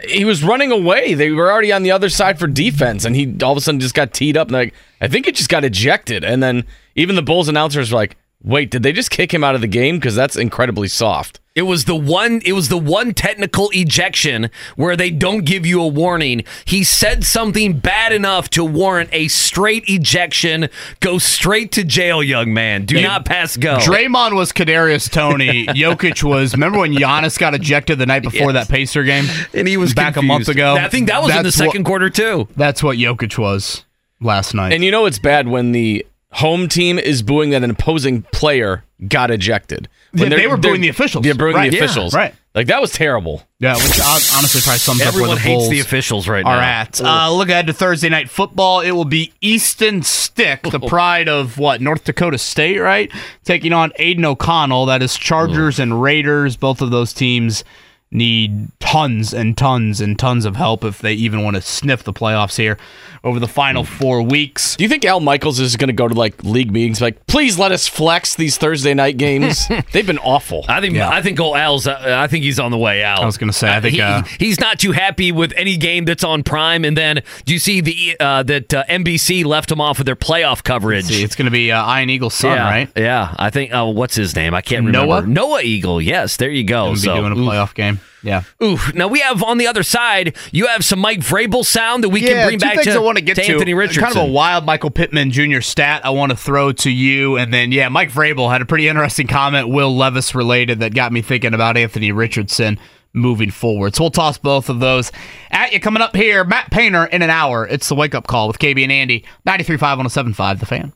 [0.04, 1.14] he was running away.
[1.14, 3.80] They were already on the other side for defense, and he all of a sudden
[3.80, 4.48] just got teed up.
[4.48, 6.24] And like, I think it just got ejected.
[6.24, 6.64] And then
[6.94, 9.66] even the Bulls announcers were like, "Wait, did they just kick him out of the
[9.68, 9.96] game?
[9.96, 12.40] Because that's incredibly soft." It was the one.
[12.46, 16.44] It was the one technical ejection where they don't give you a warning.
[16.64, 20.70] He said something bad enough to warrant a straight ejection.
[21.00, 22.86] Go straight to jail, young man.
[22.86, 23.76] Do not pass go.
[23.76, 25.66] Draymond was Kadarius Toney.
[25.66, 26.54] Jokic was.
[26.54, 28.66] Remember when Giannis got ejected the night before Yes.
[28.66, 29.26] that Pacer game?
[29.52, 30.24] and he was back confused.
[30.24, 30.74] a month ago.
[30.76, 32.48] I think that was in the That's what- second quarter too.
[32.56, 33.84] That's what Jokic was
[34.22, 34.72] last night.
[34.72, 38.84] And you know it's bad when the home team is booing that an opposing player
[39.08, 39.88] got ejected.
[40.12, 41.24] When Yeah, they're- were booing the officials.
[41.24, 42.14] They're booing Right, the yeah, officials.
[42.14, 42.34] right.
[42.54, 43.42] Like that was terrible.
[43.60, 46.44] yeah, which hon- honestly probably sums Everyone up where the hates Bulls the officials right
[46.44, 46.62] are now.
[46.62, 47.00] at.
[47.02, 48.80] Uh, look ahead to Thursday night football.
[48.80, 53.10] It will be Easton Stick, the pride of what North Dakota State, right?
[53.44, 54.84] Taking on Aidan O'Connell.
[54.86, 56.56] That is Chargers and Raiders.
[56.56, 57.64] Both of those teams
[58.12, 62.12] need tons and tons and tons of help if they even want to sniff the
[62.12, 62.76] playoffs here
[63.24, 64.76] over the final four weeks.
[64.76, 67.58] Do you think Al Michaels is going to go to like league meetings like, please
[67.58, 69.66] let us flex these Thursday night games?
[69.92, 70.64] They've been awful.
[70.68, 71.08] I think Yeah.
[71.08, 71.86] I think old Al's.
[71.86, 73.20] Uh, I think he's on the way out.
[73.20, 76.04] I was gonna say, I think, he- uh, he's not too happy with any game
[76.04, 76.84] that's on Prime.
[76.84, 80.16] And then do you see the uh, that uh, NBC left him off of their
[80.16, 81.06] playoff coverage?
[81.06, 82.90] See, it's going to be uh, Ian Eagle's son, yeah, right?
[82.96, 83.70] Yeah, I think.
[83.72, 84.52] Oh, what's his name?
[84.54, 85.02] I can't Noah?
[85.22, 85.26] remember.
[85.28, 86.00] Noah Noah Eagle.
[86.02, 86.84] Yes, there you go.
[86.86, 88.00] Going to be so, doing a playoff game.
[88.22, 88.44] Yeah.
[88.62, 90.36] Ooh, now we have on the other side.
[90.52, 93.18] You have some Mike Vrabel sound that we can bring back things to, I want
[93.18, 93.42] to get to.
[93.42, 94.04] Anthony Richardson.
[94.04, 95.60] Kind of a wild Michael Pittman Jr.
[95.60, 98.88] stat I want to throw to you, and then yeah, Mike Vrabel had a pretty
[98.88, 102.78] interesting comment, Will Levis related, that got me thinking about Anthony Richardson
[103.12, 103.94] moving forward.
[103.94, 105.12] So we'll toss both of those
[105.50, 106.44] at you coming up here.
[106.44, 107.66] Matt Painter in an hour.
[107.66, 109.24] It's the wake up call with KB and Andy.
[109.46, 110.92] 93.5 on a 7.5 The Fan.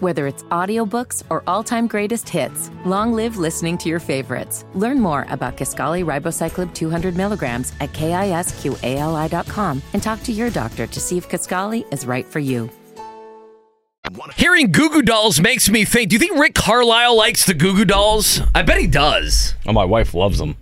[0.00, 4.64] Whether it's audiobooks or all-time greatest hits, long live listening to your favorites.
[4.74, 11.00] Learn more about Kisqali Ribociclib 200 milligrams at kisqali.com and talk to your doctor to
[11.00, 12.70] see if Kisqali is right for you.
[14.36, 16.10] Hearing Goo Goo Dolls makes me think.
[16.10, 18.40] Do you think Rick Carlisle likes the Goo Goo Dolls?
[18.54, 19.54] I bet he does.
[19.66, 20.56] oh, my wife loves them.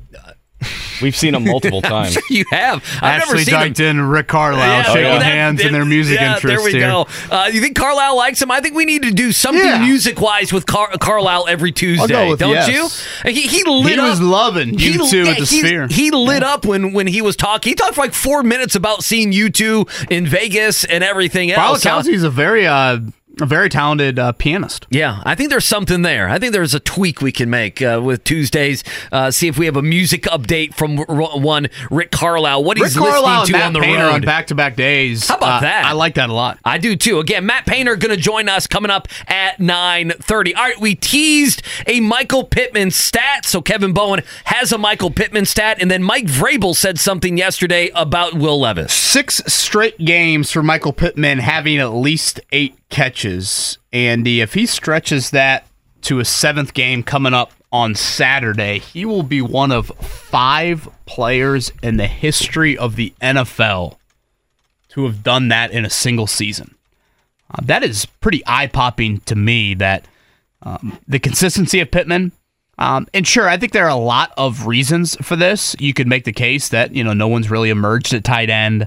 [1.02, 2.16] We've seen them multiple times.
[2.30, 2.84] you have.
[3.02, 3.72] I've never Ashley seen him.
[3.74, 6.72] Dunkton, Rick Carlisle Yeah, shaking well, that- hands in their music yeah, interest There we
[6.72, 6.80] here.
[6.88, 7.06] go.
[7.30, 8.50] Uh, you think Carlisle likes him?
[8.50, 9.78] I think we need to do something Yeah.
[9.84, 12.28] music-wise with Car- Carlisle every Tuesday.
[12.30, 12.68] with don't yes.
[13.24, 13.30] you?
[13.32, 14.10] He, he lit He up.
[14.10, 15.86] was loving He- U2 yeah, at the he, Sphere.
[15.88, 17.70] He lit up when when he was talking.
[17.70, 21.84] He talked for like four minutes about seeing you two in Vegas and everything else.
[21.84, 22.98] accounts, he's a very, uh,
[23.40, 24.86] a very talented uh, pianist.
[24.90, 26.28] Yeah, I think there's something there.
[26.28, 28.85] I think there's a tweak we can make uh, with Tuesdays.
[29.11, 31.06] Uh, see if we have a music update from r-
[31.39, 32.62] one Rick Carlisle.
[32.65, 34.12] What Rick he's Carlisle listening to on the Painter road.
[34.15, 35.28] on back-to-back days.
[35.28, 35.85] How about Uh, that?
[35.85, 36.59] I like that a lot.
[36.65, 37.19] I do too.
[37.19, 40.55] Again, Matt Painter going to join us coming up at 9:30.
[40.56, 45.44] All right, we teased a Michael Pittman stat, so Kevin Bowen has a Michael Pittman
[45.44, 48.93] stat, and then Mike Vrabel said something yesterday about Will Levis.
[48.93, 53.76] Six straight games for Michael Pittman having at least eight catches.
[53.92, 55.66] Andy, if he stretches that
[56.02, 61.72] to a seventh game coming up on Saturday, he will be one of five players
[61.82, 63.96] in the history of the NFL
[64.90, 66.76] to have done that in a single season.
[67.50, 70.06] Uh, that is pretty eye popping to me that
[70.62, 72.30] um, the consistency of Pittman.
[72.78, 75.74] Um, and sure, I think there are a lot of reasons for this.
[75.80, 78.86] You could make the case that, you know, no one's really emerged at tight end.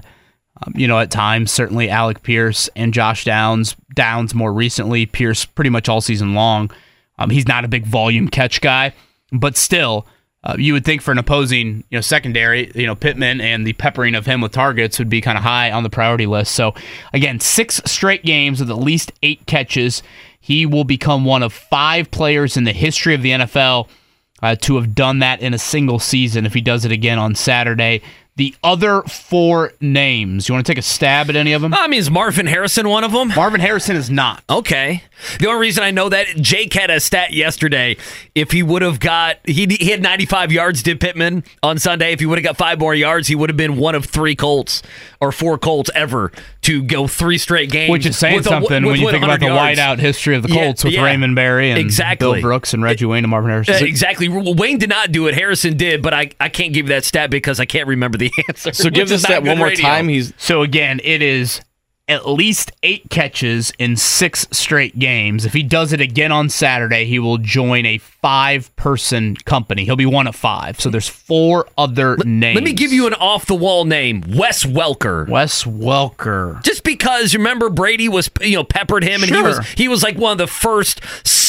[0.66, 5.44] Um, you know, at times, certainly Alec Pierce and Josh Downs, Downs more recently, Pierce
[5.44, 6.70] pretty much all season long.
[7.18, 8.92] Um, he's not a big volume catch guy,
[9.32, 10.06] but still,
[10.44, 13.72] Uh, you would think for an opposing, you know, secondary, you know, Pittman and the
[13.72, 16.54] peppering of him with targets would be kind of high on the priority list.
[16.54, 16.74] So,
[17.12, 20.00] again, six straight games with at least eight catches.
[20.40, 23.88] He will become one of five players in the history of the NFL
[24.40, 27.34] uh, to have done that in a single season if he does it again on
[27.34, 28.00] Saturday.
[28.38, 31.74] The other four names, you want to take a stab at any of them?
[31.74, 33.30] Uh, I mean, is Marvin Harrison one of them?
[33.34, 34.44] Marvin Harrison is not.
[34.48, 35.02] Okay.
[35.40, 37.96] The only reason I know that Jake had a stat yesterday.
[38.36, 42.12] If he would have got, he, he had 95 yards, did Pittman on Sunday.
[42.12, 44.36] If he would have got five more yards, he would have been one of three
[44.36, 44.84] Colts
[45.20, 46.30] or four Colts ever
[46.62, 47.90] to go three straight games.
[47.90, 49.80] Which is saying with a- something with- when you think about the 100 yards.
[49.80, 51.02] wideout history of the Yeah, Colts with yeah.
[51.04, 52.34] Raymond Berry and Exactly.
[52.34, 53.74] Bill Brooks and Reggie Wayne and Marvin Harrison.
[53.74, 54.28] Uh, exactly.
[54.28, 55.34] Well, Wayne did not do it.
[55.34, 58.30] Harrison did, but I, I can't give you that stat because I can't remember the
[58.48, 58.72] answer.
[58.72, 59.84] So give which is this that one more radio.
[59.84, 60.08] time.
[60.08, 61.60] He's So again, it is
[62.08, 65.44] at least eight catches in six straight games.
[65.44, 69.84] If he does it again on Saturday, he will join a five-person company.
[69.84, 70.80] He'll be one of five.
[70.80, 72.54] So there's four other names.
[72.54, 75.28] Let me give you an off the wall name Wes Welker.
[75.28, 76.62] Wes Welker.
[76.62, 80.16] Just because remember Brady was you know peppered him and he was he was like
[80.16, 81.00] one of the first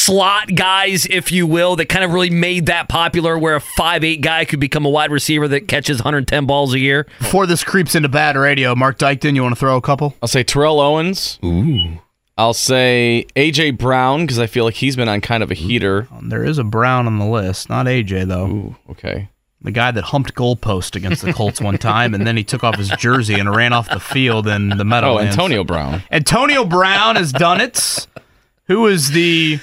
[0.04, 4.02] slot guys, if you will, that kind of really made that popular where a five
[4.04, 7.06] eight guy could become a wide receiver that catches 110 balls a year.
[7.18, 10.14] Before this creeps into bad radio, Mark Dykton, you want to throw a couple?
[10.22, 11.38] I'll say Terrell Owens.
[11.44, 11.98] Ooh.
[12.38, 16.08] I'll say AJ Brown because I feel like he's been on kind of a heater.
[16.10, 18.46] Um, there is a Brown on the list, not AJ though.
[18.46, 19.28] Ooh, okay.
[19.60, 22.76] The guy that humped goalpost against the Colts one time, and then he took off
[22.76, 26.02] his jersey and ran off the field in the Oh, Antonio Brown.
[26.10, 28.06] Antonio Brown has done it.
[28.68, 29.60] Who is the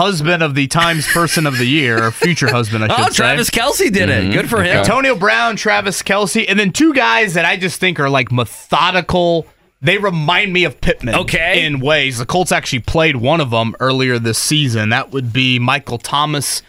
[0.00, 3.14] husband of the Times Person of the Year, or future husband, I should Oh, say.
[3.16, 4.32] Travis Kelce did it.
[4.32, 4.78] Good for him.
[4.78, 9.46] Antonio Brown, Travis Kelce, and then two guys that I just think are like methodical.
[9.82, 11.64] They remind me of Pittman Okay.
[11.64, 12.18] in ways.
[12.18, 14.90] The Colts actually played one of them earlier this season.
[14.90, 16.62] That would be Michael Thomas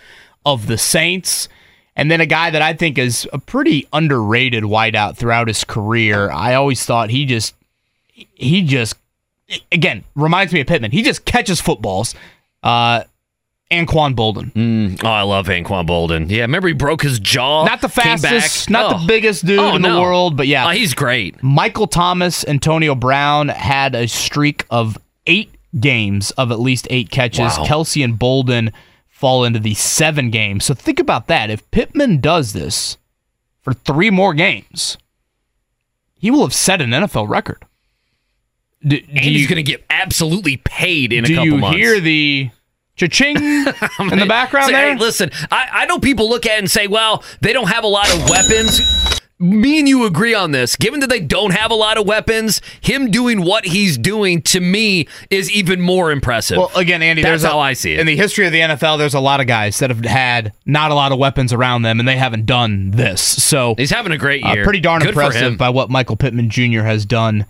[0.45, 1.49] of the Saints.
[1.95, 6.32] And then a guy that I think is a pretty underrated wideout throughout his career.
[6.32, 7.53] I always thought he just
[8.16, 8.95] he just
[9.74, 10.91] again reminds me of Pittman.
[10.91, 12.16] He just catches footballs.
[12.64, 13.03] Uh
[13.72, 14.52] Anquan Boldin.
[14.53, 15.02] Mm.
[15.03, 16.30] Oh, I love Anquan Boldin.
[16.30, 17.65] Yeah, remember he broke his jaw.
[17.65, 18.99] Not the fastest, not Oh.
[18.99, 20.68] the biggest dude Oh, in the world, but yeah.
[20.68, 21.41] Oh, he's great.
[21.41, 27.57] Michael Thomas, Antonio Brown had a streak of eight games of at least eight catches.
[27.57, 27.64] Wow.
[27.65, 28.73] Kelce and Boldin
[29.07, 30.65] fall into the seven games.
[30.65, 31.49] So think about that.
[31.49, 32.98] If Pittman does this
[33.61, 34.98] for three more games,
[36.19, 37.64] he will have set an NFL record.
[38.85, 41.76] Do, do And he's going to get absolutely paid in a couple months.
[41.76, 42.49] do you hear the
[43.07, 43.36] cha-ching
[44.11, 44.94] in the background So, there?
[44.94, 47.84] Hey, listen, I, I know people look at it and say, well, they don't have
[47.84, 48.80] a lot of weapons.
[49.40, 50.76] Me and you agree on this.
[50.76, 54.60] Given that they don't have a lot of weapons, him doing what he's doing to
[54.60, 56.57] me is even more impressive.
[56.60, 57.99] Well, again, Andy, That's there's how a- I see it.
[58.02, 60.91] In the history of the NFL, there's a lot of guys that have had not
[60.91, 63.19] a lot of weapons around them, and they haven't done this.
[63.19, 64.52] So he's having a great year.
[64.52, 64.64] uh, year.
[64.64, 66.82] pretty darn Good impressive by what Michael Pittman Jr.
[66.82, 67.48] has done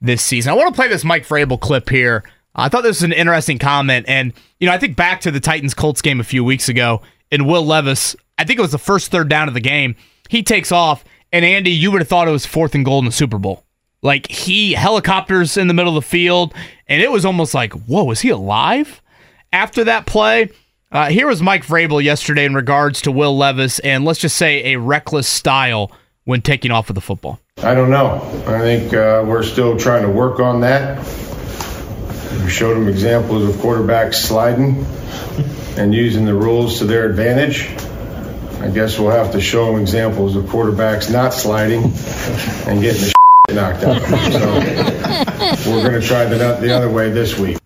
[0.00, 0.50] this season.
[0.52, 2.24] I want to play this Mike Vrabel clip here.
[2.54, 5.40] I thought this was an interesting comment, and you know, I think back to the
[5.40, 8.16] Titans Colts game a few weeks ago, and Will Levis.
[8.38, 9.96] I think it was the first third down of the game.
[10.28, 13.04] He takes off, and Andy, you would have thought it was fourth and goal in
[13.04, 13.64] the Super Bowl.
[14.02, 16.54] Like he helicopters in the middle of the field,
[16.86, 19.02] and it was almost like, whoa, is he alive?
[19.52, 20.50] After that play,
[20.92, 24.72] uh, here was Mike Vrabel yesterday in regards to Will Levis, and let's just say
[24.72, 25.92] a reckless style
[26.24, 27.40] when taking off with the football.
[27.62, 28.20] I don't know.
[28.46, 30.98] I think uh, we're still trying to work on that.
[32.44, 34.84] We showed them examples of quarterbacks sliding
[35.78, 37.68] and using the rules to their advantage.
[38.60, 41.84] I guess we'll have to show them examples of quarterbacks not sliding
[42.66, 43.12] and getting the
[43.54, 45.56] knocked out.
[45.58, 47.58] So we're going to try the, the other way this week.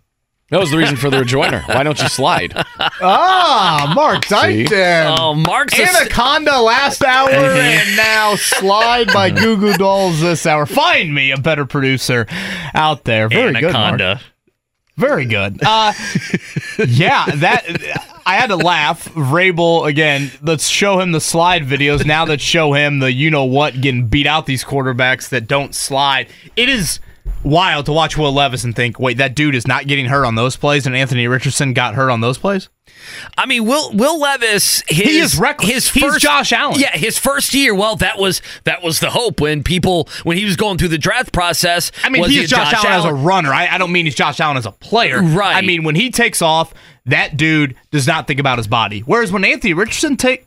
[0.50, 1.60] That was the reason for the rejoinder.
[1.64, 2.52] Why don't you slide?
[2.78, 5.16] Ah, Mark Dykton.
[5.18, 10.66] Oh, Mark's a- Anaconda last hour and now slide by Goo Goo Dolls this hour.
[10.66, 12.26] Find me a better producer
[12.74, 13.30] out there.
[13.30, 14.20] Very good, Mark.
[14.96, 15.60] Very good.
[15.62, 15.92] Uh,
[16.86, 17.64] yeah, that
[18.26, 19.08] I had to laugh.
[19.08, 20.30] Vrabel again.
[20.42, 22.24] Let's show him the slide videos now.
[22.26, 26.28] That show him the you know what getting beat out these quarterbacks that don't slide.
[26.56, 27.00] It is
[27.42, 30.34] wild to watch Will Levis and think, wait, that dude is not getting hurt on
[30.34, 32.68] those plays, and Anthony Richardson got hurt on those plays.
[33.36, 35.70] I mean, Will Will Levis, his, He is reckless.
[35.70, 36.78] His He's first, Josh Allen.
[36.80, 37.74] Yeah, his first year.
[37.74, 40.98] Well, that was that was the hope when people when he was going through the
[40.98, 41.92] draft process.
[42.04, 43.52] I mean, he's he Josh, Allen, as a runner.
[43.52, 45.20] I, I don't mean he's Josh Allen as a player.
[45.22, 45.56] Right.
[45.56, 46.72] I mean, when he takes off,
[47.06, 49.00] that dude does not think about his body.
[49.00, 50.46] Whereas when Anthony Richardson take,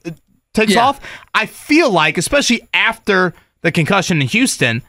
[0.53, 0.85] takes Yeah.
[0.85, 1.01] off,
[1.33, 4.81] I feel like, especially after the concussion in Houston,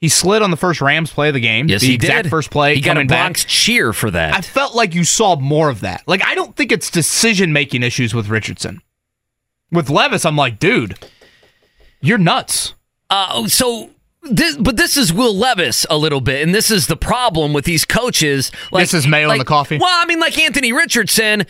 [0.00, 1.68] he slid on the first Rams play of the game.
[1.68, 2.30] Yes, the he exact did.
[2.30, 2.74] first play.
[2.74, 3.08] He got a back.
[3.08, 4.34] Bronx cheer for that.
[4.34, 6.02] I felt like you saw more of that.
[6.06, 8.80] Like, I don't think it's decision making issues with Richardson.
[9.72, 10.98] With Levis, I'm like, dude,
[12.00, 12.74] you're nuts.
[13.10, 13.90] Uh, so
[14.22, 17.64] this, but this is Will Levis a little bit, and this is the problem with
[17.64, 18.52] these coaches.
[18.70, 19.78] Like, This is mayo in the coffee?
[19.78, 21.44] Well, I mean, like Anthony Richardson.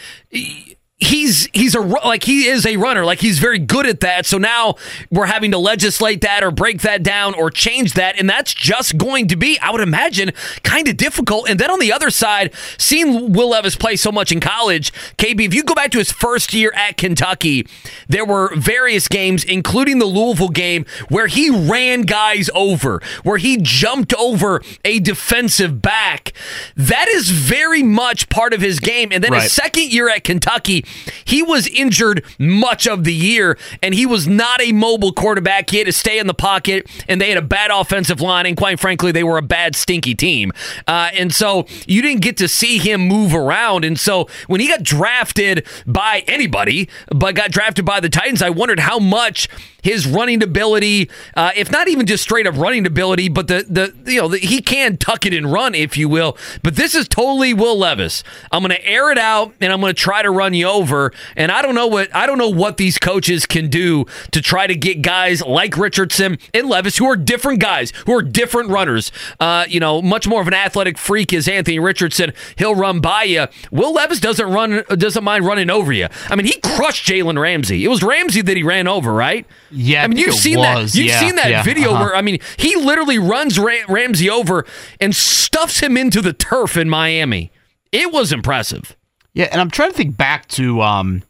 [1.00, 3.04] He's he's a like he is a runner.
[3.04, 4.26] Like he's very good at that.
[4.26, 4.74] So now
[5.12, 8.18] we're having to legislate that or break that down or change that.
[8.18, 10.32] And that's just going to be I would imagine
[10.64, 11.48] kind of difficult.
[11.48, 15.40] And then on the other side seeing Will Levis play so much in college KB
[15.46, 17.64] if you go back to his first year at Kentucky
[18.08, 23.56] there were various games including the Louisville game where he ran guys over where he
[23.62, 26.32] jumped over a defensive back.
[26.74, 29.10] That is very much part of his game.
[29.12, 29.42] And then Right.
[29.42, 30.84] his second year at Kentucky,
[31.24, 35.70] he was injured much of the year, and he was not a mobile quarterback.
[35.70, 38.56] He had to stay in the pocket, and they had a bad offensive line, and
[38.56, 40.52] quite frankly, they were a bad, stinky team.
[40.86, 43.84] Uh, and so you didn't get to see him move around.
[43.84, 48.50] And so when he got drafted by anybody, but got drafted by the Titans, I
[48.50, 49.48] wondered how much
[49.82, 54.10] his running ability, uh, if not even just straight up running ability, but the the
[54.10, 56.36] you know the, he can tuck it and run, if you will.
[56.62, 58.24] But this is totally Will Levis.
[58.50, 61.12] I'm going to air it out and I'm going to try to run you over.
[61.36, 64.66] And I don't know what I don't know what these coaches can do to try
[64.66, 69.12] to get guys like Richardson and Levis, who are different guys, who are different runners.
[69.40, 72.32] Uh, you know, much more of an athletic freak is Anthony Richardson.
[72.56, 73.46] He'll run by you.
[73.70, 76.08] Will Levis doesn't run doesn't mind running over you.
[76.28, 77.84] I mean, he crushed Jalen Ramsey.
[77.84, 79.46] It was Ramsey that he ran over, right?
[79.70, 80.92] Yeah, I mean, you've it seen was.
[80.92, 80.98] that.
[80.98, 82.04] You've Yeah, seen that yeah, video uh-huh.
[82.04, 84.64] where I mean, he literally runs Ra- Ramsey over
[85.00, 87.50] and stuffs him into the turf in Miami.
[87.92, 88.96] It was impressive.
[89.38, 91.22] Yeah, and I'm trying to think back to um,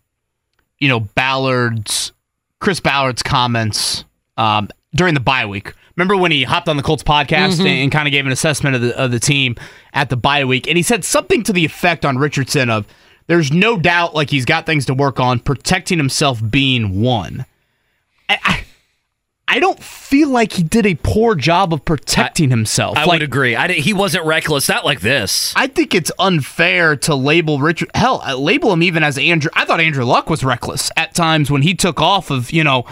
[0.79, 2.13] you know, Ballard's
[2.59, 4.05] Chris Ballard's comments
[4.39, 5.75] um during the bye week.
[5.95, 7.61] Remember when he hopped on the Colts podcast Mhm.
[7.61, 9.57] and, and kind of gave an assessment of the of the team
[9.93, 12.87] at the bye week, and he said something to the effect on Richardson of
[13.27, 17.45] there's no doubt like he's got things to work on, protecting himself being one.
[18.31, 18.65] I, I,
[19.51, 22.99] I don't feel like he did a poor job of protecting himself.
[22.99, 23.57] I like, would agree.
[23.57, 24.69] I he wasn't reckless.
[24.69, 25.55] Not like this.
[25.57, 27.91] I think it's unfair to label Richard.
[27.95, 29.51] Hell, uh, label him even as Andrew.
[29.55, 32.31] I thought Andrew Luck was reckless at times when he took off.
[32.31, 32.85] Of you know,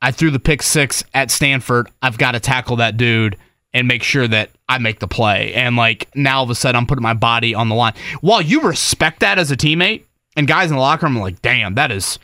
[0.00, 1.90] I threw the pick six at Stanford.
[2.00, 3.36] I've got to tackle that dude
[3.74, 5.54] and make sure that I make the play.
[5.54, 7.94] And like now, all of a sudden, I'm putting my body on the line.
[8.20, 10.04] While you respect that as a teammate,
[10.36, 12.20] and guys in the locker room are like, "Damn, that is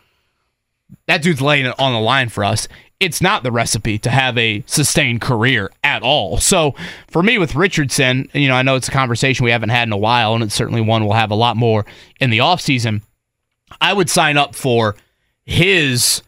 [1.09, 2.69] that dude's laying it on the line for us."
[3.05, 6.39] It's not the recipe to have a sustained career at all.
[6.39, 6.75] So
[7.09, 9.93] for me with Richardson, you know, I know it's a conversation we haven't had in
[9.93, 11.85] a while, and it's certainly one we'll have a lot more
[12.21, 13.03] in the offseason.
[13.81, 14.97] I would sign up for
[15.45, 16.23] his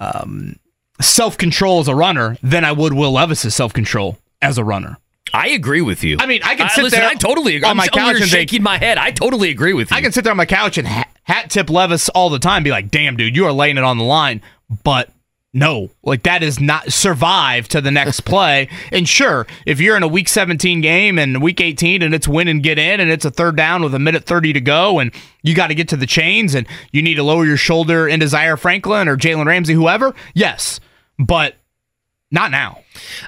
[0.00, 0.56] um,
[1.00, 4.96] self control as a runner than I would Will Levis's self control as a runner.
[5.34, 6.16] I agree with you.
[6.20, 7.64] I mean, I can sit listen, there I totally agree.
[7.66, 8.98] on I'm my couch here and think- shaking my head.
[8.98, 9.96] I totally agree with you.
[9.96, 12.62] I can sit there on my couch and ha- hat tip Levis all the time,
[12.62, 14.42] be like, "Damn, dude, you are laying it on the line."
[14.84, 15.10] But
[15.54, 18.68] no, like that is not survive to the next play.
[18.90, 22.48] And sure, if you're in a week 17 game and week 18 and it's win
[22.48, 25.12] and get in and it's a third down with a minute 30 to go and
[25.42, 28.26] you got to get to the chains and you need to lower your shoulder into
[28.28, 30.80] Zaire Franklin or Jalen Ramsey, whoever, yes,
[31.18, 31.56] but
[32.30, 32.78] not now.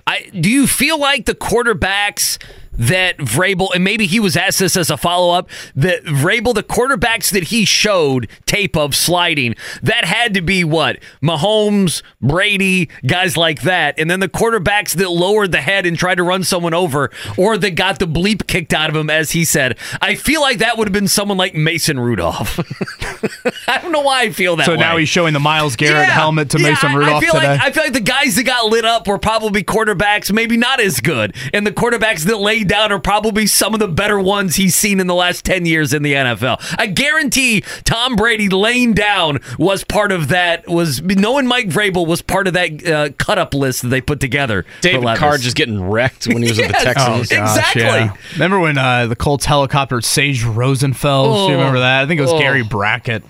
[0.06, 2.38] I do you feel like the quarterbacks
[2.78, 6.62] that Vrabel and maybe he was asked this as a follow up that Vrabel the
[6.62, 13.36] quarterbacks that he showed tape of sliding that had to be what Mahomes Brady guys
[13.36, 16.74] like that and then the quarterbacks that lowered the head and tried to run someone
[16.74, 20.40] over or that got the bleep kicked out of him as he said I feel
[20.40, 22.58] like that would have been someone like Mason Rudolph
[23.68, 24.78] I don't know why I feel that so way.
[24.78, 26.14] now he's showing the Myles Garrett Yeah.
[26.14, 27.46] helmet to Yeah, Mason I- Rudolph I feel today.
[27.48, 30.80] Like, I feel like the guys that got lit up were probably quarterbacks, maybe not
[30.80, 34.56] as good, and the quarterbacks that laid down are probably some of the better ones
[34.56, 36.58] he's seen in the last ten years in the NFL.
[36.78, 40.68] I guarantee Tom Brady laying down was part of that.
[40.68, 44.20] Was knowing Mike Vrabel was part of that uh, cut up list that they put
[44.20, 44.62] together.
[44.76, 46.84] for David Carr just getting wrecked when he was with the Yes.
[46.84, 47.32] Texans.
[47.32, 47.82] Oh, Exactly.
[47.82, 48.14] yeah.
[48.34, 50.94] Remember when uh, the Colts helicopter Sage Rosenfels?
[50.94, 51.48] Do Oh.
[51.48, 52.02] you remember that?
[52.02, 52.38] I think it was Oh.
[52.38, 53.22] Gary Brackett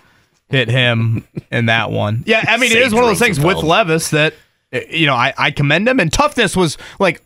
[0.50, 2.22] hit him in that one.
[2.26, 4.34] Yeah, I mean, it is Sage one of those things with Levis that,
[4.72, 5.98] uh, you know, I, I commend him.
[6.00, 7.22] And toughness was like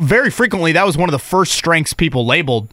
[0.00, 2.72] very frequently, that was one of the first strengths people labeled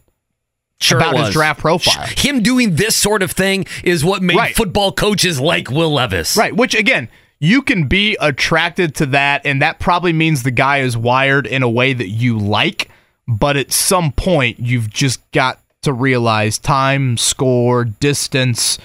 [0.80, 2.06] Sure about his draft profile.
[2.16, 4.54] Him doing this sort of thing is what made Right.
[4.54, 6.36] football coaches like Will Levis.
[6.36, 7.08] Right, which again,
[7.40, 11.62] you can be attracted to that, and that probably means the guy is wired in
[11.64, 12.90] a way that you like,
[13.26, 18.78] but at some point, you've just got to realize time, score, distance,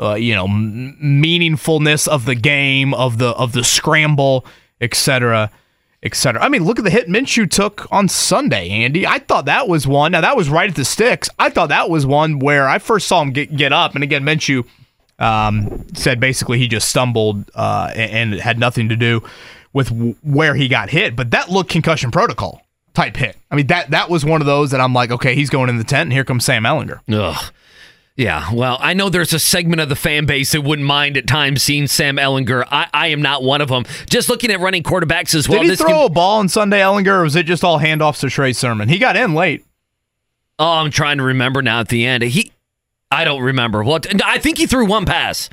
[0.00, 4.44] uh, you know, m- meaningfulness of the game, of the of the scramble,
[4.80, 5.50] etc.
[6.06, 6.40] Etc.
[6.42, 9.06] I mean, look at the hit Minshew took on Sunday, Andy.
[9.06, 10.12] I thought that was one.
[10.12, 11.28] Now that was right at the sticks.
[11.38, 14.22] I thought that was one where I first saw him get, get up, and again,
[14.24, 14.64] Minshew
[15.18, 19.22] Um, said basically he just stumbled uh, and, and had nothing to do
[19.72, 22.60] with w- where he got hit, but that looked concussion protocol
[22.92, 23.34] type hit.
[23.50, 25.78] I mean that that was one of those that I'm like, okay, he's going in
[25.78, 27.00] the tent, and here comes Sam Ehlinger.
[27.10, 27.52] Ugh.
[28.16, 31.26] Yeah, well, I know there's a segment of the fan base that wouldn't mind at
[31.26, 32.64] times seeing Sam Ehlinger.
[32.70, 33.84] I, I am not one of them.
[34.08, 35.60] Just looking at running quarterbacks as well.
[35.62, 38.20] Did he throw can- a ball on Sunday Ehlinger, or was it just all handoffs
[38.20, 38.88] to Trey Sermon?
[38.88, 39.66] He got in late.
[40.58, 42.22] oh, I'm trying to remember now at the end.
[42.22, 42.52] He,
[43.10, 43.84] I don't remember.
[43.84, 45.50] Well, I think he threw one pass.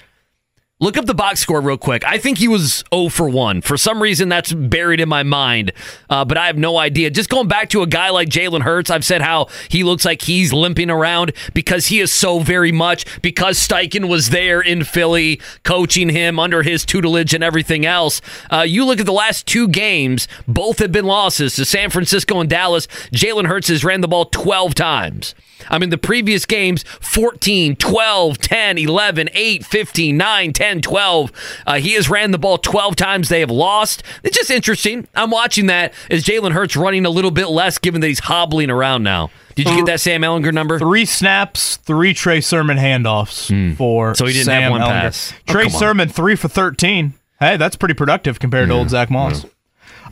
[0.79, 2.03] Look up the box score real quick.
[2.05, 3.61] I think he was 0 for 1.
[3.61, 5.71] For some reason, that's buried in my mind,
[6.09, 7.11] uh, but I have no idea.
[7.11, 10.23] Just going back to a guy like Jalen Hurts, I've said how he looks like
[10.23, 15.39] he's limping around because he is so very much, because Steichen was there in Philly
[15.63, 18.19] coaching him under his tutelage and everything else.
[18.51, 22.39] Uh, you look at the last two games, both have been losses to San Francisco
[22.39, 22.87] and Dallas.
[23.13, 25.35] Jalen Hurts has ran the ball 12 times.
[25.69, 31.31] I mean, the previous games 14, 12, 10, 11, 8, 15, 9, 10, 12.
[31.65, 33.29] Uh, he has ran the ball 12 times.
[33.29, 34.03] They have lost.
[34.23, 35.07] It's just interesting.
[35.15, 38.69] I'm watching that as Jalen Hurts running a little bit less, given that he's hobbling
[38.69, 39.29] around now.
[39.55, 40.79] Did you get that Sam Ehlinger number?
[40.79, 44.13] Three snaps, three Trey Sermon handoffs for Hmm.
[44.15, 44.87] So he didn't Sam have one Ehlinger.
[44.87, 45.33] pass.
[45.47, 45.69] Oh, Trey on.
[45.69, 47.13] Sermon three for thirteen.
[47.39, 49.45] Hey, that's pretty productive compared to old Zach Moss.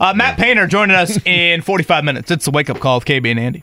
[0.00, 2.30] Uh, Matt Painter joining us in 45 minutes.
[2.30, 3.62] It's the wake up call with KB and Andy.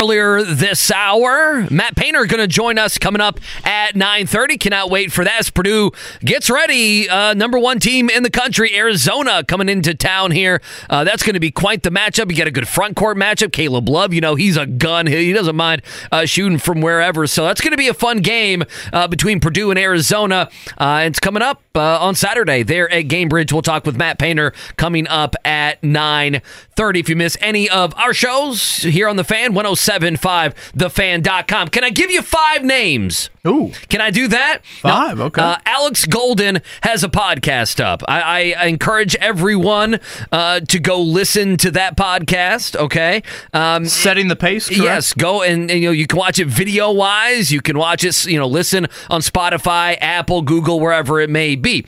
[0.00, 1.68] Earlier this hour.
[1.70, 4.58] Matt Painter going to join us coming up at 9.30.
[4.58, 7.08] Cannot wait for that as Purdue gets ready.
[7.08, 10.60] Uh, number one team in the country, Arizona, coming into town here.
[10.90, 12.30] Uh, that's going to be quite the matchup.
[12.30, 13.52] You got a good front court matchup.
[13.52, 15.06] Caleb Love, you know, he's a gun.
[15.06, 17.26] He doesn't mind uh, shooting from wherever.
[17.28, 20.50] So that's going to be a fun game uh, between Purdue and Arizona.
[20.76, 23.52] Uh, it's coming up uh, on Saturday there at Gainbridge.
[23.52, 27.00] We'll talk with Matt Painter coming up at 9.30.
[27.00, 31.68] If you miss any of our shows here on The Fan, 1075thefan.com.
[31.68, 33.30] Can I give you five names?
[33.46, 33.72] Ooh.
[33.90, 34.64] Can I do that?
[34.64, 35.42] Five, okay.
[35.42, 38.02] Uh, Alex Golden has a podcast up.
[38.08, 40.00] I, I encourage everyone
[40.32, 42.74] uh, to go listen to that podcast.
[42.74, 43.22] Okay,
[43.52, 44.68] um, setting the pace.
[44.68, 44.82] Correct?
[44.82, 47.52] Yes, go and, and, you know you can watch it video wise.
[47.52, 48.24] You can watch it.
[48.24, 51.84] You know, listen on Spotify, Apple, Google, wherever it may be.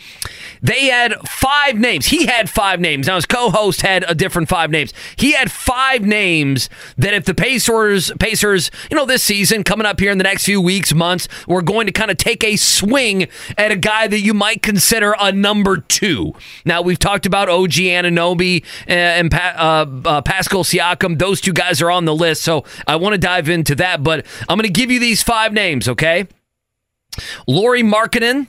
[0.61, 2.07] They had five names.
[2.07, 3.07] He had five names.
[3.07, 4.93] Now his co-host had a different five names.
[5.17, 6.69] He had five names
[6.99, 10.45] that if the Pacers, Pacers, you know, this season coming up here in the next
[10.45, 14.21] few weeks, months, we're going to kind of take a swing at a guy that
[14.21, 16.35] you might consider a number two.
[16.65, 21.19] Now we've talked about OG Anunoby and pa- uh, uh, Pascal Siakam.
[21.19, 24.03] Those two guys are on the list, so I want to dive into that.
[24.03, 26.27] But I'm going to give you these five names, okay?
[27.47, 28.49] Lauri Markkanen.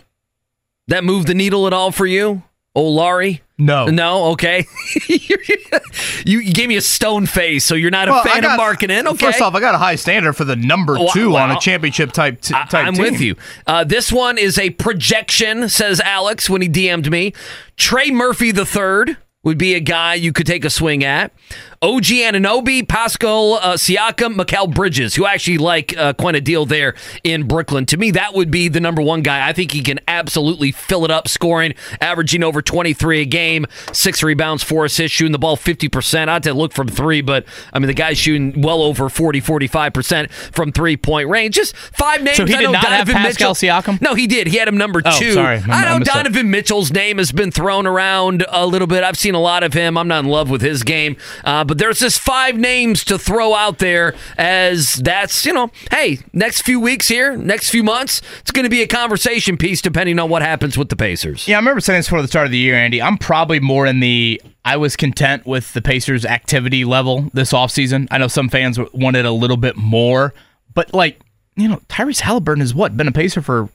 [0.89, 2.43] That moved the needle at all for you?
[2.73, 3.41] Oh, Laurie?
[3.59, 3.87] No.
[3.87, 4.25] No?
[4.33, 4.67] Okay.
[5.09, 8.59] you, you gave me a stone face, so you're not a Well, I fan got-
[8.59, 9.05] of Markkanen.
[9.07, 9.25] Okay.
[9.25, 12.11] First off, I got a high standard for the number Wow, two on a championship
[12.11, 13.03] type t- type I'm team.
[13.11, 13.35] with you.
[13.65, 17.33] Uh, this one is a projection, says Alex when he DM'd me.
[17.77, 21.31] Trey Murphy the third would be a guy you could take a swing at.
[21.79, 26.95] OG Anunoby, Pascal uh, Siakam, Mikal Bridges, who actually like uh, quite a deal there
[27.23, 27.85] in Brooklyn.
[27.87, 29.47] To me, that would be the number one guy.
[29.47, 34.23] I think he can absolutely fill it up, scoring, averaging over 23 a game, six
[34.23, 36.27] rebounds, four assists, shooting the ball 50%.
[36.29, 39.39] I had to look from three, but I mean, the guy's shooting well over 40,
[39.41, 41.53] 45% from three point range.
[41.53, 42.37] Just five names.
[42.37, 44.01] So he I did know not have Donovan Pascal Mitchell- Siakam?
[44.01, 44.47] No, he did.
[44.47, 45.33] He had him number Oh, two.
[45.33, 45.61] sorry.
[45.69, 46.03] I I know.
[46.03, 49.03] Donovan Mitchell's name has been thrown around a little bit.
[49.03, 49.95] I've seen a lot of him.
[49.95, 51.17] I'm not in love with his game.
[51.43, 56.19] Uh, but there's just five names to throw out there as that's, you know, hey,
[56.33, 60.17] next few weeks here, next few months, it's going to be a conversation piece depending
[60.19, 61.47] on what happens with the Pacers.
[61.47, 63.01] Yeah, I remember saying this before the start of the year, Andy.
[63.01, 68.07] I'm probably more in the I was content with the Pacers' activity level this offseason.
[68.11, 70.33] I know some fans wanted a little bit more,
[70.73, 71.19] but like,
[71.55, 72.95] you know, Tyrese Haliburton has what?
[72.97, 73.69] Been a Pacer for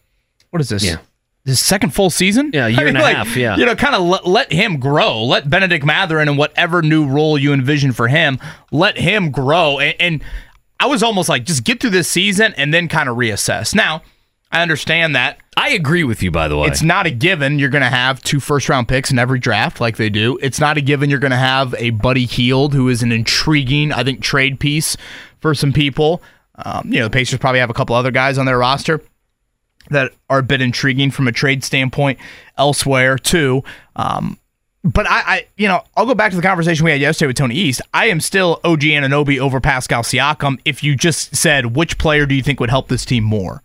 [0.51, 0.85] what is this?
[0.85, 0.97] Yeah.
[1.44, 2.51] His second full season?
[2.52, 3.56] Yeah, a year and a half, yeah.
[3.56, 5.24] You know, kind of let, let him grow.
[5.24, 8.39] Let Bennedict Mathurin and whatever new role you envision for him,
[8.70, 9.81] let him grow.
[9.81, 10.24] And, and
[10.78, 13.74] I was almost like, just get through this season and then kind of reassess.
[13.74, 14.02] Now,
[14.52, 15.39] I understand that.
[15.56, 16.69] I agree with you, by the way.
[16.69, 19.81] It's not a given you're going to have two first round picks in every draft
[19.81, 20.39] like they do.
[20.43, 23.93] It's not a given you're going to have a Buddy Hield who is an intriguing,
[23.93, 24.97] I think, trade piece
[25.40, 26.23] for some people.
[26.56, 29.01] Um, you know, the Pacers probably have a couple other guys on their roster
[29.91, 32.19] that are a bit intriguing from a trade standpoint
[32.57, 33.63] elsewhere, too.
[33.97, 34.39] Um,
[34.85, 37.37] but I, I, you know, I'll go back to the conversation we had yesterday with
[37.37, 37.81] Tony East.
[37.95, 40.59] I am still OG Anunoby over Pascal Siakam.
[40.65, 43.63] If you just said which player do you think would help this team more,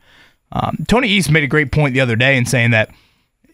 [0.51, 2.91] um, Tony East made a great point the other day in saying that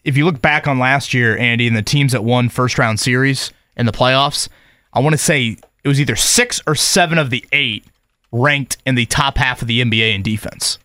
[0.04, 3.00] if you look back on last year, Andy, and the teams that won first round
[3.00, 4.48] series in the playoffs,
[4.92, 7.84] I want to say it was either six or seven of the eight
[8.30, 10.78] ranked in the top half of the NBA in defense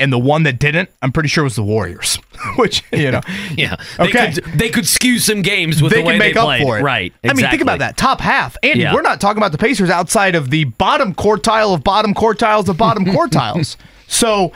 [0.00, 2.16] and the one that didn't, I'm pretty sure was the Warriors.
[2.56, 3.20] Which you know,
[3.56, 6.34] yeah, they okay, could, they could skew some games with they the way can make
[6.34, 6.62] they up played.
[6.62, 7.12] for it, right?
[7.22, 8.94] I mean, think about that top half, and Yeah.
[8.94, 12.76] we're not talking about the Pacers outside of the bottom quartile of bottom quartiles of
[12.76, 13.76] bottom quartiles.
[14.06, 14.52] So.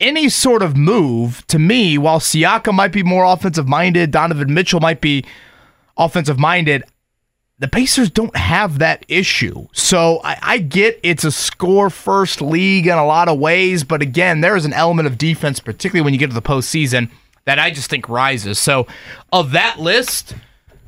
[0.00, 4.80] Any sort of move to me, while Siaka might be more offensive minded, Donovan Mitchell
[4.80, 5.24] might be
[5.96, 6.82] offensive minded.
[7.62, 9.68] The Pacers don't have that issue.
[9.72, 14.02] So I, I get it's a score first league in a lot of ways, but
[14.02, 17.08] again, there is an element of defense, particularly when you get to the postseason,
[17.44, 18.58] that I just think rises.
[18.58, 18.88] So
[19.32, 20.34] of that list,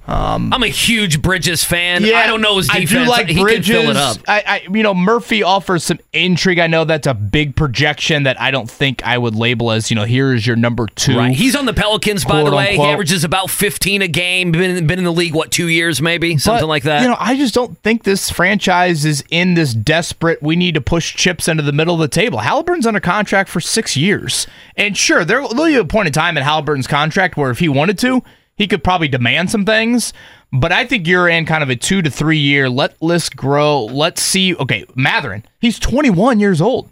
[0.06, 2.04] um, I'm a huge Bridges fan.
[2.04, 2.92] yeah, I don't know his defense.
[2.92, 3.66] I do like he Bridges.
[3.66, 4.18] can fill it up.
[4.28, 6.58] I, I, you know, Murphy offers some intrigue.
[6.58, 9.94] I know that's a big projection that I don't think I would label as, you
[9.94, 11.16] know, here is your number two.
[11.16, 11.34] Right.
[11.34, 12.70] He's on the Pelicans, by the way.
[12.72, 12.86] unquote.
[12.86, 14.52] He averages about 15 a game.
[14.52, 17.00] Been been in the league what two years, maybe something But, like that.
[17.02, 20.42] You know, I just don't think this franchise is in this desperate.
[20.42, 22.40] We need to push chips into the middle of the table.
[22.40, 26.36] Haliburton's under contract for six years, and sure, there will be a point in time
[26.36, 28.22] in Haliburton's contract where if he wanted to,
[28.56, 30.12] he could probably demand some things.
[30.52, 32.68] But I think you're in kind of a two to three year.
[32.70, 33.84] Let list grow.
[33.86, 34.54] Let's see.
[34.54, 36.90] Okay, Mathurin, he's 21 years old.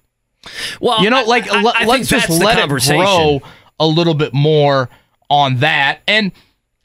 [0.80, 3.40] well, You know, I- like I- let's just let it grow
[3.78, 4.88] a little bit more
[5.30, 6.00] on that.
[6.08, 6.32] And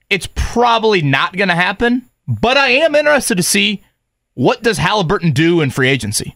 [0.09, 3.81] it's probably not going to happen, but I am interested to see
[4.35, 6.35] what does Haliburton do in free agency.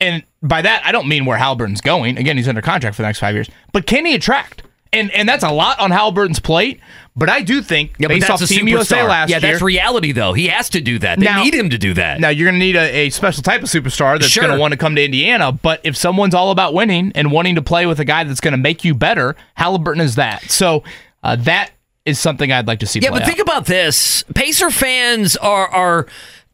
[0.00, 2.16] And by that, I don't mean where Haliburton's going.
[2.18, 3.48] Again, he's under contract for the next five years.
[3.72, 4.62] But can he attract?
[4.94, 6.80] And and that's a lot on Haliburton's plate.
[7.16, 9.08] But I do think Yeah, based that's off a Team USA superstar.
[9.08, 10.32] last yeah, year, yeah, that's reality though.
[10.32, 11.20] He has to do that.
[11.20, 12.18] They Now- need him to do that.
[12.20, 14.42] now you're going to need a, a special type of superstar that's Sure.
[14.42, 15.52] going to want to come to Indiana.
[15.52, 18.52] But if someone's all about winning and wanting to play with a guy that's going
[18.52, 20.42] to make you better, Haliburton is that.
[20.50, 20.82] So
[21.22, 21.70] uh, that
[22.04, 22.98] is something I'd like to see.
[22.98, 24.24] Yeah, but think about this.
[24.34, 26.06] Pacer fans are are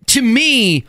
[0.08, 0.84] to me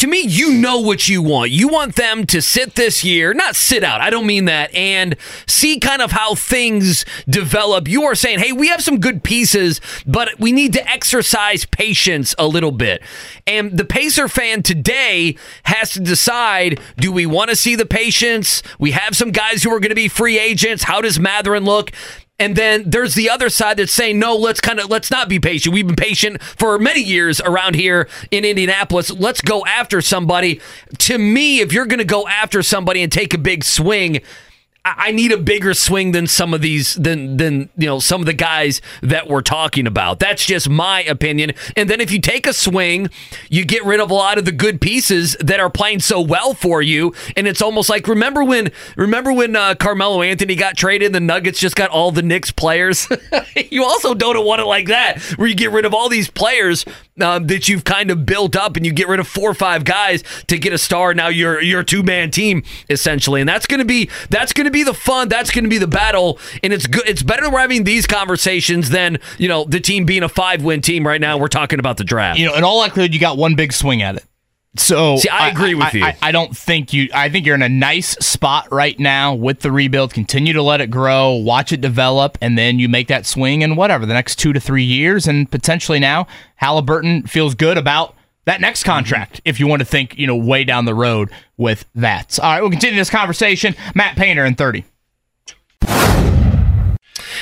[0.00, 1.50] to me you know what you want.
[1.50, 4.00] You want them to sit this year, not sit out.
[4.00, 5.14] I don't mean that and
[5.46, 7.86] see kind of how things develop.
[7.86, 12.34] You are saying, "Hey, we have some good pieces, but we need to exercise patience
[12.38, 13.02] a little bit."
[13.46, 18.62] And the Pacer fan today has to decide, do we want to see the patience?
[18.78, 20.84] We have some guys who are going to be free agents.
[20.84, 21.92] How does Mathurin look?
[22.40, 25.38] And then there's the other side that's saying, no, let's kind of let's not be
[25.38, 25.74] patient.
[25.74, 29.10] We've been patient for many years around here in Indianapolis.
[29.10, 30.58] Let's go after somebody.
[31.00, 34.22] To me, if you're going to go after somebody and take a big swing,
[34.84, 38.26] I need a bigger swing than some of these than than you know some of
[38.26, 40.18] the guys that we're talking about.
[40.20, 41.52] That's just my opinion.
[41.76, 43.10] And then if you take a swing,
[43.50, 46.54] you get rid of a lot of the good pieces that are playing so well
[46.54, 47.14] for you.
[47.36, 51.58] And it's almost like remember when remember when uh, Carmelo Anthony got traded, the Nuggets
[51.58, 53.06] just got all the Knicks players.
[53.70, 56.86] you also don't want it like that, where you get rid of all these players
[57.20, 59.84] um, that you've kind of built up, and you get rid of four or five
[59.84, 61.12] guys to get a star.
[61.12, 64.76] Now you're you're a two man team essentially, and that's to be that's going to
[64.78, 65.28] be the fun.
[65.28, 67.08] That's going to be the battle, and it's good.
[67.08, 70.80] It's better we're having these conversations than you know the team being a five win
[70.82, 71.38] team right now.
[71.38, 72.38] We're talking about the draft.
[72.38, 74.24] you know, in all likelihood, you got one big swing at it.
[74.76, 76.04] So See, I agree with you.
[76.04, 77.08] I, I don't think you.
[77.12, 80.14] I think you're in a nice spot right now with the rebuild.
[80.14, 83.74] Continue to let it grow, watch it develop, and then you make that swing in
[83.74, 86.28] whatever the next two to three years, and potentially now
[86.62, 88.14] Haliburton feels good about
[88.44, 89.40] that next contract.
[89.44, 92.38] If you want to think, you know, way down the road with that.
[92.40, 93.74] All right, we'll continue this conversation.
[93.94, 94.84] Matt Painter in thirty.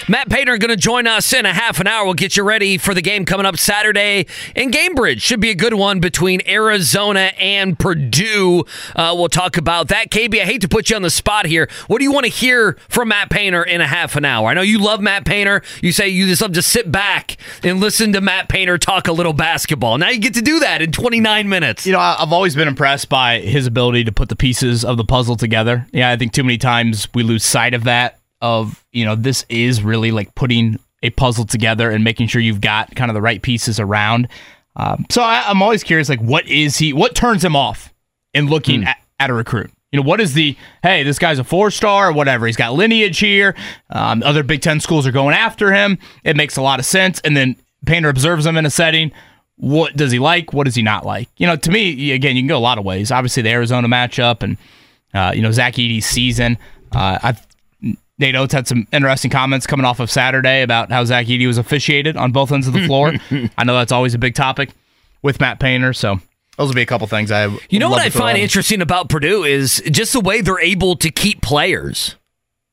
[0.09, 2.05] Matt Painter going to join us in a half an hour.
[2.05, 5.21] We'll get you ready for the game coming up Saturday in Gainbridge.
[5.21, 8.65] Should be a good one between Arizona and Purdue.
[8.97, 10.11] Uh, we'll talk about that.
[10.11, 11.69] KB, I hate to put you on the spot here.
[11.87, 14.49] What do you want to hear from Matt Painter in a half an hour?
[14.49, 15.63] I know you love Matt Painter.
[15.83, 19.13] You say you just love to sit back and listen to Matt Painter talk a
[19.13, 19.99] little basketball.
[19.99, 21.87] Now you get to do that in 29 minutes.
[21.87, 25.05] You know, I've always been impressed by his ability to put the pieces of the
[25.05, 25.87] puzzle together.
[25.93, 28.18] Yeah, I think too many times we lose sight of that.
[28.41, 32.61] Of you know, this is really like putting a puzzle together and making sure you've
[32.61, 34.29] got kind of the right pieces around.
[34.77, 36.93] Um, so I, I'm always curious, like, what is he?
[36.93, 37.93] What turns him off
[38.33, 39.71] in looking at, at a recruit?
[39.91, 42.47] You know, what is the hey, this guy's a four star or whatever?
[42.47, 43.55] He's got lineage here.
[43.91, 45.99] Um, other Big Ten schools are going after him.
[46.25, 47.21] It makes a lot of sense.
[47.21, 47.57] And then
[47.87, 49.13] Painter observes him in a setting.
[49.57, 50.53] What does he like?
[50.53, 51.29] What does he not like?
[51.39, 53.11] You know, to me, again, you can go a lot of ways.
[53.11, 54.59] Obviously, the Arizona matchup and
[55.15, 56.59] uh, you know Zach Edey's season.
[56.95, 57.37] Uh, I
[58.19, 61.59] Nate Oats had some interesting comments coming off of Saturday about how Zach Edey was
[61.59, 63.15] officiated on both ends of the floor.
[63.59, 64.71] I know that's always a big topic
[65.23, 66.21] with Matt Painter, so
[66.57, 67.47] those will be a couple things I.
[67.71, 68.43] You know would what love I find on.
[68.43, 72.17] interesting about Purdue is just the way they're able to keep players.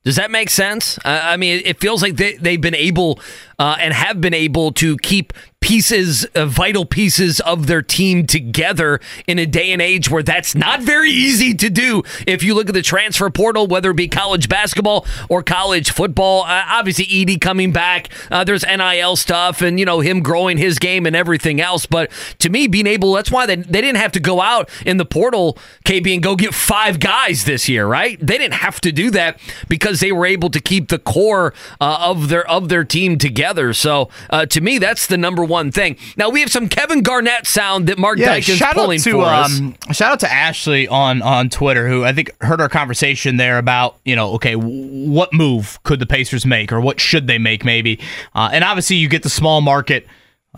[0.04, 1.00] Does that make sense?
[1.04, 3.18] I mean, it feels like they, they've been able
[3.58, 5.32] uh, and have been able to keep
[5.66, 10.54] pieces, uh, vital pieces of their team together in a day and age where that's
[10.54, 12.04] not very easy to do.
[12.24, 16.42] If you look at the transfer portal, whether it be college basketball or college football,
[16.42, 20.78] uh, obviously Edey coming back, uh, there's NIL stuff and, you know, him growing his
[20.78, 21.84] game and everything else.
[21.84, 24.98] But to me, being able, that's why they, they didn't have to go out in
[24.98, 28.24] the portal, KB, and go get five guys this year, right?
[28.24, 31.98] They didn't have to do that because they were able to keep the core uh,
[32.02, 33.72] of their of their team together.
[33.72, 35.96] So uh, to me, that's the number one thing.
[36.16, 39.24] Now we have some Kevin Garnett sound that Mark Yeah, shout out pulling to for
[39.24, 39.58] us.
[39.60, 43.58] um, shout out to Ashley on on Twitter, who I think heard our conversation there
[43.58, 47.64] about you know, okay, what move could the Pacers make, or what should they make,
[47.64, 47.98] maybe?
[48.34, 50.06] Uh, and obviously, you get the small market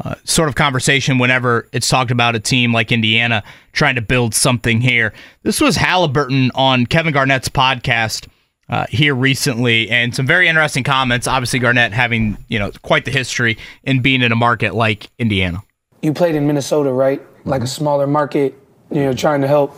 [0.05, 3.43] uh, sort of conversation whenever it's talked about a team like Indiana
[3.73, 5.13] trying to build something here.
[5.43, 8.29] This was Haliburton on Kevin Garnett's podcast.
[8.71, 11.27] Uh, here recently, and some very interesting comments.
[11.27, 15.63] Obviously, Garnett having you know quite the history in being in a market like Indiana.
[16.03, 17.23] you played in Minnesota, right?
[17.47, 18.55] Like a smaller market,
[18.91, 19.75] you know, trying to help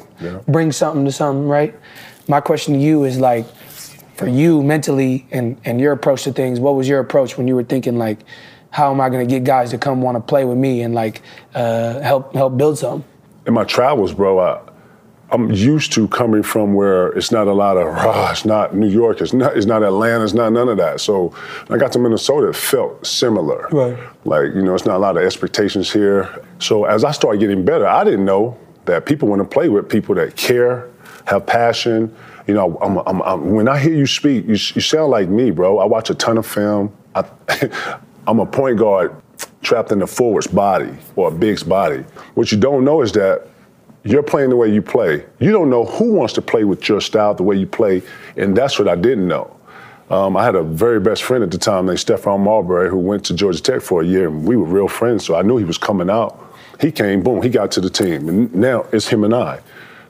[0.46, 1.74] bring something to something, right?
[2.26, 3.46] My question to you is like,
[4.16, 7.54] for you mentally and, and your approach to things, what was your approach when you
[7.54, 8.18] were thinking like,
[8.70, 10.94] how am I going to get guys to come want to play with me and
[10.94, 11.22] like
[11.54, 13.08] uh, help help build something?
[13.46, 14.60] in my travels, bro, I,
[15.32, 18.88] I'm used to coming from where it's not a lot of rah, it's not New
[18.88, 21.00] York, it's not, it's not Atlanta, it's not none of that.
[21.00, 21.28] So
[21.66, 23.68] when I got to Minnesota, it felt similar.
[23.70, 23.98] Right.
[24.24, 26.44] Like, you know, it's not a lot of expectations here.
[26.58, 29.88] So as I started getting better, I didn't know that people want to play with
[29.88, 30.90] people that care,
[31.26, 32.14] have passion.
[32.46, 35.52] You know, I'm, I'm, I'm, when I hear you speak, you, you sound like me,
[35.52, 35.78] bro.
[35.78, 36.92] I watch a ton of film.
[37.14, 37.24] I,
[38.26, 39.14] I'm a point guard
[39.62, 42.04] trapped in a forward's body or a big's body.
[42.34, 43.48] What you don't know is that
[44.04, 45.24] you're playing the way you play.
[45.38, 48.02] You don't know who wants to play with your style, the way you play,
[48.36, 49.56] and that's what I didn't know.
[50.08, 53.24] Um, I had a very best friend at the time named Stephon Marbury who went
[53.26, 55.64] to Georgia Tech for a year, and we were real friends, so I knew he
[55.64, 56.52] was coming out.
[56.80, 59.60] He came, boom, he got to the team, and now it's him and I.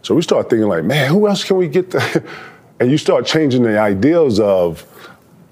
[0.03, 1.91] So we start thinking like, man, who else can we get?
[1.91, 2.25] The?
[2.81, 4.87] and you start changing the ideals of,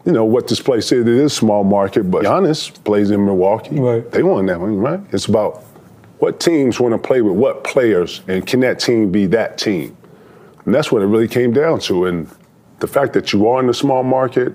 [0.07, 1.07] you know, what this place is.
[1.07, 3.79] It is a small market, but Giannis plays in Milwaukee.
[3.79, 4.11] Right.
[4.11, 5.01] They won that one, right?
[5.13, 5.63] It's about
[6.19, 9.97] what teams want to play with what players, and can that team be that team?
[10.65, 12.07] And that's what it really came down to.
[12.07, 12.29] And
[12.81, 14.53] the fact that you are in the small market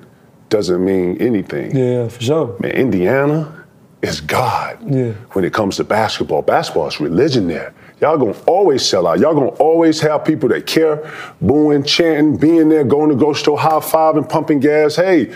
[0.50, 1.76] doesn't mean anything.
[1.76, 2.56] Yeah, for sure.
[2.60, 3.66] Man, Indiana
[4.02, 5.14] is God Yeah.
[5.32, 6.42] when it comes to basketball.
[6.42, 7.74] Basketball is religion there.
[8.02, 9.20] Y'all gonna always sell out.
[9.20, 11.10] Y'all gonna always have people that care,
[11.42, 14.98] booing, chanting, being there, going to go store, high five and pumping gas.
[14.98, 15.32] Hey,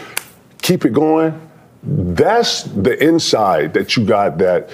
[0.62, 1.40] keep it going.
[1.84, 4.70] That's the inside that you got that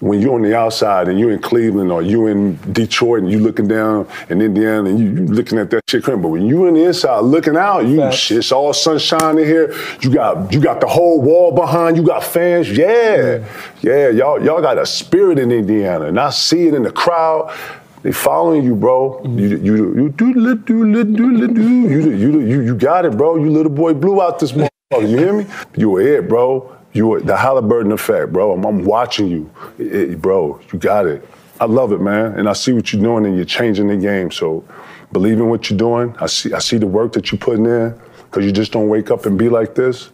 [0.00, 3.38] when you're on the outside and you're in Cleveland or you're in Detroit and you
[3.38, 6.20] looking down in Indiana and you, you looking at that shit crazy.
[6.20, 9.74] But when you're in the inside looking out, you shit, it's all sunshine in here.
[10.02, 11.96] You got you got the whole wall behind.
[11.96, 12.70] You got fans.
[12.70, 13.46] Yeah,
[13.80, 14.10] yeah.
[14.10, 17.56] Y'all y'all got a spirit in Indiana, and I see it in the crowd.
[18.02, 19.20] They following you, bro.
[19.24, 19.38] Mm-hmm.
[19.38, 21.62] You you you do do do do do.
[21.62, 23.36] You you you you got it, bro.
[23.36, 24.68] You little boy blew out this motherfucker.
[25.00, 25.46] You hear me?
[25.76, 26.75] You were it, bro.
[26.96, 28.52] You were the Haliburton effect, bro.
[28.52, 30.58] I'm, I'm watching you, It- it- bro.
[30.72, 31.26] You got it.
[31.60, 34.30] I love it, man, and I see what you're doing, and you're changing the game.
[34.30, 34.64] So
[35.12, 36.14] believe in what you're doing.
[36.20, 37.94] I see I see the work that you're putting in,
[38.24, 40.10] because you just don't wake up and be like this.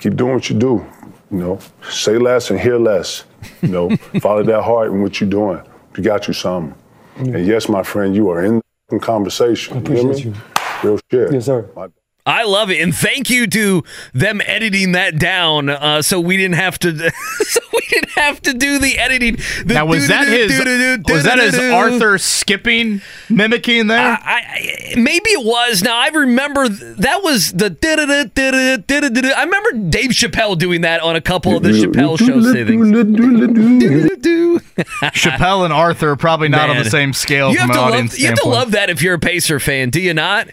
[0.00, 0.84] Keep doing what you do.
[1.30, 1.58] You know,
[1.88, 3.24] say less and hear less.
[3.62, 5.60] You know, follow that heart and what you're doing.
[5.96, 6.74] You got you something.
[7.16, 9.76] And yes, my friend, you are in the conversation.
[9.76, 10.34] I appreciate you.
[10.82, 11.32] Real shit.
[11.32, 11.68] Yes, sir.
[12.26, 13.82] I love it, and thank you to
[14.12, 17.10] them editing that down, uh, so we didn't have to.
[17.38, 19.36] so we didn't have to do the editing.
[19.64, 20.50] The Now was that his
[21.08, 21.58] was that his.
[21.58, 24.18] Arthur skipping mimicking there?
[24.20, 25.82] I, maybe it was.
[25.82, 27.76] Now I remember th- that was the.
[29.36, 32.52] I remember Dave Chappelle doing that on a couple of the Chappelle shows.
[32.52, 32.90] Say things.
[35.14, 36.84] Chappelle and Arthur are probably not on Man.
[36.84, 38.60] the same scale You from have, an to audience love, you have to standpoint.
[38.60, 40.48] love that if you're a Pacer fan, do you not?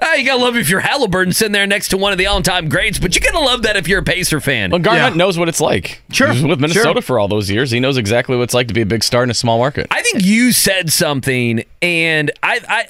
[0.00, 2.68] Ah, you gotta love if you're Haliburton sitting there next to one of the all-time
[2.68, 4.70] greats, but you gotta love that if you're a Pacer fan.
[4.70, 6.02] Well, Garnett knows what it's like.
[6.12, 7.02] Sure, He was with Minnesota sure.
[7.02, 7.72] for all those years.
[7.72, 9.88] He knows exactly what it's like to be a big star in a small market.
[9.90, 12.88] I think you said something, and I, I,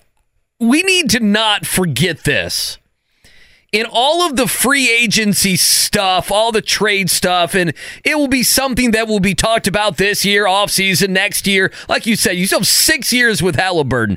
[0.61, 2.77] we need to not forget this.
[3.73, 7.75] In all of the free agency stuff, all the trade stuff, and
[8.05, 11.71] it will be something that will be talked about this year, offseason, next year.
[11.89, 14.17] Like you said, you still have six years with Haliburton.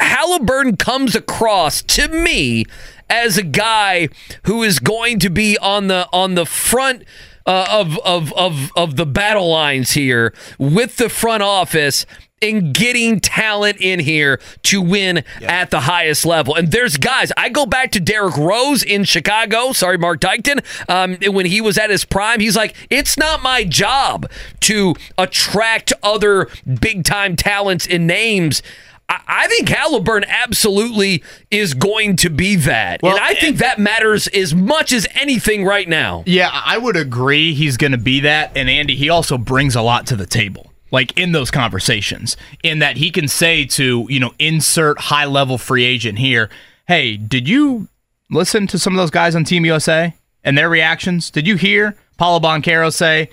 [0.00, 2.64] Haliburton comes across to me
[3.08, 4.08] as a guy
[4.44, 7.04] who is going to be on the on the front
[7.46, 12.06] uh, of of of of the battle lines here with the front office
[12.40, 16.54] in getting talent in here to win at the highest level.
[16.54, 19.72] And there's guys, I go back to Derrick Rose in Chicago.
[19.72, 20.64] Sorry, Mark Dykton.
[20.88, 25.92] Um, when he was at his prime, he's like, it's not my job to attract
[26.02, 26.48] other
[26.80, 28.62] big time talents and names.
[29.10, 33.00] I- I think Haliburton absolutely is going to be that.
[33.02, 36.22] and I think that matters as much as anything right now.
[36.26, 38.52] Yeah, I would agree he's going to be that.
[38.56, 40.72] And Andy, he also brings a lot to the table.
[40.92, 45.56] Like in those conversations, in that he can say to, you know, insert high level
[45.58, 46.50] free agent here,
[46.88, 47.88] hey, did you
[48.30, 50.14] listen to some of those guys on Team USA
[50.44, 51.30] and their reactions?
[51.30, 53.30] Did you hear Paolo Banchero say,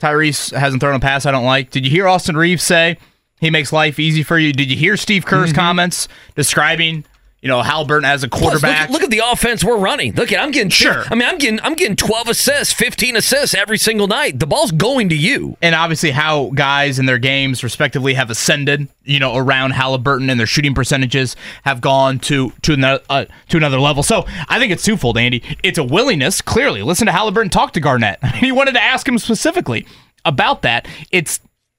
[0.00, 1.70] Tyrese hasn't thrown a pass I don't like?
[1.70, 2.98] Did you hear Austin Reaves say
[3.40, 4.52] he makes life easy for you?
[4.52, 7.04] Did you hear Steve Kerr's comments describing,
[7.42, 8.90] you know, Haliburton as a Plus, look- quarterback?
[8.90, 10.14] look, at the offense we're running.
[10.14, 11.04] Look at I'm getting Sure.
[11.10, 14.38] I mean, I'm getting I'm getting 12 assists, 15 assists every single night.
[14.40, 15.56] The ball's going to you.
[15.62, 20.40] and obviously how guys in their games respectively have ascended, you know, around Haliburton and
[20.40, 24.02] their shooting percentages have gone to to another uh, to another level.
[24.02, 25.42] So I think it's twofold, Andy.
[25.62, 26.82] It's a willingness, clearly.
[26.82, 28.24] Listen to Haliburton talk to Garnett.
[28.36, 29.86] he wanted to ask him specifically
[30.24, 30.88] about that.
[31.12, 31.38] It's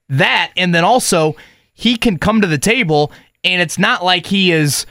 [0.10, 1.36] that, and then also
[1.74, 3.12] he can come to the table,
[3.44, 4.86] and it's not like he is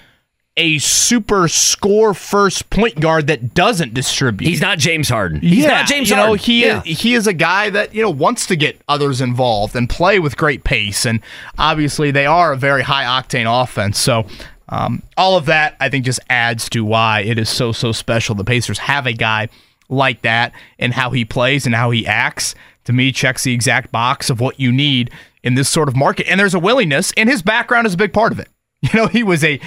[0.59, 4.49] a super score first point guard that doesn't distribute.
[4.49, 5.41] He's not James Harden.
[5.43, 6.39] He's yeah, not James you know, Harden.
[6.45, 6.83] he Yeah.
[6.87, 10.19] is, he is a guy that you know wants to get others involved and play
[10.19, 11.21] with great pace, and
[11.59, 13.99] obviously they are a very high octane offense.
[13.99, 14.25] So
[14.71, 18.35] um, all of that, I think, just adds to why it is so so special.
[18.35, 19.49] The Pacers have a guy
[19.91, 22.55] like that, and how he plays and how he acts.
[22.87, 25.11] To me, checks the exact box of what you need
[25.43, 28.13] in this sort of market, and there's a willingness, and his background is a big
[28.13, 28.49] part of it.
[28.83, 29.59] You know, he was a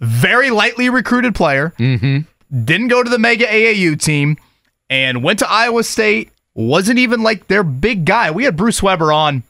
[0.00, 2.20] very lightly recruited player mm-hmm.
[2.64, 4.36] didn't go to the mega AAU team
[4.88, 6.30] and went to Iowa State.
[6.54, 8.30] Wasn't even like their big guy.
[8.30, 9.44] We had Bruce Weber on,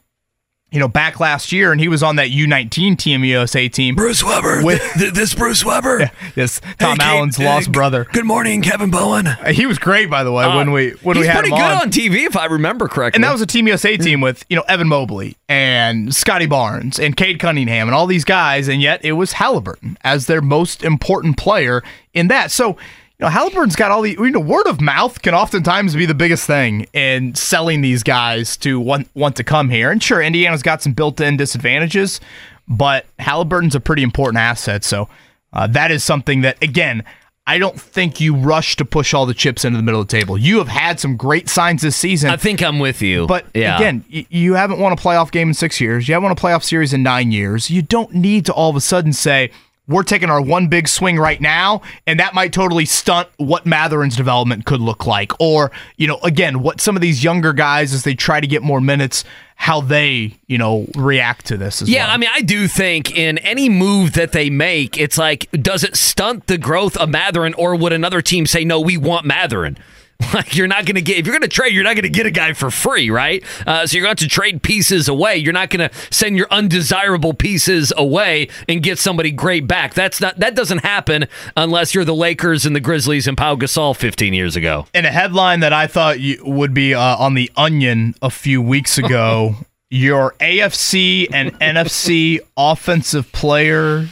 [0.71, 3.93] you know, back last year, and he was on that U19 Team USA team.
[3.93, 4.63] Bruce Weber.
[4.63, 4.81] With
[5.13, 6.09] this Bruce Weber.
[6.35, 8.05] yes, Tom Hey, Allen's Kate, lost uh, brother.
[8.05, 9.27] Good morning, Kevin Bowen.
[9.27, 11.57] Uh, he was great, by the way, uh, when we when we had pretty him
[11.57, 11.81] good on.
[11.81, 13.17] on TV, if I remember correctly.
[13.17, 14.23] And that was a Team USA team mm.
[14.23, 18.69] with, you know, Evan Mobley and Scottie Barnes and Cade Cunningham and all these guys,
[18.69, 21.83] and yet it was Haliburton as their most important player
[22.13, 22.49] in that.
[22.49, 22.77] So,
[23.21, 26.15] you know, Haliburton's got all the, you know, word of mouth can oftentimes be the
[26.15, 29.91] biggest thing in selling these guys to want, want to come here.
[29.91, 32.19] And sure, Indiana's got some built in disadvantages,
[32.67, 34.83] but Haliburton's a pretty important asset.
[34.83, 35.07] So
[35.53, 37.03] uh, that is something that, again,
[37.45, 40.19] I don't think you rush to push all the chips into the middle of the
[40.19, 40.35] table.
[40.35, 42.31] You have had some great signs this season.
[42.31, 43.27] I think I'm with you.
[43.27, 43.75] But yeah.
[43.75, 46.07] again, you haven't won a playoff game in six years.
[46.07, 47.69] You haven't won a playoff series in nine years.
[47.69, 49.51] You don't need to all of a sudden say,
[49.87, 54.15] we're taking our one big swing right now, and that might totally stunt what Mathurin's
[54.15, 55.33] development could look like.
[55.39, 58.61] Or, you know, again, what some of these younger guys, as they try to get
[58.61, 59.25] more minutes,
[59.55, 62.15] how they, you know, react to this as Yeah, well.
[62.15, 65.95] I mean, I do think in any move that they make, it's like, does it
[65.95, 69.77] stunt the growth of Mathurin, or would another team say, no, we want Mathurin?
[70.33, 72.09] Like you're not going to get if you're going to trade, you're not going to
[72.09, 73.43] get a guy for free, right?
[73.67, 75.35] Uh, so you're going to have to trade pieces away.
[75.35, 79.93] You're not going to send your undesirable pieces away and get somebody great back.
[79.93, 81.25] That's not that doesn't happen
[81.57, 84.85] unless you're the Lakers and the Grizzlies and Pau Gasol 15 years ago.
[84.93, 88.61] And a headline that I thought you, would be uh, on the Onion a few
[88.61, 89.55] weeks ago:
[89.89, 94.07] your AFC and NFC offensive player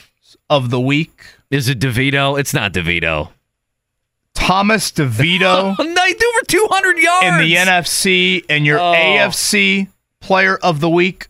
[0.50, 1.24] of the week.
[1.50, 2.40] Is it DeVito?
[2.40, 3.30] It's not DeVito.
[4.36, 8.94] Thomas DeVito Oh, no, he threw for 200 yards in the NFC, and your Oh.
[8.94, 9.88] AFC
[10.22, 11.28] player of the week.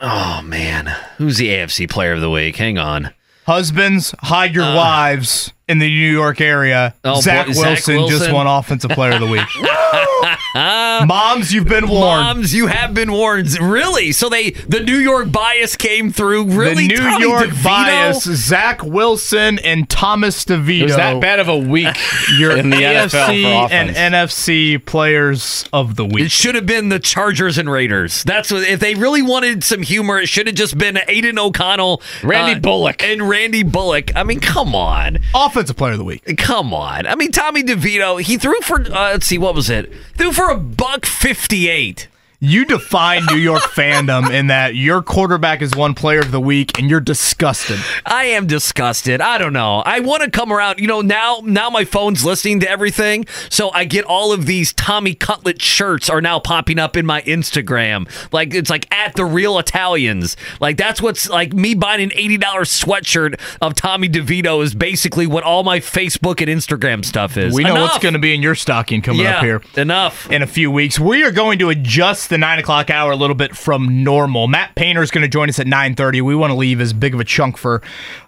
[0.00, 0.86] Oh man,
[1.18, 2.56] who's the AFC Player of the Week?
[2.56, 3.12] Hang on.
[3.46, 6.94] Husbands, hide your wives in the New York area.
[7.04, 7.14] Uh.
[7.16, 8.18] Oh, Zach, boy, Wilson Zach Wilson.
[8.18, 9.42] just won Offensive Player of the Week.
[10.54, 12.22] Moms, you've been warned.
[12.22, 13.58] Moms, you have been warned.
[13.60, 14.12] Really?
[14.12, 16.44] So they the New York bias came through.
[16.52, 16.86] Really?
[16.86, 17.64] the New Tommy York DeVito?
[17.64, 20.80] bias, Zach Wilson and Thomas DeVito.
[20.80, 21.96] It was that bad of a week
[22.38, 23.90] Your in the NFL AFC for and.
[23.92, 26.26] NFC players of the week.
[26.26, 28.22] It should have been the Chargers and Raiders.
[28.24, 32.02] That's what if they really wanted some humor, it should have just been Aidan O'Connell,
[32.22, 33.02] Randy uh, Bullock.
[33.02, 34.14] and Randy Bullock.
[34.16, 35.18] I mean, come on.
[35.34, 36.36] Offensive player of the week.
[36.38, 37.06] Come on.
[37.06, 39.92] I mean, Tommy DeVito, he threw for, uh, let's see, what was it?
[40.16, 42.08] Threw for a buck 58.
[42.44, 46.76] You define New York fandom in that your quarterback is one player of the week
[46.76, 47.78] and you're disgusted.
[48.04, 49.20] I am disgusted.
[49.20, 49.78] I don't know.
[49.86, 50.80] I want to come around.
[50.80, 54.72] You know, now now my phone's listening to everything, so I get all of these
[54.72, 58.10] Tommy Cutlet shirts are now popping up in my Instagram.
[58.32, 60.36] Like it's like at the real Italians.
[60.60, 65.28] Like that's what's like me buying an eighty dollars sweatshirt of Tommy DeVito is basically
[65.28, 67.54] what all my Facebook and Instagram stuff is.
[67.54, 67.90] We know Enough.
[67.90, 69.62] what's going to be in your stocking coming yeah, up here.
[69.76, 70.28] Enough.
[70.28, 70.98] in a few weeks.
[70.98, 74.48] We are going to adjust the nine o'clock hour a little bit from normal.
[74.48, 76.20] Matt Painter is going to join us at nine thirty.
[76.20, 77.82] We want to leave as big of a chunk for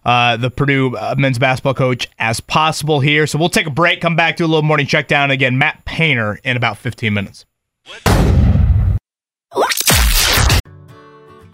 [0.05, 3.27] uh, the Purdue uh, men's basketball coach as possible here.
[3.27, 5.59] So we'll take a break, come back, do a little morning check down again.
[5.59, 7.47] Matt Painter in about fifteen minutes.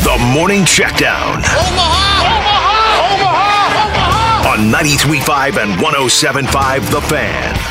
[0.00, 1.36] The Morning Checkdown.
[1.36, 2.24] Omaha!
[2.24, 3.14] Omaha!
[3.14, 3.86] Omaha!
[3.86, 4.52] Omaha!
[4.52, 7.61] On 93.5 and 107.5 The Fan.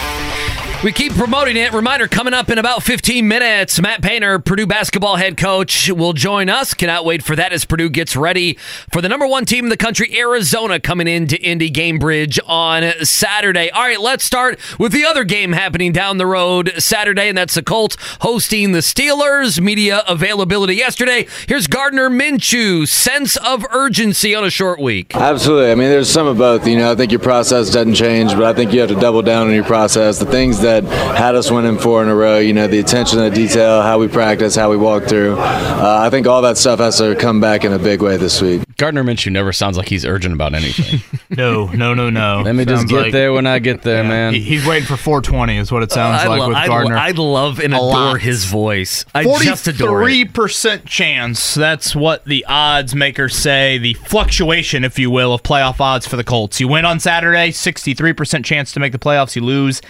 [0.84, 1.74] We keep promoting it.
[1.74, 3.80] Reminder coming up in about 15 minutes.
[3.80, 6.74] Matt Painter, Purdue basketball head coach, will join us.
[6.74, 8.58] Cannot wait for that as Purdue gets ready
[8.92, 13.70] for the number one team in the country, Arizona, coming into Indy Gainbridge on Saturday.
[13.70, 17.54] All right, let's start with the other game happening down the road Saturday, and that's
[17.54, 19.62] the Colts hosting the Steelers.
[19.62, 21.28] Media availability yesterday.
[21.48, 22.88] Here's Gardner Minshew.
[22.88, 25.16] Sense of urgency on a short week.
[25.16, 25.72] Absolutely.
[25.72, 26.66] I mean, there's some of both.
[26.66, 29.22] You know, I think your process doesn't change, but I think you have to double
[29.22, 30.18] down on your process.
[30.18, 33.30] The things that had us winning four in a row, you know, the attention to
[33.30, 35.36] detail, how we practice, how we walk through.
[35.38, 38.42] Uh, I think all that stuff has to come back in a big way this
[38.42, 38.62] week.
[38.78, 41.02] Gardner Minshew never sounds like he's urgent about anything.
[41.34, 42.42] No, no, no, no.
[42.44, 44.34] Let me just get like- there when I get there, man.
[44.34, 46.98] He- He's waiting for 420, is what it sounds I, like lo- with I, Gardner.
[46.98, 48.20] I love and adore lot.
[48.22, 49.06] his voice.
[49.16, 50.34] I just adore it.
[50.34, 51.54] 43% chance.
[51.54, 53.78] That's what the odds makers say.
[53.78, 56.60] The fluctuation, if you will, of playoff odds for the Colts.
[56.60, 59.34] You win on Saturday, 63% chance to make the playoffs.
[59.34, 59.82] You lose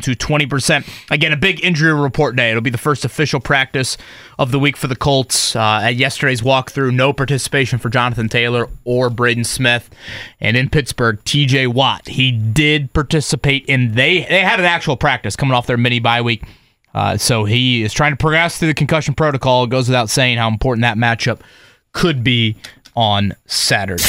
[0.00, 1.10] to 20%.
[1.10, 2.50] Again, a big injury report day.
[2.50, 3.96] It'll be the first official practice
[4.38, 5.56] of the week for the Colts.
[5.56, 9.90] Uh, at yesterday's walkthrough, no participation for Jonathan Taylor or Braden Smith.
[10.40, 15.36] And in Pittsburgh, TJ Watt, he did participate in they they had an actual practice
[15.36, 16.42] coming off their mini bye week.
[16.94, 19.64] Uh, so he is trying to progress through the concussion protocol.
[19.64, 21.40] It goes without saying how important that matchup
[21.92, 22.56] could be
[22.94, 24.02] on Saturday.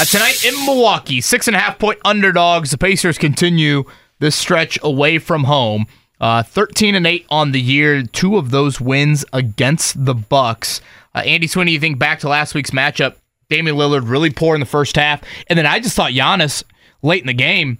[0.00, 2.70] Uh, tonight in Milwaukee, six and a half point underdogs.
[2.70, 3.84] The Pacers continue
[4.20, 5.86] this stretch away from home.
[6.20, 8.02] Uh, 13 and 8 on the year.
[8.02, 10.80] Two of those wins against the Bucks.
[11.14, 13.16] Uh, Andy Sweeney, you think back to last week's matchup?
[13.48, 16.62] Damian Lillard really poor in the first half, and then I just thought Giannis
[17.02, 17.78] late in the game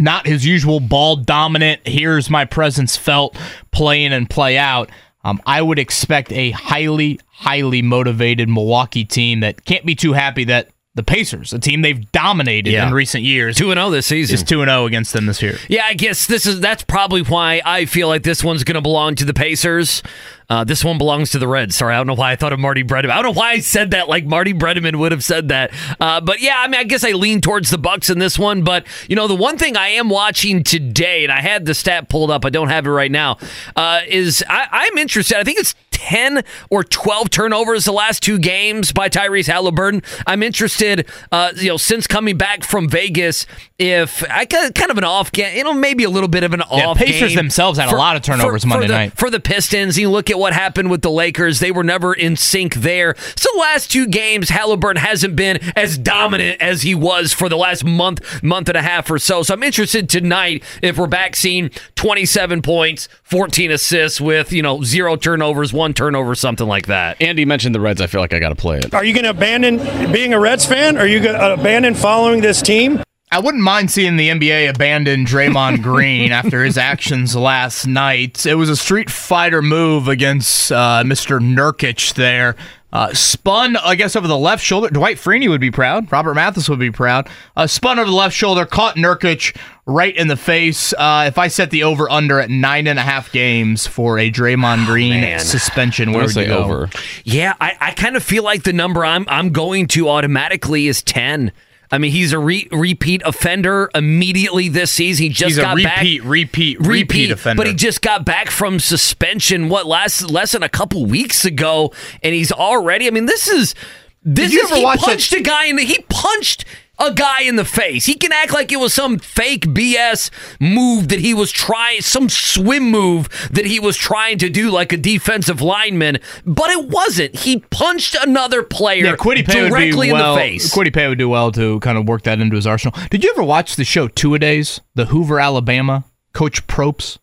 [0.00, 3.36] not his usual ball dominant, here's my presence felt,
[3.70, 4.90] play in and play out.
[5.22, 10.44] Um, I would expect a highly, highly motivated Milwaukee team that can't be too happy
[10.44, 10.70] that
[11.00, 12.86] the Pacers, a team they've dominated Yeah.
[12.88, 14.34] in recent years, 2 0 this season.
[14.34, 15.58] is 2 0 against them this year.
[15.68, 18.80] Yeah, I guess this is that's probably why I feel like this one's going to
[18.80, 20.02] belong to the Pacers.
[20.48, 21.76] Uh, this one belongs to the Reds.
[21.76, 23.10] Sorry, I don't know why I thought of Marty Brennaman.
[23.12, 25.70] I don't know why I said that like Marty Brennaman would have said that.
[26.00, 28.62] Uh, but yeah, I mean, I guess I lean towards the Bucks in this one.
[28.64, 32.08] But you know, the one thing I am watching today, and I had the stat
[32.08, 33.38] pulled up, I don't have it right now,
[33.76, 35.38] uh, is I, I'm interested.
[35.38, 40.02] I think it's 10 or 12 turnovers the last two games by Tyrese Haliburton.
[40.26, 43.46] I'm interested, uh, you know, since coming back from Vegas,
[43.80, 46.62] if I kind of an off game, you know, maybe a little bit of an
[46.70, 49.12] Yeah, off Pacers game themselves had a lot of turnovers Monday the, night.
[49.16, 52.36] For the Pistons, you look at what happened with the Lakers, they were never in
[52.36, 53.14] sync there.
[53.36, 57.56] So the last two games, Haliburton hasn't been as dominant as he was for the
[57.56, 59.42] last month, month and a half or so.
[59.42, 64.82] So I'm interested tonight if we're back seeing 27 points, 14 assists with, you know,
[64.82, 67.20] zero turnovers, one turnover, something like that.
[67.22, 68.02] Andy mentioned the Reds.
[68.02, 68.92] I feel like I got to play it.
[68.92, 69.78] Are you going to abandon
[70.12, 70.98] being a Reds fan?
[70.98, 73.02] Are you going to abandon following this team?
[73.32, 78.44] I wouldn't mind seeing the NBA abandon Draymond Green after his actions last night.
[78.44, 81.38] It was a Street Fighter move against uh, Mr.
[81.38, 82.56] Nurkic there.
[82.92, 84.88] Uh, spun, I guess, over the left shoulder.
[84.88, 86.10] Dwight Freeney would be proud.
[86.10, 87.28] Robert Mathis would be proud.
[87.56, 90.92] Uh, spun over the left shoulder, caught Nurkic right in the face.
[90.94, 94.28] Uh, if I set the over under at nine and a half games for a
[94.28, 95.38] Draymond Green man.
[95.38, 96.64] suspension, where I'm would you say go?
[96.64, 96.90] over.
[97.22, 101.00] Yeah, I, I kind of feel like the number I'm I'm going to automatically is
[101.00, 101.52] 10.
[101.92, 105.24] I mean, he's a re- repeat offender immediately this season.
[105.24, 105.96] He just He's a got back.
[105.98, 107.60] repeat, repeat, repeat offender.
[107.60, 109.68] But he just got back from suspension.
[109.68, 111.92] What last less than a couple weeks ago,
[112.22, 113.08] and he's already.
[113.08, 113.74] I mean, this is
[114.22, 116.64] this Did you is ever he watch that- punched a guy the he punched
[117.00, 118.04] a guy in the face.
[118.06, 122.28] He can act like it was some fake BS move that he was trying, some
[122.28, 127.34] swim move that he was trying to do like a defensive lineman, but it wasn't.
[127.34, 130.34] He punched another player Yeah, Kwity Paye directly in well.
[130.34, 130.72] the face.
[130.74, 132.98] Kwity Paye would do well to kind of work that into his arsenal.
[133.10, 136.04] Did you ever watch the show Two A Days, the Hoover, Alabama,
[136.34, 137.18] Coach Propst?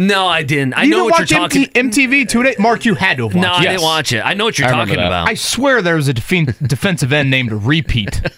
[0.00, 0.72] No, I didn't.
[0.74, 1.66] I you know didn't what watch you're talking.
[1.74, 2.58] MT- MTV Two A Days.
[2.58, 3.46] Mark, you had to have watched.
[3.46, 3.68] No, I it.
[3.68, 4.20] didn't watch it.
[4.20, 5.28] I know what you're I talking about.
[5.28, 8.22] I swear there was a defen- defensive end named Repeat.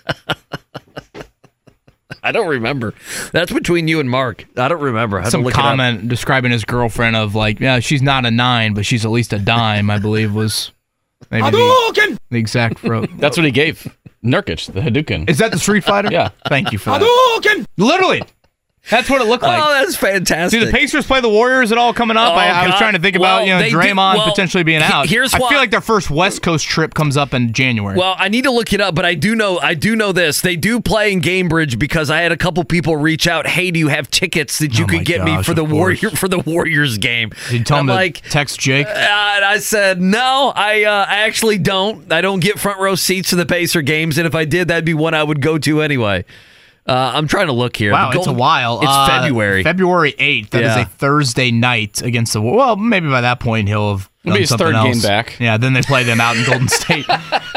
[2.25, 2.95] I don't remember.
[3.33, 4.45] That's between you and Mark.
[4.57, 5.19] I don't remember.
[5.19, 5.63] I had Some look it up.
[5.63, 9.33] comment describing his girlfriend of like, yeah, she's not a nine, but she's at least
[9.33, 9.91] a dime.
[9.91, 10.71] I believe was
[11.31, 13.09] maybe the, the exact quote.
[13.19, 13.93] That's what he gave
[14.25, 15.29] Nurkic, the Hadouken.
[15.29, 16.11] Is that the Street Fighter?
[16.13, 16.31] Yeah.
[16.49, 17.67] Thank you for that.
[17.77, 18.23] Literally.
[18.91, 19.63] That's what it looked like.
[19.63, 20.59] Oh, that's fantastic.
[20.59, 22.33] Do the Pacers play the Warriors at all coming up?
[22.33, 24.83] Oh, I, I was trying to think Well, about you know Draymond well, potentially being
[24.83, 25.07] out.
[25.09, 27.97] here's I why- feel like their first West Coast trip comes up in January.
[27.97, 30.41] Well, I need to look it up, but I do know I do know this.
[30.41, 33.47] They do play in Gainbridge because I had a couple people reach out.
[33.47, 36.27] Hey, do you have tickets that you Oh could get me for the Warrior for
[36.27, 37.31] the Warriors game?
[37.51, 38.87] Did you tell to like, text Jake?
[38.89, 40.53] uh, and I said no.
[40.57, 42.13] I uh, I actually don't.
[42.13, 44.85] I don't get front row seats to the Pacer games, and if I did, that'd
[44.85, 46.25] be one I would go to anyway.
[46.87, 47.93] Uh, I'm trying to look here.
[47.93, 48.81] Wow, The it's a while.
[48.81, 49.63] It's Uh, February.
[49.63, 50.51] February 8th.
[50.51, 50.81] That is Yeah.
[50.83, 52.41] a Thursday night against the.
[52.43, 54.09] Well, maybe by that point he'll have.
[54.25, 55.03] It'll done be his something third game else.
[55.07, 55.37] back.
[55.41, 57.07] Yeah, then they play them out in Golden State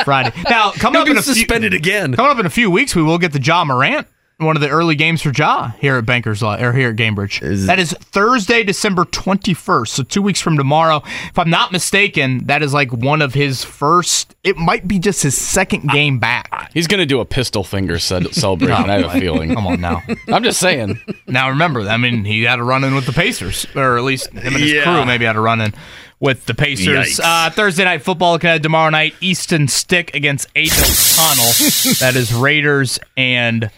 [0.03, 0.31] Friday.
[0.49, 2.13] Now, coming He'll up be in a few, suspended again.
[2.15, 4.07] coming up in a few weeks, we will get the Ja Morant,
[4.37, 7.65] one of the early games for Ja here at Bankers Life or here at Gainbridge.
[7.67, 9.87] that is Thursday, December 21st.
[9.87, 11.01] So two weeks from tomorrow.
[11.29, 14.35] If I'm not mistaken, that is like one of his first.
[14.43, 16.69] It might be just his second game back.
[16.73, 18.89] He's going to do a pistol finger ce- celebration.
[18.89, 19.53] I have a feeling.
[19.55, 20.03] Come on now.
[20.27, 20.99] I'm just saying.
[21.27, 24.29] Now remember, I mean, he had a run in with the Pacers, or at least
[24.31, 24.83] him and his Yeah.
[24.83, 25.73] crew maybe had a run in
[26.19, 27.19] with the Pacers.
[27.23, 29.15] Uh, Thursday night football looking at tomorrow night.
[29.21, 31.51] Easton Stick against Aidan O'Connell.
[32.01, 33.69] that is Raiders and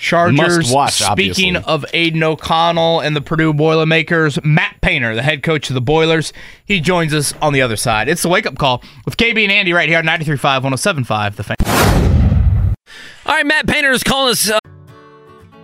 [0.00, 0.72] Chargers.
[0.72, 1.56] Watch, Speaking obviously.
[1.72, 6.32] of Aidan O'Connell and the Purdue Boilermakers, Matt Painter, the head coach of the Boilers,
[6.64, 8.08] he joins us on the other side.
[8.08, 11.42] It's the wake up call with KB and Andy right here at 93.5, 107.5, The
[11.44, 11.56] Fan.
[13.26, 14.50] All right, Matt Painter is calling us.
[14.50, 14.58] Uh,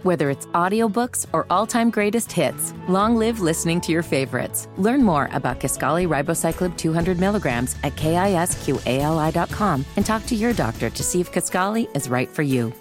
[0.03, 4.69] Whether it's audiobooks or all-time greatest hits, long live listening to your favorites.
[4.77, 11.03] Learn more about Kisqali Ribociclib 200 milligrams at kisqali.com and talk to your doctor to
[11.03, 12.73] see if Kisqali is right for you.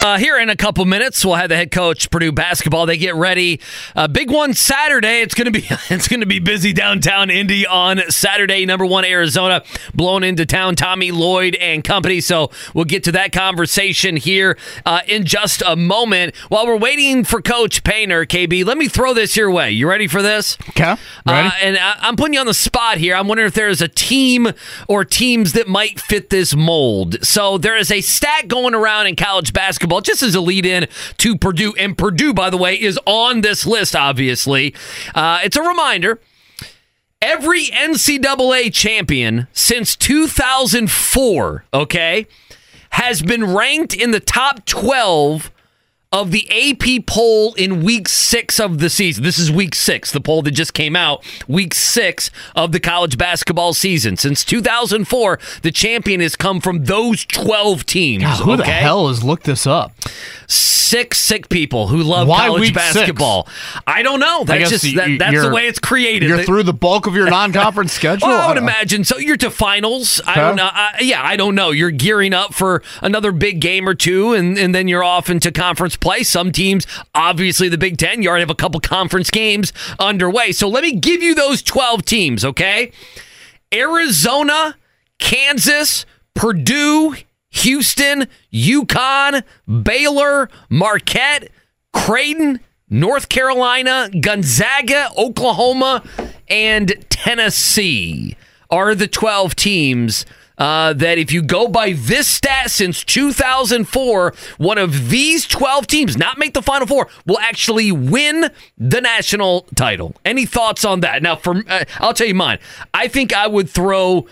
[0.00, 2.86] Uh, here in a couple minutes, we'll have the head coach Purdue basketball.
[2.86, 3.60] They get ready.
[3.96, 5.22] Uh, big one Saturday.
[5.22, 8.64] It's gonna be it's gonna be busy downtown Indy on Saturday.
[8.64, 9.64] Number one Arizona
[9.96, 10.76] blown into town.
[10.76, 12.20] Tommy Lloyd and company.
[12.20, 14.56] So we'll get to that conversation here
[14.86, 16.36] uh, in just a moment.
[16.48, 19.72] While we're waiting for Coach Painter, KB, let me throw this your way.
[19.72, 20.56] You ready for this?
[20.68, 20.94] Okay.
[21.26, 21.48] Ready?
[21.48, 23.16] Uh, and I, I'm putting you on the spot here.
[23.16, 24.46] I'm wondering if there is a team
[24.86, 27.16] or teams that might fit this mold.
[27.26, 30.88] So there is a stat going around in college basketball, just as a lead in
[31.18, 31.74] to Purdue.
[31.78, 34.74] And Purdue, by the way, is on this list, obviously.
[35.14, 36.20] Uh, it's a reminder.
[37.20, 42.26] Every NCAA champion since 2004, okay,
[42.90, 45.50] has been ranked in the top 12
[46.10, 49.22] of the AP poll in week six of the season.
[49.24, 53.18] This is week six, the poll that just came out, week six of the college
[53.18, 54.16] basketball season.
[54.16, 58.22] Since 2004, the champion has come from those 12 teams.
[58.22, 59.92] God, who the hell has looked this up?
[60.46, 62.94] Sick, sick people who love Why college week six?
[62.94, 63.46] basketball.
[63.86, 64.44] I don't know.
[64.44, 66.30] That's just that, that's the way it's created.
[66.30, 68.28] You're through the bulk of your non-conference schedule.
[68.28, 69.18] well, I would Uh, imagine so.
[69.18, 70.22] You're to finals.
[70.26, 70.70] I don't know.
[70.72, 71.70] I, yeah, I don't know.
[71.72, 75.52] You're gearing up for another big game or two, and, and then you're off into
[75.52, 76.22] conference play.
[76.22, 80.52] Some teams, obviously, the Big Ten, you already have a couple conference games underway.
[80.52, 82.92] So let me give you those 12 teams, okay?
[83.72, 84.76] Arizona,
[85.18, 87.16] Kansas, Purdue,
[87.50, 89.42] Houston, UConn,
[89.82, 91.50] Baylor, Marquette,
[91.92, 92.60] Creighton,
[92.90, 96.02] North Carolina, Gonzaga, Oklahoma,
[96.48, 98.36] and Tennessee
[98.70, 100.24] are the 12 teams
[100.58, 106.16] uh, that, if you go by this stat since 2004, one of these 12 teams,
[106.16, 110.14] not make the Final Four, will actually win the national title.
[110.24, 111.22] Any thoughts on that?
[111.22, 112.58] Now, for uh, I'll tell you mine.
[112.92, 114.26] I think I would throw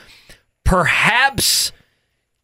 [0.64, 1.70] perhaps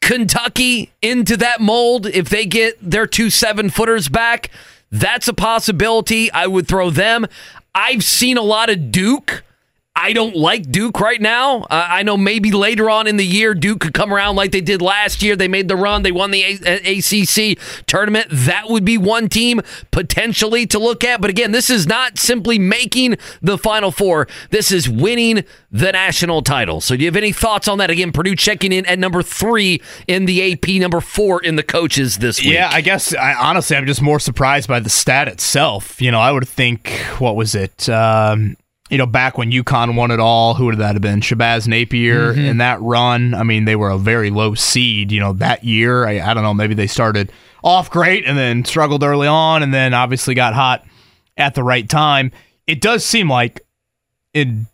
[0.01, 4.51] Kentucky into that mold if they get their two seven footers back.
[4.91, 6.31] That's a possibility.
[6.31, 7.27] I would throw them.
[7.75, 9.43] I've seen a lot of Duke
[9.95, 11.63] I don't like Duke right now.
[11.65, 14.63] Uh, I know maybe later on in the year, Duke could come around like they
[14.63, 15.37] did last year.
[15.37, 18.27] They made the run, they won the A- ACC tournament.
[18.31, 19.61] That would be one team
[19.91, 21.21] potentially to look at.
[21.21, 26.41] But again, this is not simply making the Final Four, this is winning the national
[26.43, 26.81] title.
[26.81, 27.91] So, do you have any thoughts on that?
[27.91, 32.19] Again, Purdue checking in at number three in the AP, number four in the coaches
[32.19, 32.55] this week.
[32.55, 36.01] Yeah, I guess I, honestly, I'm just more surprised by the stat itself.
[36.01, 36.89] You know, I would think,
[37.19, 37.89] what was it?
[37.91, 38.57] Um,
[38.93, 41.21] you know, back when UConn won it all, who would that have been?
[41.21, 42.47] Shabazz Napier Mhm.
[42.47, 43.33] in that run.
[43.35, 46.07] I mean, they were a very low seed, you know, that year.
[46.07, 47.33] I, I don't know, maybe they started
[47.65, 50.85] off great and then struggled early on and then obviously got hot
[51.39, 52.31] at the right time.
[52.67, 53.63] It does seem like
[54.35, 54.67] in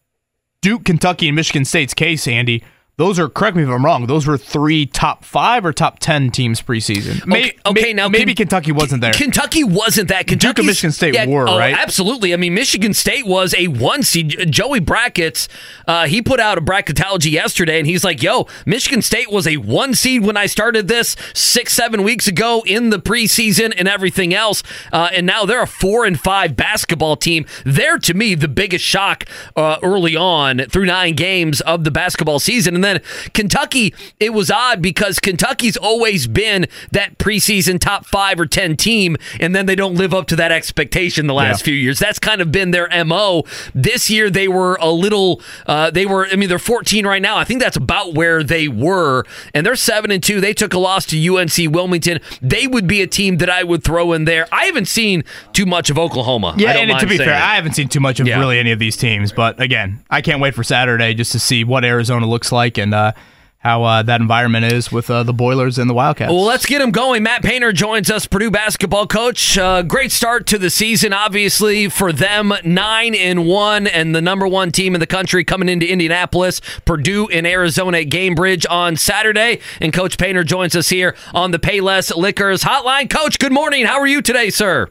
[0.62, 2.64] Duke, Kentucky, and Michigan State's case, Andy,
[2.98, 6.32] those are, correct me if I'm wrong, those were three top five or top 10
[6.32, 7.24] teams preseason.
[7.26, 9.12] May- okay, may- now maybe Ken- Kentucky wasn't there.
[9.12, 10.26] Kentucky wasn't that.
[10.26, 11.76] Duke Kentucky and Michigan State were, right?
[11.78, 12.34] Absolutely.
[12.34, 14.50] I mean, Michigan State was a one seed.
[14.50, 15.48] Joey Brackets,
[15.86, 19.58] uh, he put out a bracketology yesterday, and he's like, "Yo, Michigan State was a
[19.58, 24.34] one seed when I started this six, seven weeks ago in the preseason and everything
[24.34, 27.46] else, uh, and now they're a four and five basketball team.
[27.64, 32.40] They're to me the biggest shock uh, early on through nine games of the basketball
[32.40, 32.87] season, and then
[33.34, 33.94] Kentucky.
[34.18, 39.54] It was odd because Kentucky's always been that preseason top five or ten team, and
[39.54, 41.64] then they don't live up to that expectation the last Yeah.
[41.66, 41.98] few years.
[41.98, 43.44] That's kind of been their mo.
[43.74, 45.40] This year they were a little.
[45.66, 46.26] Uh, they were.
[46.30, 47.36] I mean, they're 14 right now.
[47.36, 49.24] I think that's about where they were,
[49.54, 50.40] and they're seven and two.
[50.40, 52.20] They took a loss to UNC Wilmington.
[52.42, 54.46] They would be a team that I would throw in there.
[54.52, 56.54] I haven't seen too much of Oklahoma.
[56.56, 57.34] I Yeah, and to be fair, it.
[57.34, 58.38] I haven't seen too much of Yeah.
[58.38, 59.32] really any of these teams.
[59.32, 62.94] But again, I can't wait for Saturday just to see what Arizona looks like and
[62.94, 63.12] uh,
[63.58, 66.30] how uh, that environment is with uh, the Boilers and the Wildcats.
[66.30, 67.24] Well, let's get him going.
[67.24, 69.58] Matt Painter joins us, Purdue basketball coach.
[69.58, 74.46] Uh, great start to the season, obviously for them, nine and one, and the number
[74.46, 76.60] one team in the country coming into Indianapolis.
[76.84, 81.58] Purdue in Arizona at Gainbridge on Saturday, and Coach Painter joins us here on the
[81.58, 83.10] Payless Liquors Hotline.
[83.10, 83.86] Coach, good morning.
[83.86, 84.88] How are you today, sir?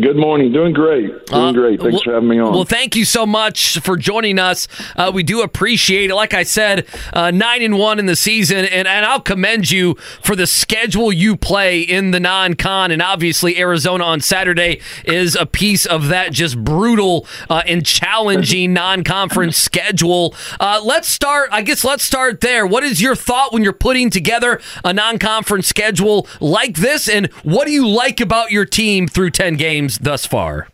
[0.00, 0.50] Good morning.
[0.50, 1.24] Doing great.
[1.26, 1.80] Doing Uh, great.
[1.80, 2.52] Thanks well- for having me on.
[2.52, 4.66] Well, thank you so much for joining us.
[4.96, 6.16] Uh, we do appreciate it.
[6.16, 9.94] Like I said, uh, nine and one in the season, and, and I'll commend you
[10.20, 12.90] for the schedule you play in the non-con.
[12.90, 18.72] And obviously, Arizona on Saturday is a piece of that just brutal uh, and challenging
[18.72, 20.34] non-conference schedule.
[20.58, 21.50] Uh, let's start.
[21.52, 22.66] I guess let's start there.
[22.66, 27.66] What is your thought when you're putting together a non-conference schedule like this, and what
[27.68, 30.68] do you like about your team through ten games thus far?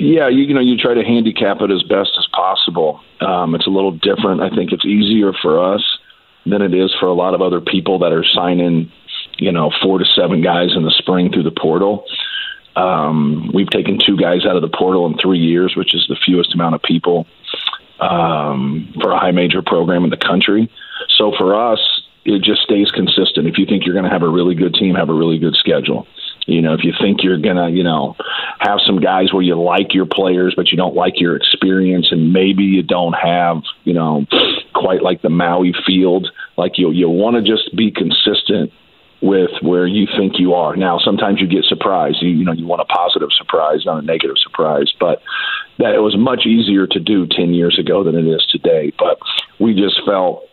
[0.00, 3.00] yeah, you, you know, you try to handicap it as best as possible.
[3.20, 4.40] Um, it's a little different.
[4.40, 5.84] I think it's easier for us
[6.46, 8.90] than it is for a lot of other people that are signing,
[9.36, 12.06] you know, four to seven guys in the spring through the portal.
[12.76, 16.16] Um, we've taken two guys out of the portal in three years, which is the
[16.24, 17.26] fewest amount of people
[18.00, 20.72] um, for a high major program in the country.
[21.18, 21.80] So for us,
[22.24, 23.46] it just stays consistent.
[23.46, 25.56] If you think you're going to have a really good team, have a really good
[25.56, 26.06] schedule.
[26.50, 28.16] You know, if you think you're to, you know,
[28.58, 32.32] have some guys where you like your players, but you don't like your experience, and
[32.32, 34.26] maybe you don't have, you know,
[34.74, 38.72] quite like the Maui field, like you you want to just be consistent
[39.22, 40.76] with where you think you are.
[40.76, 42.22] Now, sometimes you get surprised.
[42.22, 44.92] You, you know, you want a positive surprise, not a negative surprise.
[44.98, 45.22] But
[45.78, 48.92] that it was much easier to do ten years ago than it is today.
[48.98, 49.18] But
[49.58, 50.48] we just felt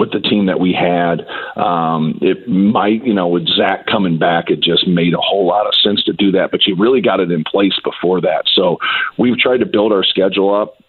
[0.00, 1.20] with the team that we had,
[1.60, 5.66] um, it might, you know, with Zach coming back, it just made a whole lot
[5.66, 6.50] of sense to do that.
[6.50, 8.44] But you really got it in place before that.
[8.54, 8.78] So
[9.18, 10.82] we've tried to build our schedule up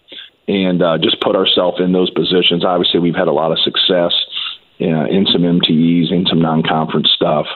[0.48, 2.64] and uh, just put ourselves in those positions.
[2.64, 4.16] Obviously, we've had a lot of success
[4.80, 7.46] uh, in some MTEs, in some non-conference stuff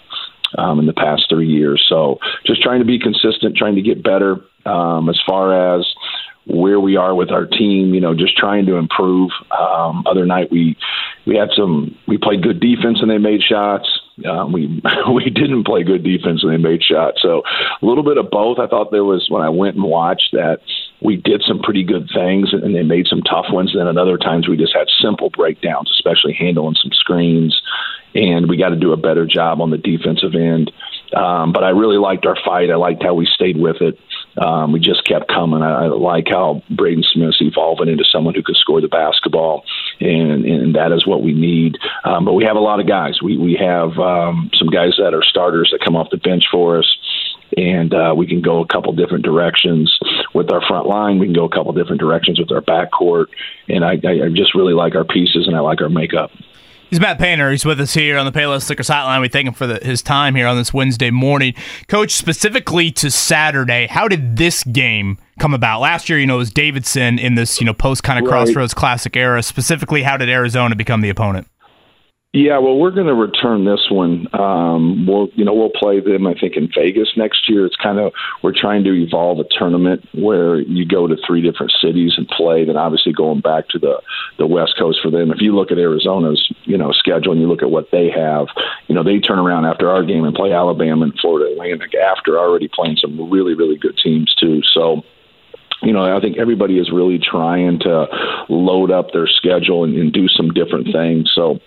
[0.58, 1.84] um, in the past three years.
[1.88, 5.86] So just trying to be consistent, trying to get better um, as far as
[6.46, 7.94] where we are with our team.
[7.94, 9.30] You know, just trying to improve.
[9.50, 10.76] Um, other night we
[11.26, 13.88] we had some we played good defense and they made shots.
[14.28, 14.82] Um, we
[15.14, 17.20] we didn't play good defense and they made shots.
[17.22, 17.42] So
[17.80, 18.58] a little bit of both.
[18.58, 20.60] I thought there was when I went and watched that
[21.00, 23.72] we did some pretty good things and they made some tough ones.
[23.72, 27.60] And Then at other times we just had simple breakdowns, especially handling some screens.
[28.14, 30.72] And we got to do a better job on the defensive end.
[31.14, 32.70] Um, but I really liked our fight.
[32.70, 33.98] I liked how we stayed with it.
[34.38, 35.62] Um, we just kept coming.
[35.62, 39.64] I, I like how Braden Smith's evolving into someone who can score the basketball,
[40.00, 41.78] and, and that is what we need.
[42.04, 43.22] Um, but we have a lot of guys.
[43.22, 46.78] We we have um, some guys that are starters that come off the bench for
[46.78, 46.96] us,
[47.56, 49.98] and uh, we can go a couple different directions
[50.34, 51.18] with our front line.
[51.18, 53.26] We can go a couple different directions with our backcourt,
[53.68, 56.30] and I, I, I just really like our pieces and I like our makeup.
[56.88, 57.50] He's Matt Painter.
[57.50, 59.20] He's with us here on the Payless Liquors Hotline.
[59.20, 61.54] We thank him for the, his time here on this Wednesday morning.
[61.88, 65.80] Coach, specifically to Saturday, how did this game come about?
[65.80, 68.30] Last year, you know, it was Davidson in this, you know, post kind of Right.
[68.44, 69.42] crossroads classic era.
[69.42, 71.48] Specifically, how did Arizona become the opponent?
[72.32, 74.26] Yeah, well, we're going to return this one.
[74.34, 76.26] Um, we'll, you know, we'll play them.
[76.26, 77.64] I think in Vegas next year.
[77.64, 78.12] It's kind of
[78.42, 82.66] we're trying to evolve a tournament where you go to three different cities and play.
[82.66, 84.02] Then obviously going back to the
[84.38, 85.30] the West Coast for them.
[85.30, 88.48] If you look at Arizona's, you know, schedule and you look at what they have,
[88.86, 92.38] you know, they turn around after our game and play Alabama and Florida Atlantic after
[92.38, 94.60] already playing some really really good teams too.
[94.74, 95.02] So
[95.82, 98.06] you know, I think everybody is really trying to
[98.48, 101.30] load up their schedule and, and do some different things.
[101.34, 101.60] So,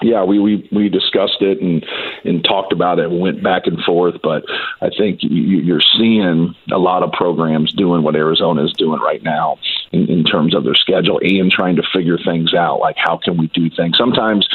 [0.00, 1.84] yeah, we, we, we discussed it and,
[2.24, 4.14] and talked about it and went back and forth.
[4.22, 4.44] But
[4.80, 9.22] I think you, you're seeing a lot of programs doing what Arizona is doing right
[9.22, 9.58] now
[9.92, 12.78] in, in terms of their schedule and trying to figure things out.
[12.78, 13.96] Like, how can we do things?
[13.98, 14.48] Sometimes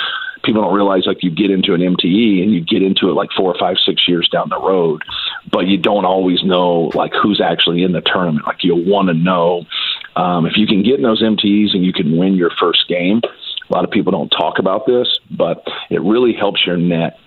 [0.44, 3.30] people don't realize like you get into an MTE and you get into it like
[3.36, 5.02] four or five, six years down the road,
[5.52, 8.46] but you don't always know like who's actually in the tournament.
[8.46, 9.66] Like you'll want to know
[10.16, 13.22] um, if you can get in those MTEs and you can win your first game.
[13.70, 17.18] A lot of people don't talk about this, but it really helps your net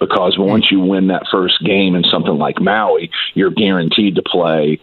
[0.00, 4.80] because once you win that first game in something like Maui, you're guaranteed to play,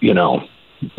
[0.00, 0.46] you know,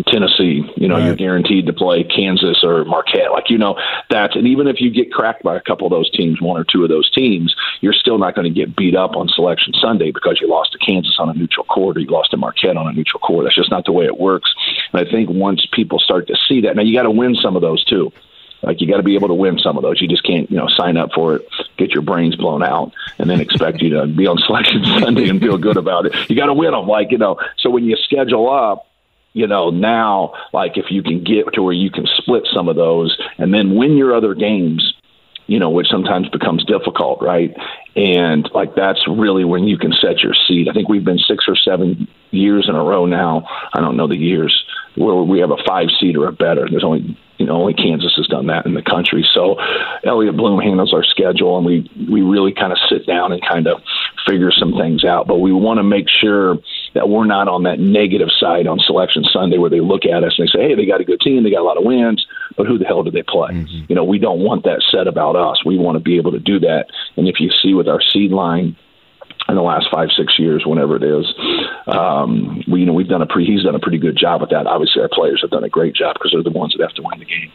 [0.08, 3.32] Tennessee, you know, you're guaranteed to play Kansas or Marquette.
[3.32, 3.78] Like, you know,
[4.10, 6.64] that's, and even if you get cracked by a couple of those teams, one or
[6.64, 10.12] two of those teams, you're still not going to get beat up on selection Sunday
[10.12, 12.88] because you lost to Kansas on a neutral court or you lost to Marquette on
[12.88, 13.44] a neutral court.
[13.44, 14.54] That's just not the way it works.
[14.94, 17.56] And I think once people start to see that, now you got to win some
[17.56, 18.12] of those too.
[18.64, 20.02] Like you got to be able to win some of those.
[20.02, 23.30] You just can't, you know, sign up for it, get your brains blown out, and
[23.30, 26.30] then expect you to be on selection Sunday and feel good about it.
[26.30, 27.38] You got to win them, like you know.
[27.60, 28.88] So when you schedule up,
[29.34, 32.76] you know, now like if you can get to where you can split some of
[32.76, 34.94] those and then win your other games,
[35.48, 37.56] you know, which sometimes becomes difficult, right?
[37.96, 40.68] And like that's really when you can set your seat.
[40.70, 43.48] I think we've been six or seven years in a row now.
[43.74, 44.64] I don't know the years
[44.96, 46.68] where we have a five seed or a better.
[46.70, 49.26] There's only you know only Kansas has done that in the country.
[49.34, 49.58] So
[50.04, 53.68] Elliot Bloom handles our schedule, and we we really kind of sit down and kind
[53.68, 53.82] of
[54.28, 55.28] figure some things out.
[55.28, 56.58] But we want to make sure
[56.94, 60.36] that we're not on that negative side on Selection Sunday where they look at us
[60.38, 62.26] and they say, "Hey, they got a good team, they got a lot of wins,
[62.56, 63.86] but who the hell did they play?" Mm-hmm.
[63.90, 65.66] You know, we don't want that said about us.
[65.66, 66.88] We want to be able to do that.
[67.18, 68.76] And if you see with our seed line
[69.54, 71.26] in the last five six years, whenever it is.
[71.88, 74.50] Um, we you know we've done a pre he's done a pretty good job with
[74.50, 74.66] that.
[74.66, 77.02] Obviously, our players have done a great job because they're the ones that have to
[77.04, 77.52] win the game.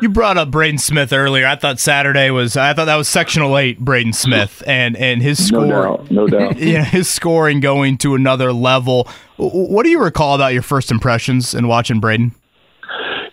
[0.00, 1.46] You brought up Braden Smith earlier.
[1.46, 2.56] I thought Saturday was.
[2.56, 5.82] I thought that was sectional eight, Braden Smith, and and his No score.
[5.82, 6.58] doubt, no doubt.
[6.58, 9.08] yeah, his scoring going to another level.
[9.36, 12.34] What do you recall about your first impressions in watching Braden?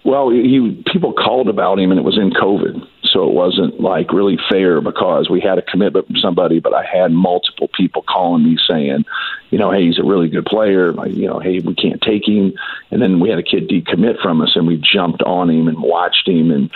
[0.04, 2.82] Well, he people called about him, and it was in COVID,
[3.12, 6.86] so it wasn't like really fair because we had a commitment from somebody, but I
[6.86, 9.06] had multiple people calling me saying,
[9.50, 10.94] you know, hey, he's a really good player.
[10.94, 12.54] Like, you know, hey, we can't take him.
[12.92, 15.82] And then we had a kid decommit from us, and we jumped on him and
[15.82, 16.70] watched him, and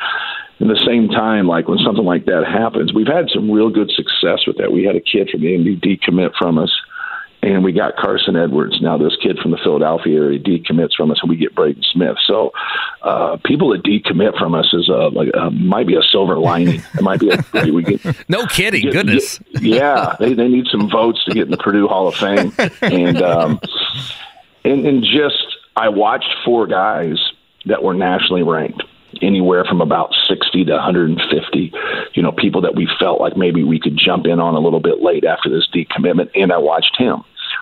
[0.62, 3.90] at the same time, like when something like that happens, we've had some real good
[3.90, 4.72] success with that.
[4.72, 6.72] We had a kid from the Indy decommit from us,
[7.44, 8.80] and we got Carson Edwards.
[8.82, 12.18] Now this kid from the Philadelphia area decommits from us, and we get Braden Smith.
[12.28, 12.52] So
[13.02, 16.82] uh, people that decommit from us is a, like uh, might be a silver lining.
[16.94, 18.30] It might be a we get.
[18.30, 18.82] No kidding.
[18.84, 19.40] get- Goodness.
[19.54, 22.54] get- yeah, they they need some votes to get in the Purdue Hall of Fame,
[22.82, 23.60] and um,
[24.64, 27.18] and and just I watched four guys
[27.66, 28.84] that were nationally ranked
[29.22, 31.74] anywhere from about 60 to 150
[32.14, 34.80] you know people that we felt like maybe we could jump in on a little
[34.80, 37.22] bit late after this decommitment and i watched him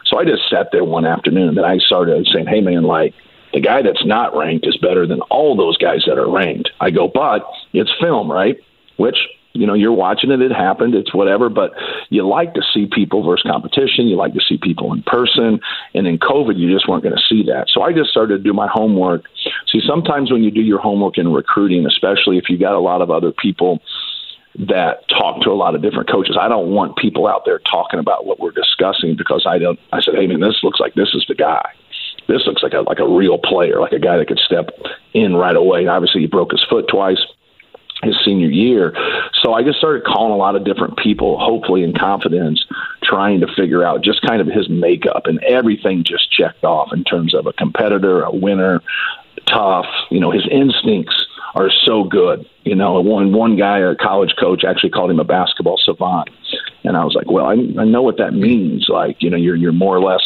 [0.09, 3.13] so i just sat there one afternoon and i started saying hey man like
[3.53, 6.69] the guy that's not ranked is better than all those guys that are ranked.
[6.79, 8.57] I go but it's film right?
[8.97, 9.17] Which
[9.53, 11.71] you know you're watching it it happened it's whatever but
[12.09, 15.59] you like to see people versus competition you like to see people in person
[15.95, 17.65] and in covid you just weren't going to see that.
[17.67, 19.25] So i just started to do my homework.
[19.71, 23.01] See sometimes when you do your homework in recruiting especially if you got a lot
[23.01, 23.81] of other people
[24.57, 26.37] that talk to a lot of different coaches.
[26.39, 29.79] I don't want people out there talking about what we're discussing because I don't.
[29.93, 31.71] I said, hey man, this looks like this is the guy.
[32.27, 34.69] This looks like a like a real player, like a guy that could step
[35.13, 35.81] in right away.
[35.81, 37.19] And obviously, he broke his foot twice
[38.03, 38.93] his senior year.
[39.41, 42.65] So I just started calling a lot of different people, hopefully in confidence,
[43.03, 47.03] trying to figure out just kind of his makeup and everything just checked off in
[47.03, 48.81] terms of a competitor, a winner,
[49.45, 52.45] tough, you know, his instincts are so good.
[52.63, 56.29] You know, one one guy, a college coach, actually called him a basketball savant,
[56.83, 58.87] and I was like, well, I, I know what that means.
[58.89, 60.23] Like, you know, you're you're more or less,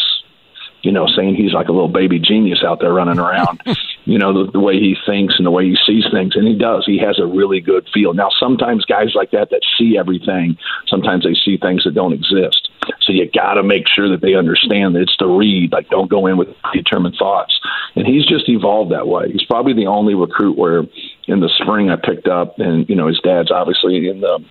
[0.81, 3.61] you know, saying he's like a little baby genius out there running around,
[4.05, 6.35] you know, the, the way he thinks and the way he sees things.
[6.35, 6.83] And he does.
[6.85, 8.13] He has a really good feel.
[8.13, 12.69] Now, sometimes guys like that that see everything, sometimes they see things that don't exist.
[13.01, 15.71] So you got to make sure that they understand that it's the read.
[15.71, 17.57] Like, don't go in with determined thoughts.
[17.95, 19.31] And he's just evolved that way.
[19.31, 20.83] He's probably the only recruit where
[21.27, 24.43] in the spring I picked up, and you know, his dad's obviously in the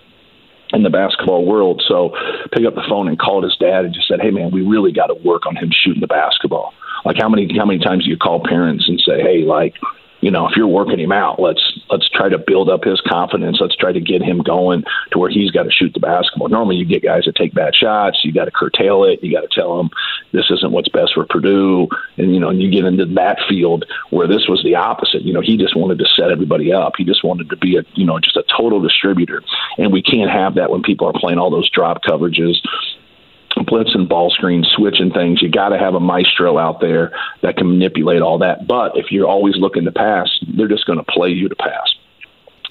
[0.73, 1.83] in the basketball world.
[1.87, 2.15] So
[2.51, 4.91] pick up the phone and called his dad and just said, "Hey man, we really
[4.91, 6.73] got to work on him shooting the basketball."
[7.05, 9.75] Like how many how many times do you call parents and say, "Hey, like
[10.23, 13.57] you know, if you're working him out, let's let's try to build up his confidence.
[13.59, 16.47] Let's try to get him going to where he's got to shoot the basketball.
[16.47, 18.19] Normally, you get guys that take bad shots.
[18.23, 19.21] You got to curtail it.
[19.21, 19.89] You got to tell them
[20.31, 23.83] this isn't what's best for Purdue, and you know, and you get into that field
[24.11, 25.23] where this was the opposite.
[25.23, 26.93] You know, he just wanted to set everybody up.
[26.97, 29.43] He just wanted to be a you know just a total distributor,
[29.77, 32.55] and we can't have that when people are playing all those drop coverages
[33.65, 35.41] blitz and ball screen, switching things.
[35.41, 37.11] You got to have a maestro out there
[37.41, 38.67] that can manipulate all that.
[38.67, 41.95] But if you're always looking to pass, they're just going to play you to pass.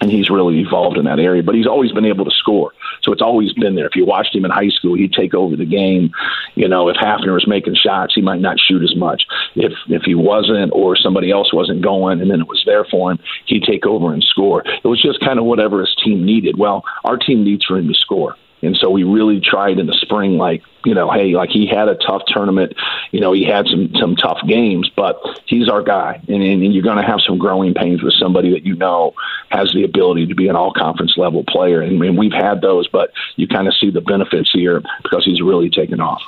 [0.01, 2.73] And he's really evolved in that area, but he's always been able to score.
[3.03, 3.87] So it's always been there.
[3.87, 6.11] If you watched him in high school, he'd take over the game.
[6.57, 9.23] You know, if Hafner was making shots, he might not shoot as much.
[9.55, 13.13] If if he wasn't, or somebody else wasn't going, and then it was there for
[13.13, 14.65] him, he'd take over and score.
[14.67, 16.59] It was just kind of whatever his team needed.
[16.59, 18.37] Well, our team needs for him to score.
[18.61, 21.89] And so we really tried in the spring, like, you know, hey, like he had
[21.89, 22.75] a tough tournament.
[23.11, 26.21] You know, he had some some tough games, but he's our guy.
[26.29, 29.15] And, and, you're going to have some growing pains with somebody that you know
[29.51, 31.83] has the ability to be an all conference level player.
[31.83, 35.71] And, we've had those, but you kind of see the benefits here because he's really
[35.71, 36.21] taken off.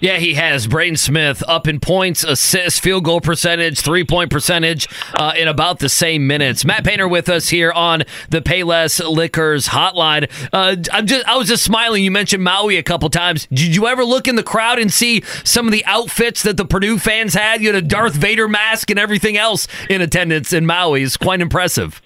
[0.00, 0.66] Yeah, he has.
[0.66, 5.78] Braden Smith up in points, assists, field goal percentage, three point percentage uh, in about
[5.80, 6.64] the same minutes.
[6.64, 10.30] Matt Painter with us here on the Payless Liquors hotline.
[10.52, 12.04] Uh, I'm just, I was just smiling.
[12.04, 13.46] You mentioned Maui a couple times.
[13.46, 16.64] Did you ever look in the crowd and see some of the outfits that the
[16.64, 17.60] Purdue fans had?
[17.62, 21.02] You had a Darth Vader mask and everything else in attendance in Maui.
[21.02, 22.00] It's quite impressive.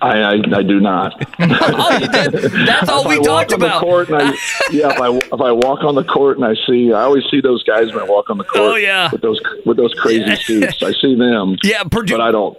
[0.00, 1.14] I, I, I do not.
[1.40, 2.32] oh, you did.
[2.66, 3.80] That's all we If I walk talked about.
[3.80, 4.30] court and I,
[4.70, 7.40] yeah, if I if I walk on the court and I see, I always see
[7.40, 8.72] those guys when I walk on the oh, court.
[8.72, 9.08] Oh, yeah.
[9.10, 10.82] with those with those crazy suits.
[10.82, 11.56] I see them.
[11.62, 12.14] Yeah, Purdue.
[12.14, 12.58] But I don't.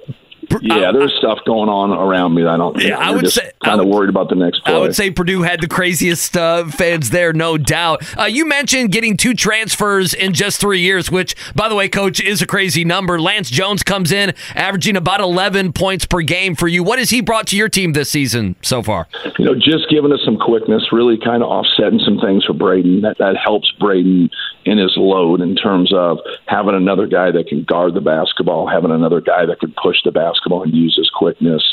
[0.61, 2.43] Yeah, there's stuff going on around me.
[2.43, 2.81] that I don't.
[2.81, 4.73] Yeah, I would just say- kind of worried about the next play.
[4.73, 8.03] I would say Purdue had the craziest uh, fans there, no doubt.
[8.19, 12.19] Uh, you mentioned getting two transfers in just three years, which, by the way, coach,
[12.21, 13.19] is a crazy number.
[13.19, 16.83] Lance Jones comes in, averaging about 11 points per game for you.
[16.83, 19.07] What has he brought to your team this season so far?
[19.37, 23.01] you know, just giving us some quickness, really kind of offsetting some things for Braden.
[23.01, 24.29] That that helps Braden
[24.65, 26.17] in his load in terms of
[26.47, 30.11] having another guy that can guard the basketball, having another guy that can push the
[30.11, 31.63] basketball and use his quickness.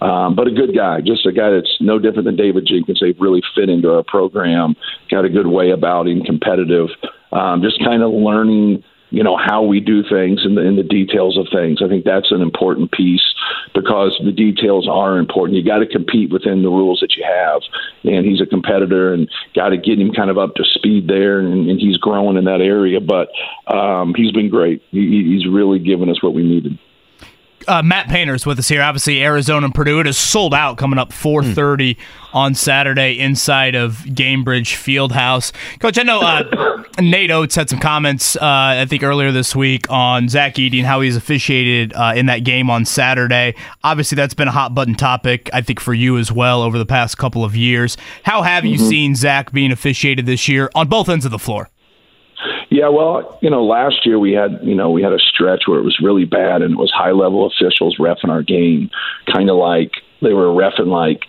[0.00, 3.00] Um, but a good guy, just a guy that's no different than David Jenkins.
[3.00, 4.76] They've really fit into our program,
[5.10, 6.88] got a good way about him, competitive,
[7.32, 10.82] um, just kind of learning you know how we do things and the, in the
[10.82, 11.80] details of things.
[11.82, 13.22] I think that's an important piece
[13.74, 15.56] because the details are important.
[15.56, 17.62] You got to compete within the rules that you have,
[18.04, 21.40] and he's a competitor and got to get him kind of up to speed there,
[21.40, 23.00] and, and he's growing in that area.
[23.00, 23.28] But
[23.72, 24.82] um, he's been great.
[24.90, 26.78] He, he's really given us what we needed.
[27.68, 28.82] Uh, Matt Painter's with us here.
[28.82, 30.00] Obviously, Arizona and Purdue.
[30.00, 31.96] It is sold out coming up 4:30
[32.32, 35.52] on Saturday inside of Gainbridge Fieldhouse.
[35.78, 38.36] Coach, I know uh, Nate Oats had some comments.
[38.36, 42.26] Uh, I think earlier this week on Zach Edey and how he's officiated uh, in
[42.26, 43.54] that game on Saturday.
[43.84, 45.50] Obviously, that's been a hot button topic.
[45.52, 47.96] I think for you as well over the past couple of years.
[48.22, 48.88] How have you Mhm.
[48.88, 51.68] seen Zach being officiated this year on both ends of the floor?
[52.70, 55.78] Yeah, well, you know, last year we had, you know, we had a stretch where
[55.78, 58.90] it was really bad and it was high level officials refing our game,
[59.32, 61.22] kind of like they were refing like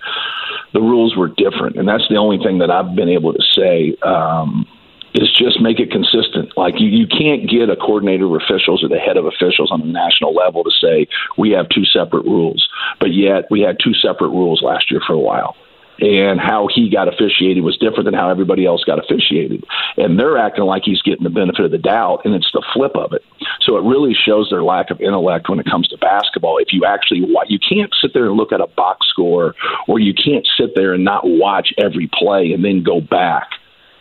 [0.74, 1.78] the rules were different.
[1.78, 3.96] And that's the only thing that I've been able to say.
[4.04, 4.68] Um,
[5.16, 6.56] is just make it consistent.
[6.56, 9.82] Like you, you can't get a coordinator of officials or the head of officials on
[9.82, 13.96] a national level to say we have two separate rules, but yet we had two
[13.96, 15.56] separate rules last year for a while
[16.02, 19.64] and how he got officiated was different than how everybody else got officiated.
[19.98, 22.96] And they're acting like he's getting the benefit of the doubt, and it's the flip
[22.96, 23.24] of it.
[23.62, 26.58] So it really shows their lack of intellect when it comes to basketball.
[26.58, 29.56] If you actually you can't sit there and look at a box score,
[29.88, 33.50] or you can't sit there and not watch every play and then go back.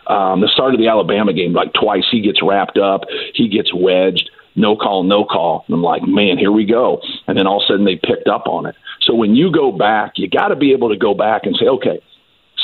[0.07, 3.01] Um, the start of the Alabama game, like twice, he gets wrapped up,
[3.35, 5.63] he gets wedged no call, no call.
[5.67, 7.01] And I'm like, man, here we go.
[7.27, 8.75] And then all of a sudden they picked up on it.
[9.01, 11.65] So when you go back, you got to be able to go back and say,
[11.65, 12.01] okay,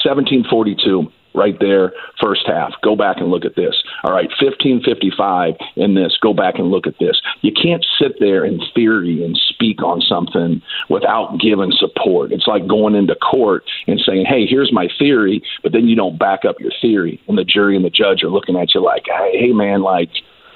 [0.03, 1.91] 1742 right there,
[2.21, 2.71] first half.
[2.81, 3.75] Go back and look at this.
[4.03, 6.17] All right, 1555 in this.
[6.21, 7.19] Go back and look at this.
[7.41, 12.31] You can't sit there in theory and speak on something without giving support.
[12.31, 16.17] It's like going into court and saying, hey, here's my theory, but then you don't
[16.17, 17.21] back up your theory.
[17.27, 20.09] And the jury and the judge are looking at you like, hey, hey man, like,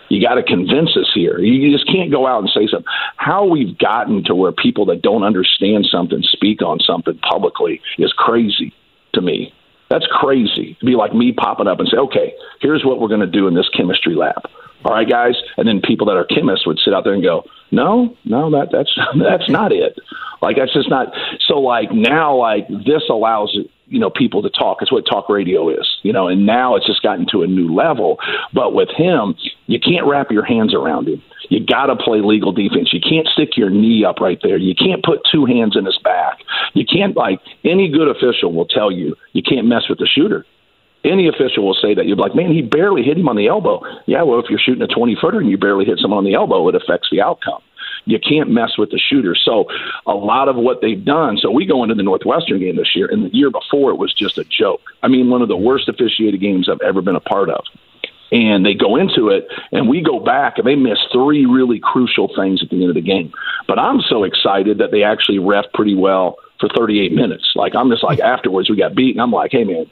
[0.09, 1.39] You got to convince us here.
[1.39, 2.91] You just can't go out and say something.
[3.17, 8.11] How we've gotten to where people that don't understand something speak on something publicly is
[8.13, 8.73] crazy
[9.13, 9.53] to me.
[9.89, 10.77] That's crazy.
[10.77, 13.47] It'd be like me popping up and say, okay, here's what we're going to do
[13.47, 14.41] in this chemistry lab.
[14.85, 15.35] All right, guys.
[15.57, 18.69] And then people that are chemists would sit out there and go, no, no, that
[18.71, 19.97] that's that's not it.
[20.41, 21.07] Like that's just not.
[21.47, 23.55] So like now, like this allows
[23.89, 24.77] you know people to talk.
[24.81, 26.27] It's what talk radio is, you know.
[26.27, 28.17] And now it's just gotten to a new level.
[28.53, 29.35] But with him,
[29.67, 31.21] you can't wrap your hands around him.
[31.49, 32.93] You got to play legal defense.
[32.93, 34.57] You can't stick your knee up right there.
[34.57, 36.39] You can't put two hands in his back.
[36.73, 40.45] You can't like any good official will tell you you can't mess with the shooter.
[41.03, 42.07] Any official will say that.
[42.07, 43.81] You're like, man, he barely hit him on the elbow.
[44.05, 46.33] Yeah, well, if you're shooting a 20 footer and you barely hit someone on the
[46.33, 47.61] elbow, it affects the outcome
[48.09, 49.35] you can't mess with the shooter.
[49.35, 49.65] So
[50.05, 51.37] a lot of what they've done.
[51.37, 54.13] So we go into the Northwestern game this year, and the year before it was
[54.13, 54.81] just a joke.
[55.03, 57.63] I mean, one of the worst officiated games I've ever been a part of.
[58.31, 62.29] And they go into it, and we go back, and they miss three really crucial
[62.35, 63.33] things at the end of the game.
[63.67, 67.53] But I'm so excited that they actually ref pretty well for 38 minutes.
[67.55, 69.19] Like I'm just like afterwards we got beaten.
[69.19, 69.89] I'm like, hey man,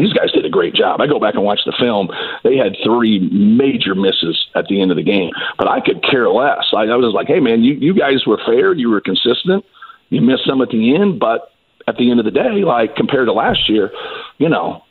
[0.00, 1.00] these guys did a great job.
[1.00, 2.08] I go back and watch the film.
[2.44, 6.28] They had three major misses at the end of the game, but I could care
[6.28, 6.66] less.
[6.72, 8.72] I, I was like, hey, man, you, you guys were fair.
[8.72, 9.64] You were consistent.
[10.08, 11.52] You missed some at the end, but
[11.86, 13.90] at the end of the day, like compared to last year,
[14.38, 14.82] you know,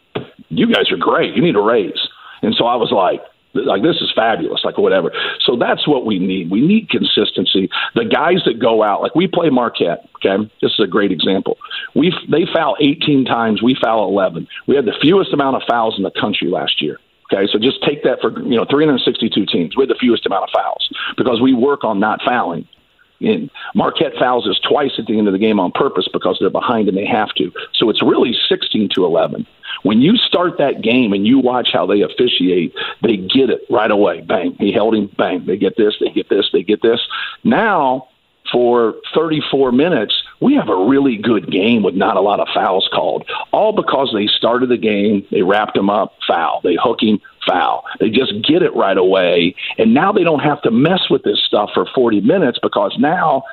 [0.49, 1.35] you guys are great.
[1.35, 1.99] You need a raise.
[2.41, 3.21] And so I was like,
[3.65, 5.11] like this is fabulous, like whatever.
[5.45, 6.49] So that's what we need.
[6.49, 7.69] We need consistency.
[7.95, 10.07] The guys that go out, like we play Marquette.
[10.17, 11.57] Okay, this is a great example.
[11.95, 14.47] We they foul 18 times, we foul 11.
[14.67, 16.99] We had the fewest amount of fouls in the country last year.
[17.31, 19.77] Okay, so just take that for you know 362 teams.
[19.77, 22.67] We had the fewest amount of fouls because we work on not fouling.
[23.21, 26.49] And Marquette fouls us twice at the end of the game on purpose because they're
[26.49, 27.51] behind and they have to.
[27.73, 29.45] So it's really 16 to 11.
[29.83, 33.91] When you start that game and you watch how they officiate, they get it right
[33.91, 34.21] away.
[34.21, 35.09] Bang, he held him.
[35.17, 36.99] Bang, they get this, they get this, they get this.
[37.43, 38.07] Now,
[38.51, 42.89] for 34 minutes, we have a really good game with not a lot of fouls
[42.93, 46.61] called, all because they started the game, they wrapped him up, foul.
[46.63, 47.19] They hook him,
[47.49, 47.83] foul.
[47.99, 49.55] They just get it right away.
[49.77, 53.43] And now they don't have to mess with this stuff for 40 minutes because now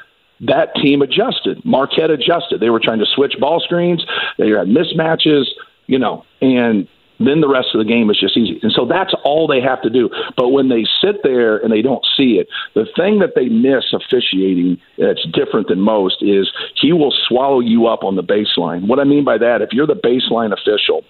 [0.41, 1.65] that team adjusted.
[1.65, 2.61] Marquette adjusted.
[2.61, 4.05] They were trying to switch ball screens,
[4.37, 5.47] they had mismatches
[5.87, 8.61] you know, and then the rest of the game is just easy.
[8.63, 10.11] And so that's all they have to do.
[10.37, 13.85] But when they sit there and they don't see it, the thing that they miss
[13.93, 18.87] officiating that's different than most is he will swallow you up on the baseline.
[18.87, 21.05] What I mean by that, if you're the baseline official,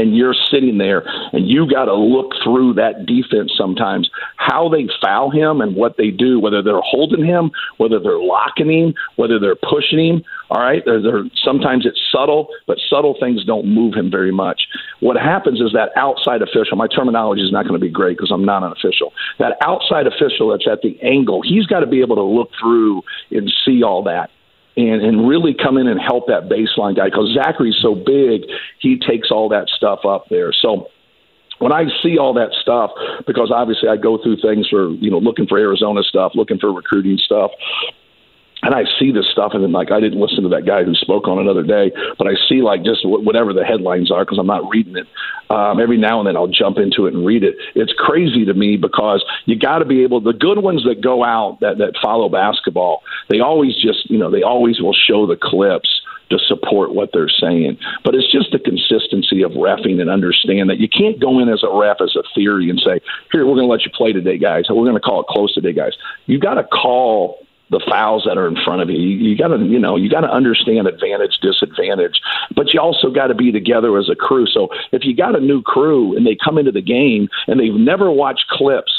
[0.00, 1.02] and you're sitting there
[1.32, 4.08] and you got to look through that defense sometimes.
[4.36, 8.70] How they foul him and what they do whether they're holding him whether they're locking
[8.70, 10.82] him whether they're pushing him all right?
[10.84, 14.62] They're, they're, sometimes it's subtle but subtle things don't move him very much.
[15.00, 18.30] What happens is that outside official my terminology is not going to be great because
[18.32, 19.12] i'm not an official.
[19.38, 23.02] That outside official that's at the angle he's got to be able to look through
[23.30, 24.30] and see all that
[24.88, 28.42] and, and really come in and help that baseline guy because Zach Edey's so big,
[28.78, 30.52] he takes all that stuff up there.
[30.52, 30.88] So
[31.58, 32.90] when I see all that stuff,
[33.26, 36.72] because obviously I go through things for, you know, looking for Arizona stuff, looking for
[36.72, 37.50] recruiting stuff,
[38.62, 40.94] and I see this stuff, and then like I didn't listen to that guy who
[40.94, 44.46] spoke on another day, but I see like just whatever the headlines are because I'm
[44.46, 45.06] not reading it.
[45.50, 47.56] Um, every now and then I'll jump into it and read it.
[47.74, 50.20] It's crazy to me because you got to be able.
[50.20, 54.30] The good ones that go out that that follow basketball, they always just you know
[54.30, 55.88] they always will show the clips
[56.30, 57.78] to support what they're saying.
[58.04, 61.62] But it's just the consistency of refing and understand that you can't go in as
[61.62, 63.00] a ref as a theory and say,
[63.32, 64.64] here, we're going to let you play today, guys.
[64.70, 65.92] We're going to call it close today, guys.
[66.26, 68.98] You've got to call the fouls that are in front of you.
[68.98, 72.20] You, you got to, you know, you got to understand advantage, disadvantage,
[72.54, 74.46] but you also got to be together as a crew.
[74.46, 77.72] So if you got a new crew and they come into the game and they've
[77.72, 78.92] never watched clips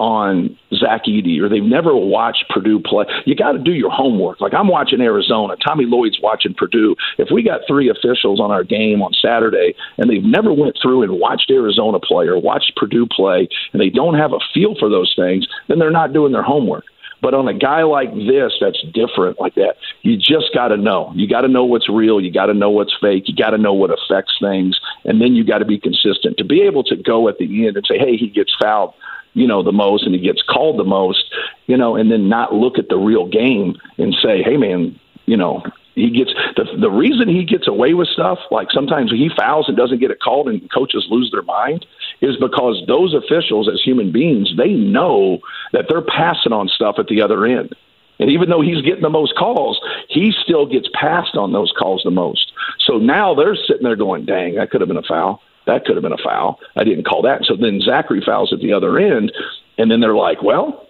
[0.00, 3.04] on Zach Edey or they've never watched Purdue play.
[3.26, 4.40] You got to do your homework.
[4.40, 6.96] Like I'm watching Arizona, Tommy Lloyd's watching Purdue.
[7.18, 11.02] If we got three officials on our game on Saturday and they've never went through
[11.02, 14.88] and watched Arizona play or watched Purdue play and they don't have a feel for
[14.88, 16.84] those things, then they're not doing their homework.
[17.22, 19.76] But on a guy like this, that's different like that.
[20.02, 21.12] You just got to know.
[21.14, 22.20] You got to know what's real.
[22.20, 23.24] You got to know what's fake.
[23.28, 26.44] You got to know what affects things, and then you got to be consistent to
[26.44, 28.94] be able to go at the end and say, "Hey, he gets fouled."
[29.32, 31.32] you know the most and he gets called the most
[31.66, 35.36] you know and then not look at the real game and say hey man you
[35.36, 35.62] know
[35.94, 39.76] he gets the the reason he gets away with stuff like sometimes he fouls and
[39.76, 41.86] doesn't get it called and coaches lose their mind
[42.20, 45.38] is because those officials as human beings they know
[45.72, 47.74] that they're passing on stuff at the other end
[48.18, 52.02] and even though he's getting the most calls he still gets passed on those calls
[52.04, 52.52] the most
[52.86, 55.96] so now they're sitting there going dang that could have been a foul That could
[55.96, 56.58] have been a foul.
[56.74, 57.44] I didn't call that.
[57.44, 59.30] So then Zach Edey fouls at the other end,
[59.78, 60.88] and then they're like, well,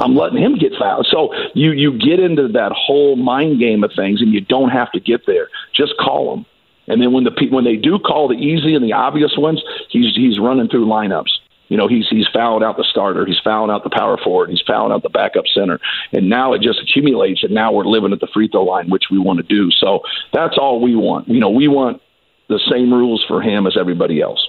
[0.00, 1.06] I'm letting him get fouled.
[1.10, 4.90] So you you get into that whole mind game of things, and you don't have
[4.92, 5.48] to get there.
[5.74, 6.46] Just call them.
[6.86, 10.14] And then when the when they do call the easy and the obvious ones, he's
[10.14, 11.30] he's running through lineups.
[11.68, 14.62] You know, he's he's fouling out the starter, he's fouling out the power forward, he's
[14.66, 15.80] fouling out the backup center,
[16.12, 17.42] and now it just accumulates.
[17.42, 19.70] And now we're living at the free throw line, which we want to do.
[19.70, 20.00] So
[20.32, 21.28] that's all we want.
[21.28, 22.02] You know, we want
[22.48, 24.46] the same rules for him as everybody else.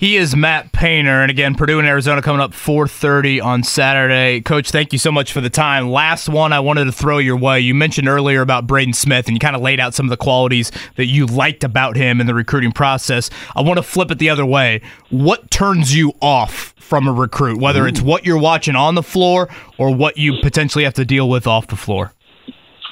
[0.00, 4.40] He is Matt Painter, and again, Purdue and Arizona coming up 4:30 on Saturday.
[4.40, 5.90] Coach, thank you so much for the time.
[5.90, 7.60] Last one I wanted to throw your way.
[7.60, 10.16] You mentioned earlier about Braden Smith, and you kind of laid out some of the
[10.16, 13.28] qualities that you liked about him in the recruiting process.
[13.54, 14.80] I want to flip it the other way.
[15.10, 19.50] What turns you off from a recruit, whether it's what you're watching on the floor
[19.76, 22.12] or what you potentially have to deal with off the floor?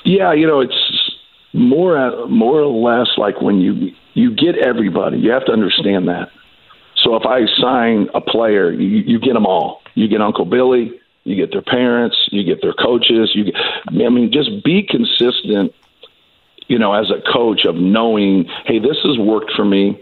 [0.05, 1.11] Yeah, you know, it's
[1.55, 5.17] more more or less like when you you get everybody.
[5.17, 6.29] You have to understand that.
[7.09, 9.81] So if I sign a player, you, you get them all.
[9.95, 10.93] You get Uncle Billy,
[11.25, 13.31] you get their parents, you get their coaches.
[13.35, 13.55] You, get,
[13.89, 15.73] I mean, just be consistent.
[16.67, 19.99] You know, as a coach, of knowing, hey, this has worked for me,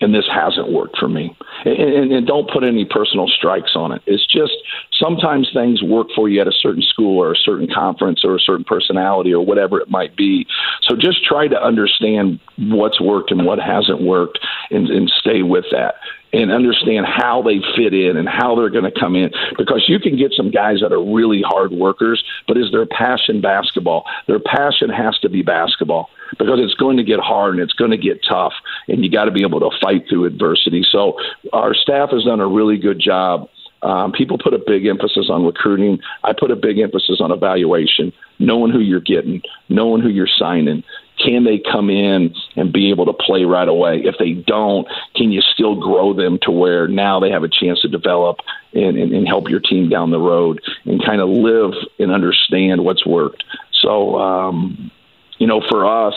[0.00, 1.36] and this hasn't worked for me.
[1.66, 4.00] And, and, and don't put any personal strikes on it.
[4.06, 4.54] It's just
[4.98, 8.40] sometimes things work for you at a certain school or a certain conference or a
[8.40, 10.46] certain personality or whatever it might be.
[10.88, 14.38] So just try to understand what's worked and what hasn't worked
[14.70, 15.96] and, and stay with that
[16.32, 19.98] and understand how they fit in and how they're going to come in because you
[19.98, 24.04] can get some guys that are really hard workers, but is their passion basketball?
[24.26, 27.90] Their passion has to be basketball because it's going to get hard and it's going
[27.90, 28.52] to get tough
[28.88, 30.84] and you got to be able to fight through adversity.
[30.90, 31.14] So
[31.52, 33.48] our staff has done a really good job.
[33.82, 36.00] Um, people put a big emphasis on recruiting.
[36.24, 40.82] I put a big emphasis on evaluation, knowing who you're getting, knowing who you're signing,
[41.18, 44.02] can they come in and be able to play right away?
[44.04, 47.80] If they don't, can you still grow them to where now they have a chance
[47.82, 48.38] to develop
[48.72, 52.84] and, and, and help your team down the road and kind of live and understand
[52.84, 53.44] what's worked?
[53.82, 54.90] So, um,
[55.38, 56.14] you know, for us,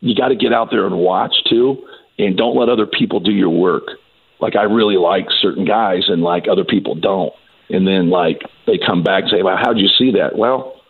[0.00, 1.86] you got to get out there and watch too,
[2.18, 3.84] and don't let other people do your work.
[4.40, 7.32] Like I really like certain guys, and like other people don't.
[7.70, 10.82] And then like they come back and say, "Well, how'd you see that?" Well,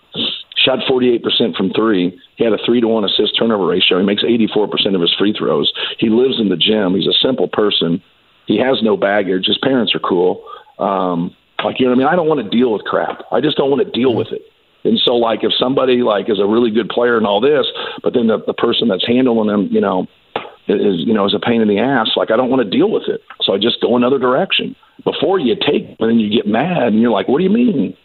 [0.65, 2.19] shot 48% from three.
[2.37, 3.99] He had a three to one assist turnover ratio.
[3.99, 5.73] He makes 84% of his free throws.
[5.99, 6.95] He lives in the gym.
[6.95, 8.03] He's a simple person.
[8.47, 9.47] He has no baggage.
[9.47, 10.45] His parents are cool.
[10.79, 12.09] Um, like you know what I mean?
[12.09, 13.23] I don't want to deal with crap.
[13.33, 14.43] I just don't want to deal with it.
[14.85, 17.67] And so, like, if somebody like is a really good player and all this,
[18.03, 20.07] but then the, the person that's handling them, you know,
[20.69, 22.11] is you know is a pain in the ass.
[22.17, 23.23] Like, I don't want to deal with it.
[23.41, 24.77] So I just go another direction.
[25.03, 27.97] Before you take, and then you get mad, and you're like, "What do you mean?"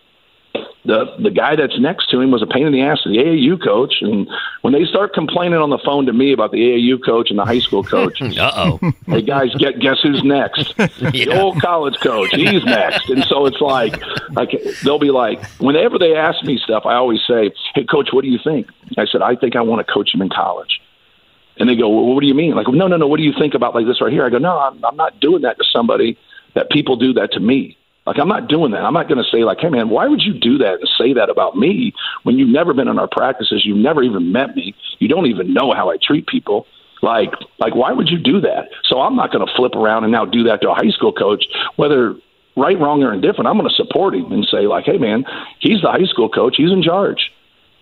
[0.85, 3.17] The the guy that's next to him was a pain in the ass to the
[3.17, 4.27] AAU coach, and
[4.61, 7.45] when they start complaining on the phone to me about the AAU coach and the
[7.45, 10.73] high school coach, uh oh, hey guys, get guess who's next?
[10.77, 10.87] yeah.
[11.11, 14.01] The old college coach, he's next, and so it's like
[14.31, 14.49] like
[14.83, 18.29] they'll be like whenever they ask me stuff, I always say, hey coach, what do
[18.29, 18.67] you think?
[18.97, 20.81] I said I think I want to coach him in college.
[21.57, 22.55] And they go, well, what do you mean?
[22.55, 23.05] Like, no, no, no.
[23.05, 24.25] What do you think about like this right here?
[24.25, 26.17] I go, no, I'm, I'm not doing that to somebody.
[26.55, 27.77] That people do that to me.
[28.05, 28.81] Like I'm not doing that.
[28.81, 31.13] I'm not going to say like, "Hey man, why would you do that and say
[31.13, 31.93] that about me
[32.23, 35.53] when you've never been in our practices, you've never even met me, you don't even
[35.53, 36.65] know how I treat people."
[37.01, 38.69] Like, like why would you do that?
[38.83, 41.13] So I'm not going to flip around and now do that to a high school
[41.13, 41.45] coach,
[41.77, 42.15] whether
[42.57, 43.47] right, wrong, or indifferent.
[43.47, 45.23] I'm going to support him and say like, "Hey man,
[45.59, 46.55] he's the high school coach.
[46.57, 47.31] He's in charge."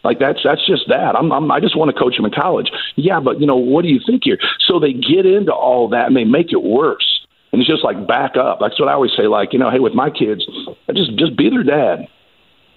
[0.03, 1.15] Like that's that's just that.
[1.15, 2.71] I'm, I'm I just want to coach him in college.
[2.95, 4.37] Yeah, but you know what do you think here?
[4.65, 7.26] So they get into all that and they make it worse.
[7.51, 8.59] And it's just like back up.
[8.59, 9.27] That's what I always say.
[9.27, 10.45] Like you know, hey, with my kids,
[10.87, 12.07] I just just be their dad.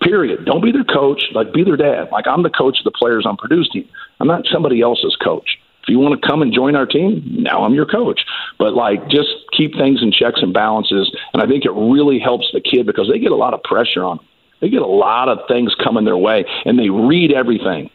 [0.00, 0.46] Period.
[0.46, 1.24] Don't be their coach.
[1.34, 2.08] Like be their dad.
[2.10, 3.88] Like I'm the coach of the players Purdue's team.
[4.18, 5.58] I'm not somebody else's coach.
[5.82, 8.20] If you want to come and join our team, now I'm your coach.
[8.58, 11.14] But like just keep things in checks and balances.
[11.32, 14.04] And I think it really helps the kid because they get a lot of pressure
[14.04, 14.26] on them.
[14.60, 17.90] They get a lot of things coming their way and they read everything.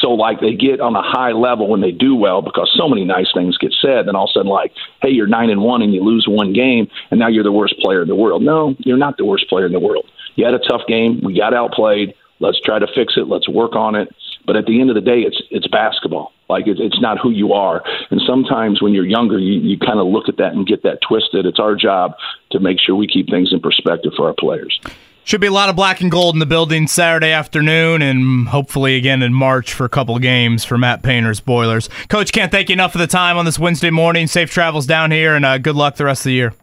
[0.00, 3.04] So like they get on a high level when they do well because so many
[3.04, 4.06] nice things get said.
[4.06, 6.52] Then all of a sudden like, hey, you're nine and one and you lose one
[6.52, 8.42] game and now you're the worst player in the world.
[8.42, 10.06] No, you're not the worst player in the world.
[10.36, 11.20] You had a tough game.
[11.24, 12.14] We got outplayed.
[12.40, 13.26] Let's try to fix it.
[13.28, 14.08] Let's work on it.
[14.46, 16.32] But at the end of the day, it's it's basketball.
[16.48, 17.82] Like it's, it's not who you are.
[18.10, 21.00] And sometimes when you're younger, you, you kind of look at that and get that
[21.06, 21.44] twisted.
[21.44, 22.12] It's our job
[22.52, 24.80] to make sure we keep things in perspective for our players.
[25.28, 28.96] Should be a lot of black and gold in the building Saturday afternoon and hopefully
[28.96, 31.90] again in March for a couple games for Matt Painter's Boilers.
[32.08, 34.26] Coach, can't thank you enough for the time on this Wednesday morning.
[34.26, 36.54] Safe travels down here and uh, good luck the rest of the year.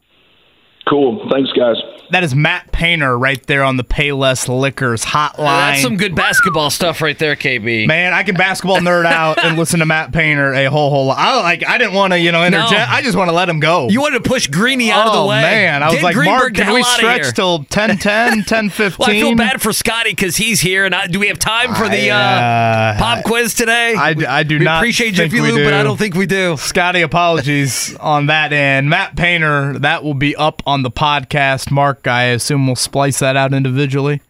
[0.89, 1.29] Cool.
[1.31, 1.75] Thanks, guys.
[2.11, 5.71] That is Matt Painter right there on the Payless Liquors hotline.
[5.71, 7.87] That's some good basketball stuff right there, KB.
[7.87, 11.17] Man, I can basketball nerd out and listen to Matt Painter a whole whole lot.
[11.17, 11.65] I like.
[11.67, 12.71] I didn't want to, you know, interject.
[12.71, 12.85] No.
[12.95, 13.89] I just want to let him go.
[13.89, 15.41] You wanted to push Greeny out oh, of the way.
[15.41, 18.69] man, I was Get like, Greenberg Mark, the can we stretch till 10, 10, 10,
[18.69, 18.97] 15?
[18.99, 21.73] Well, I feel bad for Scotty because he's here, and I, do we have time
[21.75, 23.95] for the uh, uh, pop quiz today?
[23.95, 25.75] I, I do we not appreciate think Jiffy we Lube, but do.
[25.75, 26.57] I don't think we do.
[26.57, 28.89] Scotty, apologies on that end.
[28.89, 31.71] Matt Painter, that will be up on the podcast.
[31.71, 34.21] Mark, I assume we'll splice that out individually.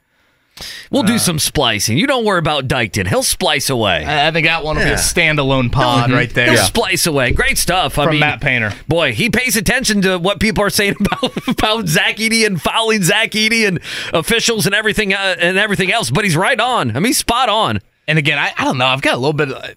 [0.90, 1.98] We'll Uh, do some splicing.
[1.98, 3.08] You don't worry about Dykton.
[3.08, 4.06] He'll splice away.
[4.06, 6.50] I I think that one will be a standalone pod right there.
[6.54, 7.32] He'll splice away.
[7.32, 8.00] Great stuff.
[8.00, 8.72] I From mean, Matt Painter.
[8.88, 13.04] Boy, he pays attention to what people are saying about, about Zach Edey and fouling
[13.04, 13.82] Zach Edey and
[14.14, 16.10] officials and everything uh, and everything else.
[16.10, 16.96] But he's right on.
[16.96, 17.82] I mean, spot on.
[18.08, 18.86] And again, I, I don't know.
[18.86, 19.76] I've got a little bit, a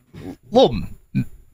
[0.52, 0.76] little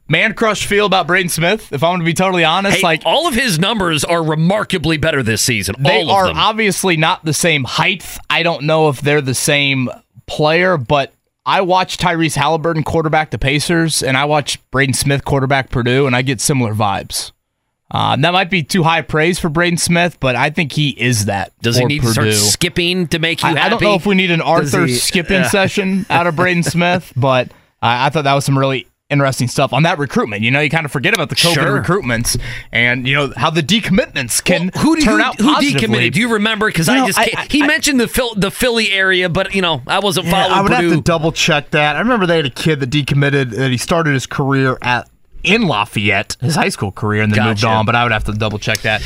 [0.08, 1.72] man crush feel about Braden Smith.
[1.72, 4.96] If I'm going to be totally honest, Hey, like all of his numbers are remarkably
[4.96, 5.74] better this season.
[5.78, 8.04] they all are obviously not the same height.
[8.30, 9.88] I don't know if they're the same
[10.26, 11.12] player, but
[11.46, 16.16] I watch Tyrese Haliburton quarterback the Pacers, and I watch Braden Smith quarterback Purdue, and
[16.16, 17.32] I get similar vibes.
[17.90, 21.26] Uh, that might be too high praise for Braden Smith, but I think he is
[21.26, 21.52] that.
[21.60, 22.24] Does he need Purdue.
[22.24, 23.60] to start skipping to make you I, happy?
[23.60, 25.48] I don't know if we need an Arthur he- skipping Yeah.
[25.48, 27.50] session out of Braden Smith, but
[27.82, 30.42] I, I thought that was some really interesting stuff on that recruitment.
[30.42, 31.82] You know, you kind of forget about the COVID Sure.
[31.82, 32.40] recruitments
[32.72, 35.88] and you know how the decommitments can Who, turn who, out who positively.
[36.10, 36.12] decommitted?
[36.14, 36.66] Do you remember?
[36.68, 39.28] Because You I just I- can't- I- he I- mentioned the Phil, the Philly area,
[39.28, 40.88] but you know I wasn't Yeah, following I would Purdue.
[40.90, 41.96] have to double check that.
[41.96, 45.08] I remember they had a kid that decommitted that he started his career at
[45.44, 47.86] in Lafayette, his high school career, and then moved on.
[47.86, 49.02] But I would have to double check that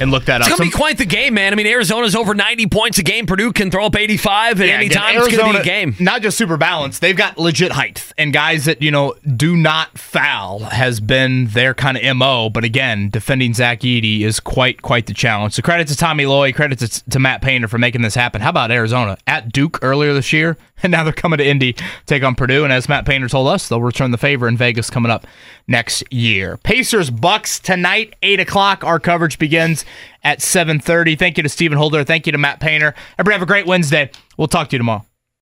[0.00, 0.52] and look that It's up.
[0.52, 1.52] It's gonna be quite the game, man.
[1.52, 3.26] I mean, Arizona's over 90 points a game.
[3.26, 5.16] Purdue can throw up 85 at Yeah, any again, time.
[5.16, 5.96] it's gonna be a Arizona, game.
[5.98, 7.00] Not just super balanced.
[7.00, 11.74] They've got legit height and guys that you know do not foul has been their
[11.74, 12.50] kind of mo.
[12.50, 15.54] But again, defending Zach Edey is quite quite the challenge.
[15.54, 18.40] So credit to Tommy Lloyd, credit to, to Matt Painter for making this happen.
[18.40, 21.74] How about Arizona at Duke earlier this year, and now they're coming to Indy
[22.06, 22.64] take on Purdue.
[22.64, 25.26] And as Matt Painter told us, they'll return the favor in Vegas coming up
[25.66, 26.56] next year.
[26.58, 28.84] Pacers Bucks tonight, eight o'clock.
[28.84, 29.84] Our coverage begins
[30.22, 31.16] at seven thirty.
[31.16, 32.04] Thank you to Stephen Holder.
[32.04, 32.94] Thank you to Matt Painter.
[33.18, 34.10] Everybody have a great Wednesday.
[34.36, 35.04] We'll talk to you tomorrow.